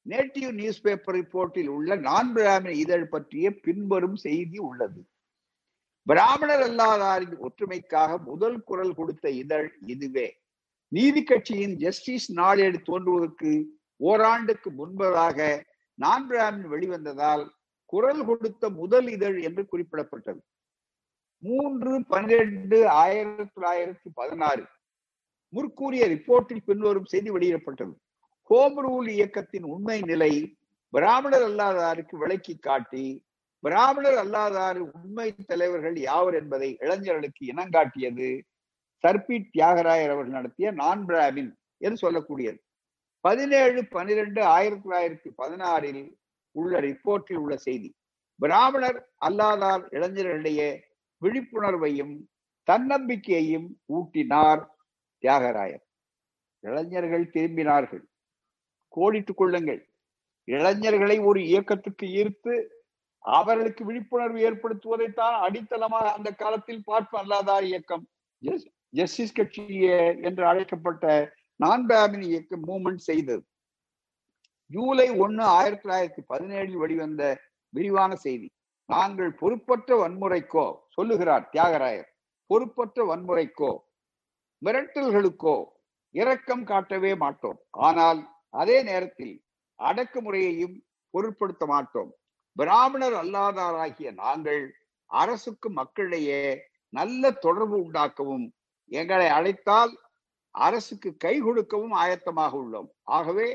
[0.05, 5.01] நேட்டிவ் நியூஸ் பேப்பர் ரிப்போர்ட்டில் உள்ள நான் பிராமண இதழ் பற்றிய பின்வரும் செய்தி உள்ளது.
[6.07, 10.27] பிராமணர் அல்லாதாரின் ஒற்றுமைக்காக முதல் குரல் கொடுத்த இதழ் இதுவே.
[10.91, 13.51] நீதி கட்சியின் ஜஸ்டிஸ் நாளேடு தோன்றுவதற்கு
[13.99, 15.37] ஓராண்டுக்கு முன்பதாக
[15.99, 17.43] நான் பிராமின் வெளிவந்ததால்
[17.93, 20.41] குரல் கொடுத்த முதல் இதழ் என்று குறிப்பிடப்பட்டது.
[21.43, 24.63] மூன்று பன்னிரண்டு ஆயிரத்தி தொள்ளாயிரத்தி பதினாறு.
[25.53, 27.93] முற்கூறிய ரிப்போர்ட்டில் பின்வரும் செய்தி வெளியிடப்பட்டது.
[28.49, 30.31] ஹோம் ரூல் இயக்கத்தின் உண்மை நிலை
[30.93, 33.05] பிராமணர் அல்லாதாருக்கு விளக்கி காட்டி
[33.63, 38.29] பிராமணர் அல்லாதார் உண்மை தலைவர்கள் யாவர் என்பதை இளைஞர்களுக்கு இனங்காட்டியது
[39.03, 41.51] சர்பி தியாகராயர் அவர்கள் நடத்திய நான் பிராமின்
[41.85, 42.59] என்று சொல்லக்கூடியது.
[43.25, 46.03] பதினேழு பனிரெண்டு ஆயிரத்தி தொள்ளாயிரத்தி பதினாறில்
[46.57, 47.89] உள்ள ரிப்போர்ட்டில் உள்ள செய்தி.
[48.39, 50.69] பிராமணர் அல்லாதார் இளைஞர்களிடையே
[51.21, 52.13] விழிப்புணர்வையும்
[52.67, 54.61] தன்னம்பிக்கையையும் ஊட்டினார்
[55.23, 55.83] தியாகராயர்.
[56.63, 58.03] இளைஞர்கள் திரும்பினார்கள்.
[58.95, 59.81] கோடிட்டுக் கொள்ளுங்கள்.
[60.47, 62.55] இளைஞர்களை ஒரு இயக்கத்துக்கு ஈர்த்து
[63.25, 68.03] அவர்களுக்கு விழிப்புணர்வு ஏற்படுத்துவதைத்தான் அடித்தளமாக அந்த காலத்தில் பார்ப்பு அல்லாதார் இயக்கம்.
[68.89, 69.65] ஜஸ்டிஸ் கட்சி
[70.27, 73.43] என்று அழைக்கப்பட்ட நான் பிராமின் இயக்கம் மூவ்மெண்ட் செய்தது.
[74.71, 77.23] ஜூலை ஒன்னு ஆயிரத்தி தொள்ளாயிரத்தி பதினேழில் வெளிவந்த
[77.73, 78.47] விரிவான செய்தி.
[78.89, 82.09] நாங்கள் பொறுப்பற்ற வன்முறைக்கோ சொல்லுகிறார் தியாகராயர்
[82.49, 83.71] பொறுப்பற்ற வன்முறைக்கோ
[84.61, 85.55] மிரட்டல்களுக்கோ
[86.15, 87.59] இரக்கம் காட்டவே மாட்டோம்.
[87.87, 88.19] ஆனால்
[88.61, 89.35] அதே நேரத்தில்
[89.79, 90.75] அடக்குமுறையையும்
[91.13, 92.11] பொருட்படுத்த மாட்டோம்.
[92.57, 94.63] பிராமணர் அல்லாதாராகிய நாங்கள்
[95.11, 96.43] அரசுக்கு மக்களிடையே
[96.93, 98.45] நல்ல தொடர்பு உண்டாக்கவும்
[98.91, 99.93] எங்களை அழைத்தால்
[100.55, 102.89] அரசுக்கு கை கொடுக்கவும் ஆயத்தமாக உள்ளோம்.
[103.17, 103.47] ஆகவே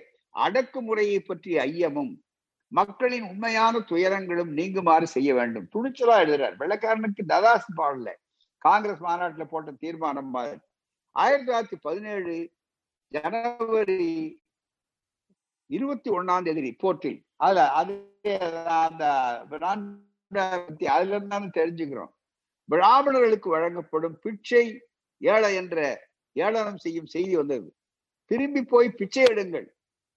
[0.46, 2.20] அடக்குமுறையை பற்றிய ஐயமும்
[2.68, 5.68] மக்களின் உண்மையான துயரங்களும் நீங்குமாறு செய்ய வேண்டும்.
[5.74, 6.56] துணிச்சலா எழுதுறார்.
[6.58, 8.14] வெள்ளக்காரனுக்கு ததாஸ் பாடல.
[8.58, 10.60] காங்கிரஸ் மாநாட்டுல போட்ட தீர்மானம்
[11.12, 12.50] ஆயிரத்தி தொள்ளாயிரத்தி பதினேழு
[13.08, 14.40] ஜனவரி
[15.66, 18.16] இருபத்தி ஒன்னாம் தேதி ரிப்போர்ட்டில் அதுல அது
[18.64, 19.12] அந்த
[20.86, 22.12] அதுல இருந்தாலும் தெரிஞ்சுக்கிறோம்.
[22.64, 24.80] பிராமணர்களுக்கு வழங்கப்படும் பிச்சை
[25.18, 27.76] ஏழை என்ற ஏளனம் செய்யும் செய்தி வந்தது.
[28.24, 29.66] திரும்பி போய் பிச்சை எடுங்கள்.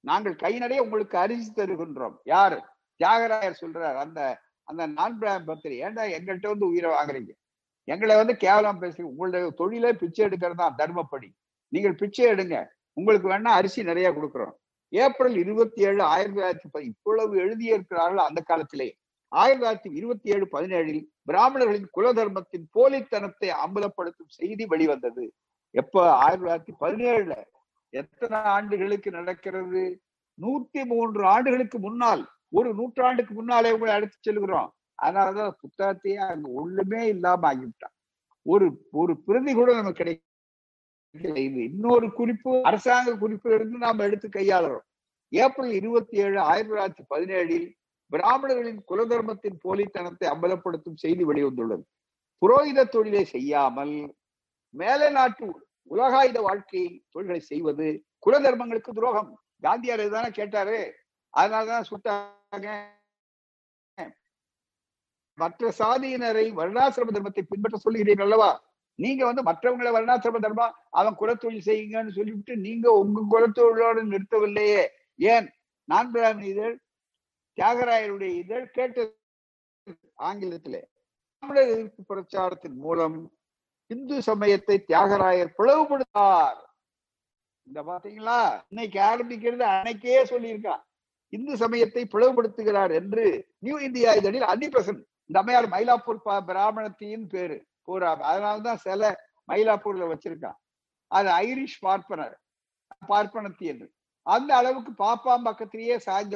[0.02, 2.16] நாங்கள் கை நிறைய உங்களுக்கு அரிசி தருகின்றோம்.
[2.24, 2.62] யாரு?
[3.04, 5.78] தியாகராயர் சொல்றார் அந்த அந்த நான் பத்திரி.
[5.82, 7.30] ஏன்டா எங்கள்கிட்ட வந்து உயிரை வாங்குறீங்க?
[7.84, 9.02] எங்களை வந்து கேவலம் பேசுறீங்க.
[9.02, 11.30] உங்களுடைய தொழிலே பிச்சை எடுக்கிறது தான் தர்மப்படி
[11.68, 12.66] நீங்கள் பிச்சை எடுங்க.
[12.94, 14.52] உங்களுக்கு வேணா அரிசி நிறைய கொடுக்குறோம்.
[14.90, 18.98] ஏப்ரல் இருபத்தி ஏழு ஆயிரத்தி தொள்ளாயிரத்தி இவ்வளவு எழுதியிருக்கிறார்கள் அந்த காலத்திலே.
[19.28, 25.34] ஆயிரத்தி தொள்ளாயிரத்தி இருபத்தி ஏழு பதினேழில் பிராமணர்களின் குல தர்மத்தின் போலித்தனத்தை அம்பலப்படுத்தும் செய்தி வெளிவந்தது.
[25.72, 26.14] எப்ப?
[26.14, 27.44] ஆயிரத்தி தொள்ளாயிரத்தி பதினேழுல.
[27.94, 29.84] எத்தனை ஆண்டுகளுக்கு நடக்கிறது?
[30.38, 34.70] நூத்தி மூன்று ஆண்டுகளுக்கு முன்னால் ஒரு நூற்றாண்டுக்கு முன்னாலே உங்களை அழைத்து செல்கிறோம்.
[35.02, 37.96] அதனாலதான் புத்தகத்தையே அங்க ஒண்ணுமே இல்லாம ஆகிவிட்டான்.
[38.46, 40.30] ஒரு ஒரு பிரதி கூட நமக்கு கிடைக்கும்
[41.16, 44.86] இது இன்னொரு குறிப்பு அரசாங்க குறிப்பு இருந்து நாம் எடுத்து கையாளுறோம்.
[45.32, 47.68] ஏப்ரல் இருபத்தி ஏழு ஆயிரத்தி தொள்ளாயிரத்தி பதினேழில்
[48.12, 51.84] பிராமணர்களின் குலதர்மத்தின் போலித்தனத்தை அம்பலப்படுத்தும் செய்தி வெளிவந்துள்ளது.
[52.42, 53.94] புரோகித தொழிலை செய்யாமல்
[54.74, 55.48] மேலை நாட்டு
[55.92, 59.42] உலகாயுத வாழ்க்கை தொழில்களை செய்வது குல தர்மங்களுக்கு துரோகம்.
[59.62, 60.96] காந்தியார் இதுதானே கேட்டாரு.
[61.38, 62.86] அதனாலதான் சுட்டாங்க.
[65.36, 68.70] மற்ற சாதியினரை வருணாசிரம தர்மத்தை பின்பற்ற சொல்லுகிறீர்கள் அல்லவா?
[68.96, 74.88] நீங்க வந்து மற்றவங்களை வருணாசிரம தர்மம் அவன் குலத்தொழில் செய்யுங்கன்னு சொல்லிவிட்டு நீங்க உங்க குலத்தொழிலோடு நிறுத்தவில்லையே.
[75.16, 75.50] ஏன்?
[75.84, 76.80] நான் இதழ்
[77.56, 79.20] தியாகராயருடைய இதழ் கேட்டது
[80.18, 80.82] ஆங்கிலத்திலே.
[81.40, 83.32] தமிழர் எதிர்ப்பு பிரச்சாரத்தின் மூலம்
[83.92, 86.60] இந்து சமயத்தை தியாகராயர் பிளவுபடுத்தார்.
[87.68, 88.40] இந்த பாத்தீங்களா
[88.72, 90.84] இன்னைக்கு ஆரம்பிக்கிறது அன்னைக்கே சொல்லியிருக்கான்
[91.30, 93.26] இந்து சமயத்தை பிளவுபடுத்துகிறார் என்று
[93.60, 99.12] நியூ இந்தியா இதழில் அன்னிபிரசன் இந்த அம்மையார் மயிலாப்பூர் பிராமணத்தின் பேரு பூரா அதனாலதான் சில
[99.50, 100.58] மயிலாப்பூர்ல வச்சிருக்கான்.
[101.12, 102.36] அது ஐரிஷ் பார்ப்பனர்
[103.12, 103.88] பார்ப்பனத்தி என்று.
[104.26, 106.36] அந்த அளவுக்கு பாப்பாம் பக்கத்திலேயே சாய்ந்த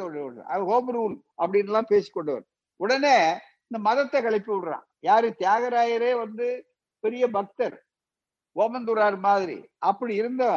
[0.54, 2.46] அது ஹோம் ரூல் அப்படின்னு எல்லாம் பேசிக்கொண்டவர்.
[2.80, 3.18] உடனே
[3.68, 4.86] இந்த மதத்தை கலப்பி விடுறான்.
[5.00, 5.28] யாரு?
[5.40, 6.48] தியாகராயரே வந்து
[7.06, 7.78] பெரிய பக்தர்.
[8.56, 9.58] ஓமந்தூரார் மாதிரி.
[9.90, 10.52] அப்படி இருந்தா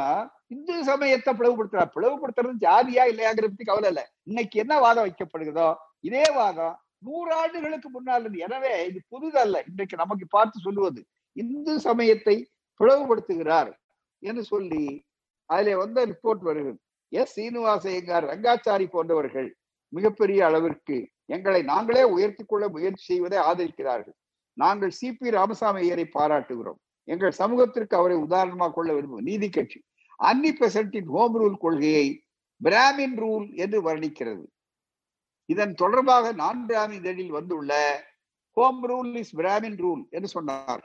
[0.54, 4.04] இந்து சமயத்தை பிளவுபடுத்துறார் பிளவுபடுத்துறது ஜாதியா இல்லையாங்கிற பத்தி கவலை இல்லை.
[4.30, 5.68] இன்னைக்கு என்ன வாதம் வைக்கப்படுகிறதோ
[6.08, 6.76] இதே வாதம்
[7.06, 8.44] நூறாண்டுகளுக்கு முன்னால் இருந்து.
[8.46, 9.56] எனவே இது புதுதல்ல.
[9.70, 11.00] இன்றைக்கு நமக்கு பார்த்து சொல்லுவது
[11.36, 12.36] இந்து சமயத்தை
[12.80, 13.70] பிளவுபடுத்துகிறார்
[14.22, 14.84] என்று சொல்லி
[15.50, 16.78] அதிலே வந்த ரிப்போர்ட் வருகிறது.
[17.12, 17.34] எஸ்.
[17.36, 19.48] சீனிவாசையங்கார் ரங்காச்சாரி போன்றவர்கள்
[19.92, 20.96] மிகப்பெரிய அளவிற்கு
[21.34, 24.16] எங்களை நாங்களே உயர்த்தி கொள்ள முயற்சி செய்வதை ஆதரிக்கிறார்கள்.
[24.58, 26.78] நாங்கள் சி பி ராமசாமி ஐயரை பாராட்டுகிறோம்.
[27.08, 29.78] எங்கள் சமூகத்திற்கு அவரை உதாரணமாக கொள்ள விரும்பும் நீதி கட்சி.
[30.18, 32.06] அன்னி பெசன்டின் ஹோம் ரூல் கொள்கையை
[32.60, 34.44] பிராமின் ரூல் என்று வர்ணிக்கிறது.
[35.48, 37.72] இதன் தொடர்பாக நான் பிராமின் இதழில் வந்துள்ள
[38.56, 40.84] home rule is Brahmin rule என்று சொன்னார்.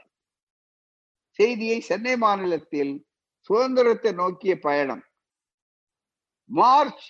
[1.38, 2.94] செய்தியை சென்னை மாநிலத்தில்
[3.50, 5.04] சுதந்திரத்தை நோக்கிய பயணம்.
[6.50, 7.06] மார்ச்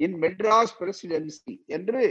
[0.00, 2.02] இன் மெட்ராஸ் பிரசிடென்சி என்று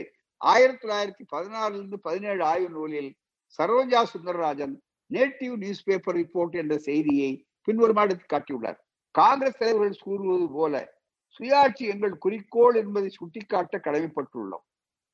[0.42, 3.12] ஆயிரத்தி தொள்ளாயிரத்தி பதினாறுல இருந்து பதினேழு ஆய்வு நூலில்
[3.58, 4.76] Saroja Sundararajan
[5.12, 8.78] native news paper report என்ற செய்தியை பின்வருமாறு எடுத்து காட்டியுள்ளார்.
[9.12, 10.94] காங்கிரஸ் தலைவர்கள் கூறுவது போல
[11.40, 14.66] சுயாட்சி எங்கள் குறிக்கோள் என்பதை சுட்டிக்காட்ட கடமைப்பட்டுள்ளோம்.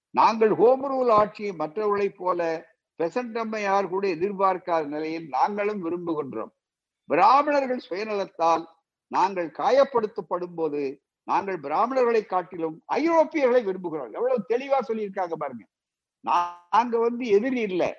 [0.10, 2.70] நாங்கள் ஹோம் ரூல் ஆட்சியை மற்றவர்களைப் போல
[3.00, 6.52] பெசன்டம்மையார் கூட எதிர்பார்க்காத நிலையில் நாங்களும் விரும்புகின்றோம்.
[7.06, 8.66] பிராமணர்கள் சுயநலத்தால்
[9.08, 14.12] நாங்கள் காயப்படுத்தப்படும் போது நாங்கள் பிராமணர்களை காட்டிலும் ஐரோப்பியர்களை விரும்புகிறோம்.
[14.12, 15.66] எவ்வளவு தெளிவா சொல்லியிருக்காங்க பாருங்க.
[16.20, 17.92] நாங்க வந்து எதிரி இல்லை.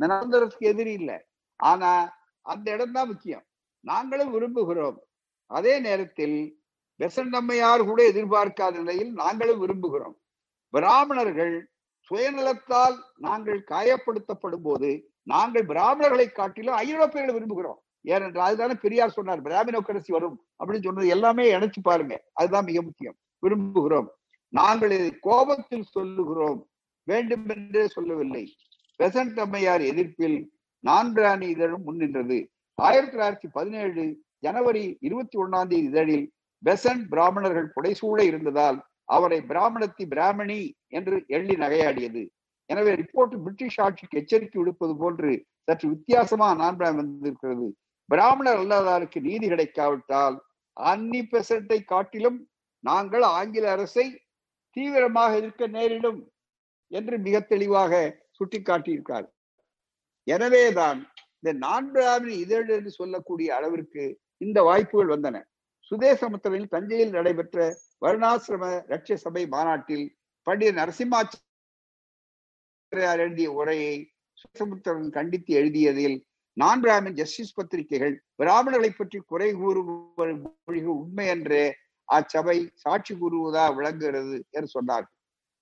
[0.00, 1.18] நிரந்தரத்துக்கு எதிரி இல்லை.
[1.56, 3.44] ஆனா அந்த இடம் தான் முக்கியம்.
[3.80, 4.96] நாங்களும் விரும்புகிறோம்.
[5.46, 6.62] அதே நேரத்தில்
[7.00, 10.16] பெசண்டம்மையார் கூட எதிர்பார்க்காத நிலையில் நாங்களும் விரும்புகிறோம்.
[10.70, 11.70] பிராமணர்கள்
[12.10, 17.80] சுயநலத்தால் நாங்கள் காயப்படுத்தப்படும் போது நாங்கள் பிராமணர்களை காட்டிலும் ஐரோப்பியர்களை விரும்புகிறோம்.
[18.02, 22.24] ஏனென்றால் அதுதானே பெரியார் சொன்னார் பிராமினோக்கரசி வரும் அப்படின்னு சொன்னது எல்லாமே இணைச்சு பாருங்க.
[22.32, 23.16] அதுதான் மிக முக்கியம்.
[23.46, 24.06] விரும்புகிறோம்.
[24.48, 26.68] நாங்கள் இதை கோபத்தில் சொல்லுகிறோம்.
[27.04, 28.56] வேண்டுமென்றே சொல்லவில்லை.
[29.00, 30.38] பெசன்ட் அம்மையார் எதிர்ப்பில்
[30.84, 32.38] நான்காணி இதழும் முன்னின்றது
[32.78, 34.02] ஆயிரத்தி தொள்ளாயிரத்தி பதினேழு
[34.38, 36.26] ஜனவரி இருபத்தி ஒன்னாம் தேதி இதழில்
[36.62, 38.78] பெசன்ட் பிராமணர்கள் புடைசூழ இருந்ததால்
[39.08, 42.22] அவரை பிராமணத்தி பிராமணி என்று எள்ளி நகையாடியது.
[42.70, 45.32] எனவே ரிப்போர்ட் பிரிட்டிஷ் ஆட்சிக்கு எச்சரிக்கை விடுப்பது போன்று
[45.68, 47.66] சற்று வித்தியாசமா நான்காம் வந்திருக்கிறது.
[48.08, 50.36] பிராமணர் அல்லாதாருக்கு நீதி கிடைக்காவிட்டால்
[50.76, 52.38] அன்னி பெசன்ட்டை காட்டிலும்
[52.84, 54.06] நாங்கள் ஆங்கில அரசை
[54.76, 56.20] தீவிரமாக இருக்க நேரிடும்
[56.90, 57.92] என்று மிக தெளிவாக
[58.40, 59.26] சுட்டிக்காட்டியிருக்கார்.
[60.26, 60.98] எனவேதான்
[61.38, 64.02] இந்த நான்காவது இதழ் என்று சொல்லக்கூடிய அளவிற்கு
[64.46, 65.36] இந்த வாய்ப்புகள் வந்தன.
[65.90, 67.56] சுதேசமுத்திரையில் தஞ்சையில் நடைபெற்ற
[68.04, 70.04] வருணாசிரம லட்சிய சபை மாநாட்டில்
[70.46, 71.52] பண்டித நரசிம்மாச்சாரியார்
[73.24, 73.94] எழுதிய உரையை
[74.38, 76.18] சுதேசமுத்திரன் கண்டித்து எழுதியதில்
[76.56, 80.32] நான்காமின் ஜஸ்டிஸ் பத்திரிகைகள் பிராமணர்களை பற்றி குறை கூறுவது
[80.94, 81.64] உண்மை என்றே
[82.08, 85.14] அச்சபை சாட்சி கூறுவதா விளங்குகிறது என்று சொன்னார்கள்.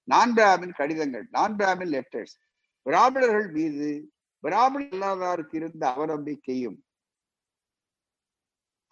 [0.08, 2.36] நான்காமின் கடிதங்கள் நான்காமின் லெட்டர்ஸ்
[2.88, 3.88] பிராமணர்கள் மீது
[4.44, 6.76] பிராமணர் இல்லாதாருக்கு இருந்த அவநம்பிக்கையும்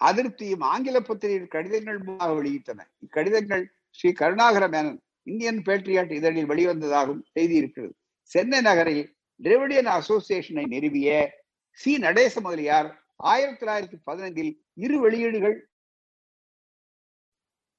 [0.01, 2.81] அதிருப்தியும் ஆங்கில பத்திரிகை கடிதங்கள் மூலமாக வெளியிட்டன.
[3.05, 7.95] இக்கடிதங்கள் ஸ்ரீ கருணாகர மேனன் இந்தியன் பேட்ரியாட் இதழில் வெளிவந்ததாகவும் செய்தி இருக்கிறது.
[8.31, 9.05] சென்னை நகரில்
[9.43, 11.31] டிரெவிடியன் அசோசியேஷனை நிறுவிய
[11.71, 11.99] சி.
[11.99, 15.57] நடேச முதலியார் ஆயிரத்தி தொள்ளாயிரத்தி பதினைந்தில் இரு வெளியீடுகள்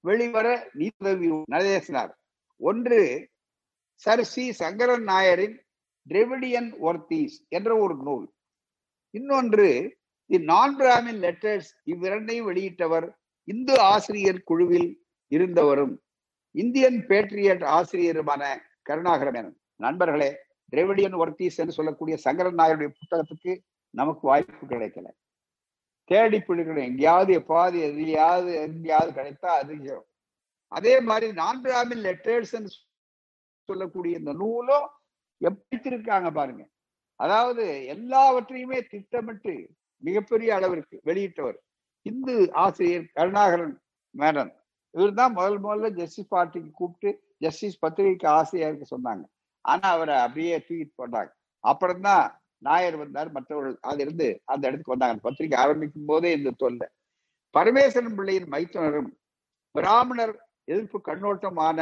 [0.04, 2.12] வெளிவர நீதி நடேசினார்.
[2.62, 3.00] ஒன்று
[4.02, 4.52] சர் சி.
[4.52, 5.56] சங்கரன் நாயரின்
[6.10, 8.28] டிரெவிடியன் ஒர்த்தீஸ் என்ற ஒரு நூல்.
[9.14, 9.68] இன்னொன்று
[10.30, 13.08] தி நான் பிராமின் லெட்டர்ஸ் இவ்விரண்டையும் வெளியிட்டவர்
[13.48, 14.90] இந்து ஆசிரியர் குழுவில்
[15.32, 15.94] இருந்தவரும்
[16.56, 18.44] இந்தியன் பேட்ரியட் ஆசிரியருமான
[18.90, 20.30] கருணாகரமேனன் நண்பர்களே
[20.74, 23.54] டிரெவிடியன் ஒர்த்தீஸ் என்று சொல்லக்கூடிய சங்கரன் நாயருடைய புத்தகத்துக்கு
[23.94, 25.08] நமக்கு வாய்ப்பு கிடைக்கல.
[26.10, 30.06] தேடி பிடிக்கணும் எங்கேயாவது எப்பாவது எதிலையாவது எங்கேயாவது கிடைத்தா அதிகம்
[30.72, 32.54] அதே மாதிரி நான் பிராமின் லெட்டர்ஸ்
[33.70, 34.88] சொல்லக்கூடிய இந்த நூலும்
[35.42, 36.64] எப்படி இருக்காங்க பாருங்க.
[37.20, 39.54] அதாவது எல்லாவற்றையுமே திட்டமிட்டு
[40.04, 41.58] மிகப்பெரிய அளவிற்கு வெளியிட்டவர்
[42.06, 43.76] இந்து ஆசிரியர் கருணாகரன்
[44.16, 44.52] மேனன்.
[44.94, 49.24] இவர் தான் முதல் முதல்ல ஜஸ்டிஸ் பார்ட்டிக்கு கூப்பிட்டு ஜஸ்டிஸ் பத்திரிகைக்கு ஆசிரியருக்கு சொன்னாங்க.
[49.66, 51.32] ஆனா அவரை அப்படியே தூக்கிட்டு போட்டாங்க.
[51.64, 52.26] அப்புறம்தான்
[52.58, 55.20] நாயர் வந்தார் மற்றவர்கள் அது இருந்து அந்த இடத்துக்கு வந்தாங்க.
[55.22, 56.88] பத்திரிகை ஆரம்பிக்கும் போதே இந்த தொல்லை.
[57.56, 59.12] பரமேஸ்வரன் பிள்ளையின் மைத்துனரும்
[59.76, 61.80] பிராமணர் எதிர்ப்பு கண்ணோட்டமான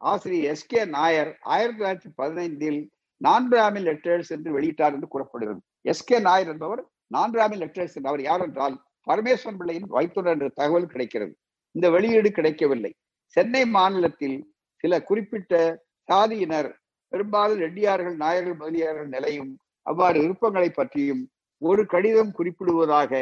[0.00, 2.80] ஆசிரியர் எஸ் கே நாயர் ஆயிரத்தி தொள்ளாயிரத்தி பதினைந்தில்
[3.16, 5.60] நான் பிராமின் லெட்டர்ஸ் என்று வெளியிட்டார் என்று கூறப்படுகிறது.
[5.82, 10.86] எஸ் கே நாயர் என்பவர் நான் பிராமின் லெட்டர்ஸ் அவர் யார் என்றால் பரமேஸ்வரன் பிள்ளையின் வைத்துனர் என்ற தகவல்
[10.86, 11.32] கிடைக்கிறது.
[11.74, 12.92] இந்த வெளியீடு கிடைக்கவில்லை.
[13.36, 14.38] சென்னை மாநிலத்தில்
[14.76, 16.70] சில குறிப்பிட்ட சாதியினர்
[17.12, 19.50] பெரும்பாலும் ரெட்டியார்கள் நாயர்கள் முதலியார்கள் நிலையும்
[19.86, 21.22] அவ்வாறு விருப்பங்களை பற்றியும்
[21.58, 23.12] ஒரு கடிதம் குறிப்பிடுவதாக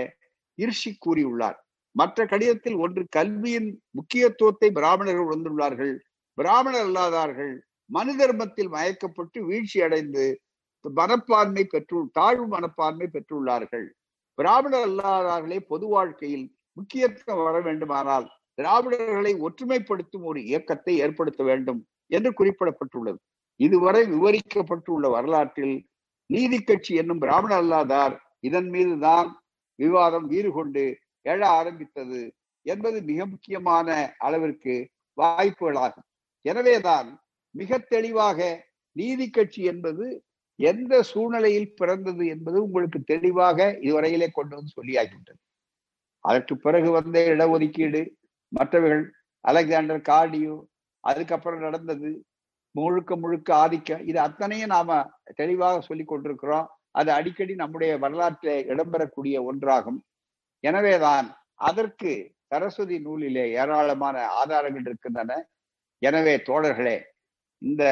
[0.59, 1.59] இர்ஷி கூறியுள்ளார்.
[1.97, 5.95] மற்ற கடிதத்தில் ஒன்று கல்வியின் முக்கியத்துவத்தை பிராமணர்கள் உணர்ந்துள்ளார்கள்.
[6.39, 7.55] பிராமணர் அல்லாதார்கள்
[7.91, 10.25] மனு தர்மத்தில் மயக்கப்பட்டு வீழ்ச்சி அடைந்து
[10.85, 13.87] மனப்பான்மை பெற்று தாழ்வு மனப்பான்மை பெற்றுள்ளார்கள்.
[14.39, 16.47] பிராமணர் அல்லாதார்களே பொது வாழ்க்கையில்
[16.77, 18.27] முக்கியத்துவம் வர வேண்டுமானால்
[18.59, 23.19] திராவிடர்களை ஒற்றுமைப்படுத்தும் ஒரு இயக்கத்தை ஏற்படுத்த வேண்டும் என்று குறிப்பிடப்பட்டுள்ளது.
[23.61, 25.77] இதுவரை விவரிக்கப்பட்டுள்ள வரலாற்றில்
[26.31, 28.15] நீதி கட்சி என்னும் பிராமண அல்லாதார்
[28.49, 29.29] இதன் மீதுதான்
[29.79, 30.85] விவாதம் வீறு கொண்டு
[31.27, 32.21] எழ ஆரம்பித்தது
[32.67, 33.89] என்பது மிக முக்கியமான
[34.27, 34.75] அளவிற்கு
[35.19, 36.08] வாய்ப்புகளாகும்.
[36.43, 37.09] எனவேதான்
[37.51, 40.25] மிக தெளிவாக நீதி கட்சி என்பது
[40.57, 45.41] எந்த சூழ்நிலையில் பிறந்தது என்பது உங்களுக்கு தெளிவாக இதுவரையிலே கொண்டு வந்து சொல்லியாகிவிட்டது.
[46.25, 48.09] அதற்கு பிறகு வந்த இடஒதுக்கீடு
[48.49, 49.05] மற்றவர்கள்
[49.41, 50.57] அலெக்சாண்டர் கார்டியோ
[51.01, 52.25] அதுக்கப்புறம் நடந்தது
[52.71, 56.67] முழுக்க முழுக்க ஆதிக்கம் இது அத்தனையும் நாம தெளிவாக சொல்லி கொண்டிருக்கிறோம்.
[56.91, 60.01] அது அடிக்கடி நம்முடைய வரலாற்றில் இடம்பெறக்கூடிய ஒன்றாகும்.
[60.61, 65.33] எனவேதான் அதற்கு சரஸ்வதி நூலிலே ஏராளமான ஆதாரங்கள் இருக்கின்றன.
[66.03, 66.97] எனவே தோழர்களே
[67.63, 67.85] இந்த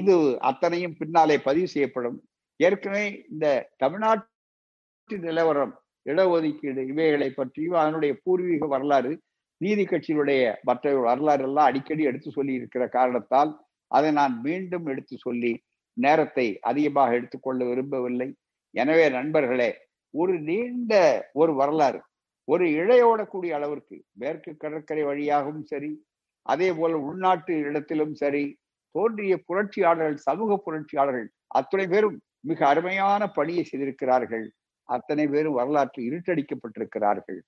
[0.00, 0.14] இது
[0.50, 2.18] அத்தனையும் பின்னாலே பதிவு செய்யப்படும்.
[2.60, 3.46] ஏற்கனவே இந்த
[3.82, 5.72] தமிழ்நாட்டு நிலவரம்
[6.06, 9.12] இடஒதுக்கீடு இவைகளை பற்றியும் அதனுடைய பூர்வீக வரலாறு
[9.60, 13.50] நீதி கட்சியினுடைய மற்ற வரலாறு எல்லாம் அடிக்கடி எடுத்து சொல்லி இருக்கிற காரணத்தால்
[13.90, 15.52] அதை நான் மீண்டும் எடுத்து சொல்லி
[15.96, 18.28] நேரத்தை அதிகமாக எடுத்துக்கொள்ள விரும்பவில்லை.
[18.74, 19.70] எனவே நண்பர்களே
[20.14, 20.92] ஒரு நீண்ட
[21.40, 22.00] ஒரு வரலாறு
[22.48, 25.90] ஒரு இழையோடக்கூடிய அளவிற்கு மேற்கு கடற்கரை வழியாகவும் சரி
[26.42, 28.44] அதே போல உள்நாட்டு இடத்திலும் சரி
[28.94, 31.28] தோன்றிய புரட்சியாளர்கள் சமூக புரட்சியாளர்கள்
[31.58, 32.16] அத்தனை பேரும்
[32.50, 34.46] மிக அருமையான பணியை செய்திருக்கிறார்கள்.
[34.88, 37.40] அத்தனை பேரும் வரலாற்று இருட்டடிக்கப்பட்டிருக்கிறார்கள்.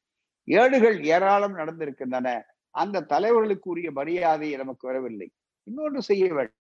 [0.49, 2.29] ஏடுகள் ஏராளம் நடந்திருக்கின்றன.
[2.75, 5.29] அந்த தலைவர்களுக்கு உரிய மரியாதை நமக்கு வரவில்லை.
[5.67, 6.61] இன்னொன்று செய்ய வேண்டும்.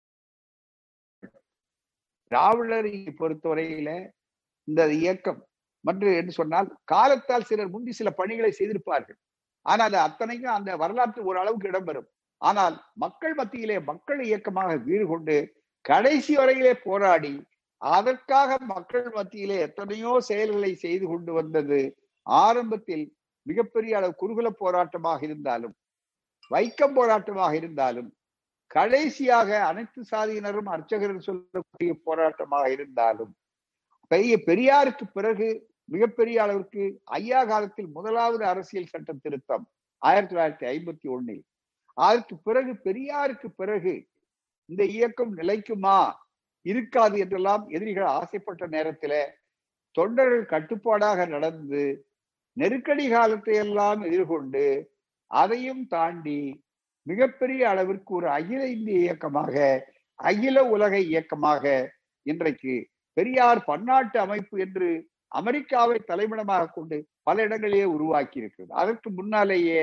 [2.32, 3.90] திராவிடரை பொறுத்தவரையில
[4.68, 5.40] இந்த இயக்கம்
[5.86, 9.20] மற்றும் என்று சொன்னால் காலத்தால் சிலர் முந்தி சில பணிகளை செய்திருப்பார்கள்.
[9.66, 12.10] ஆனால் அத்தனைக்கும் அந்த வரலாற்று ஓரளவுக்கு இடம்பெறும்.
[12.41, 15.38] ஆனால் மக்கள் மத்தியிலே மக்கள் இயக்கமாக வீடு கொண்டு
[15.81, 17.34] கடைசி வரையிலே போராடி
[17.81, 21.80] அதற்காக மக்கள் மத்தியிலே எத்தனையோ செயல்களை செய்து கொண்டு வந்தது
[22.27, 23.05] ஆரம்பத்தில்
[23.45, 25.76] மிகப்பெரிய அளவு குறுகுல போராட்டமாக இருந்தாலும்
[26.51, 28.09] வைக்கம் போராட்டமாக இருந்தாலும்
[28.68, 33.31] கடைசியாக அனைத்து சாதியினரும் அர்ச்சகர் சொல்லக்கூடிய போராட்டமாக இருந்தாலும்
[34.11, 35.47] பெரிய பெரியாருக்கு பிறகு
[35.85, 39.65] மிகப்பெரிய அளவிற்கு ஐயா காலத்தில் முதலாவது அரசியல் சட்ட திருத்தம்
[40.01, 41.43] ஆயிரத்தி தொள்ளாயிரத்தி ஐம்பத்தி ஒன்னில்.
[41.98, 43.94] அதற்கு பிறகு பெரியாருக்கு பிறகு
[44.69, 45.98] இந்த இயக்கம் நிலைக்குமா?
[46.65, 49.14] இருக்காது என்றெல்லாம் எதிரிகள் ஆசைப்பட்ட நேரத்தில
[49.95, 51.84] தொண்டர்கள் கட்டுப்பாடாக நடந்து
[52.57, 54.64] நெருக்கடி காலத்தை எல்லாம் எதிர்கொண்டு
[55.32, 56.40] அதையும் தாண்டி
[57.07, 59.56] மிகப்பெரிய அளவிற்கு ஒரு அகில இந்திய இயக்கமாக
[60.19, 61.64] அகில உலக இயக்கமாக
[62.26, 62.76] இன்றைக்கு
[63.18, 64.90] பெரியார் பன்னாட்டு அமைப்பு என்று
[65.32, 69.82] அமெரிக்காவை தலைமையிடமாக கொண்டு பல இடங்களிலே உருவாக்கி இருக்கிறது அதற்கு முன்னாலேயே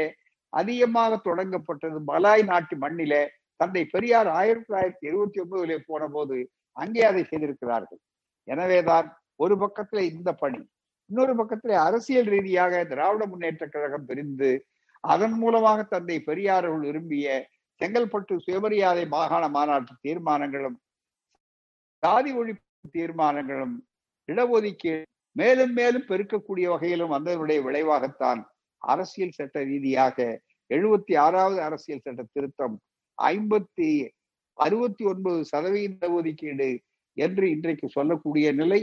[0.55, 3.23] அதிகமாக தொடங்கப்பட்டது மலாய் நாட்டு மண்ணிலே.
[3.61, 6.37] தந்தை பெரியார் ஆயிரத்தி தொள்ளாயிரத்தி எழுபத்தி ஒன்பதுல போன போது
[6.77, 8.01] அங்கே அதை செய்திருக்கிறார்கள்.
[8.49, 10.61] எனவேதான் ஒரு பக்கத்துல இந்த பணி
[11.11, 14.51] இன்னொரு பக்கத்துல அரசியல் ரீதியாக திராவிட முன்னேற்ற கழகம் பிரிந்து
[15.05, 17.27] அதன் மூலமாக தந்தை பெரியார் அவர்கள் விரும்பிய
[17.81, 20.77] செங்கல்பட்டு சுயமரியாதை மாகாண மாநாட்டு தீர்மானங்களும்
[22.03, 23.75] சாதி ஒழிப்பு தீர்மானங்களும்
[24.29, 25.03] இடஒதுக்கீடு
[25.37, 28.41] மேலும் மேலும் பெருக்கக்கூடிய வகையிலும் வந்ததனுடைய விளைவாகத்தான்
[28.93, 30.17] அரசியல் சட்ட ரீதியாக
[30.71, 32.77] எழுபத்தி ஆறாவது அரசியல் சட்ட திருத்தம்
[33.19, 33.91] ஐம்பத்தி
[34.59, 36.71] அறுபத்தி ஒன்பது சதவீத ஒதுக்கீடு
[37.17, 38.81] என்று இன்றைக்கு சொல்லக்கூடிய நிலை.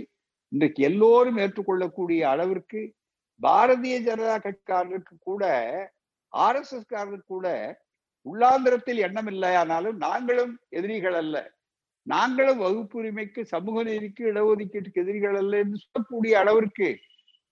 [0.52, 2.82] இன்றைக்கு எல்லோரும் ஏற்றுக்கொள்ளக்கூடிய அளவிற்கு
[3.42, 5.44] பாரதிய ஜனதா கட்சிக்காரருக்கு கூட
[6.34, 7.48] ஆர் எஸ் எஸ் காரருக்கு கூட
[8.26, 11.38] உள்ளாந்திரத்தில் எண்ணம் இல்லையானாலும் நாங்களும் எதிரிகள் அல்ல.
[12.08, 16.88] நாங்களும் வகுப்புரிமைக்கு சமூக நீதிக்கு இடஒதுக்கீட்டுக்கு எதிரிகள் அல்ல என்று சொல்லக்கூடிய அளவிற்கு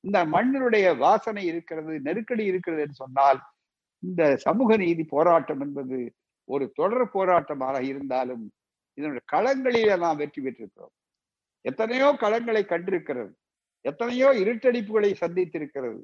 [0.03, 3.39] இந்த மண்ணினுடைய வாசனை இருக்கிறது நெருக்கடி இருக்கிறது என்று சொன்னால்
[4.03, 5.97] இந்த சமூக நீதி போராட்டம் என்பது
[6.49, 8.45] ஒரு தொடர் போராட்டமாக இருந்தாலும்
[8.97, 10.93] இதனுடைய களங்களிலே நாம் வெற்றி பெற்றிருக்கிறோம்.
[11.65, 13.31] எத்தனையோ களங்களை கண்டிருக்கிறது
[13.85, 15.99] எத்தனையோ இருட்டடிப்புகளை சந்தித்திருக்கிறது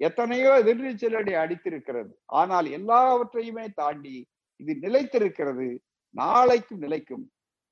[0.00, 2.12] எத்தனையோ எதிர்நீச்சலடி அடித்திருக்கிறது.
[2.40, 4.16] ஆனால் எல்லாவற்றையுமே தாண்டி
[4.60, 5.68] இது நிலைத்திருக்கிறது.
[6.14, 7.24] நாளைக்கும் நிலைக்கும்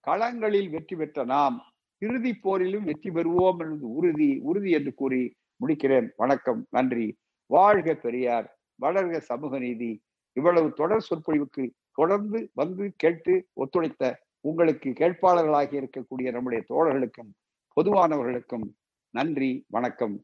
[0.06, 1.56] களங்களில் வெற்றி பெற்ற நாம்
[2.02, 5.22] இறுதி போரிலும் வெற்றி பெறுவோம் என்பது உறுதி உறுதி என்று கூறி
[5.66, 6.08] முடிக்கிறேன்.
[6.16, 6.66] வணக்கம்.
[6.70, 7.16] நன்றி.
[7.46, 8.58] வாழ்க பெரியார்.
[8.82, 10.02] வளர்க சமூக நீதி.
[10.32, 17.32] இவ்வளவு தொடர் சொற்பொழிவுக்கு தொடர்ந்து வந்து கேட்டு ஒத்துழைத்த உங்களுக்கு கேட்பாளர்களாக இருக்கக்கூடிய நம்முடைய தோழர்களுக்கும்
[17.80, 18.74] பொதுவானவர்களுக்கும்
[19.10, 19.64] நன்றி.
[19.68, 20.22] வணக்கம்.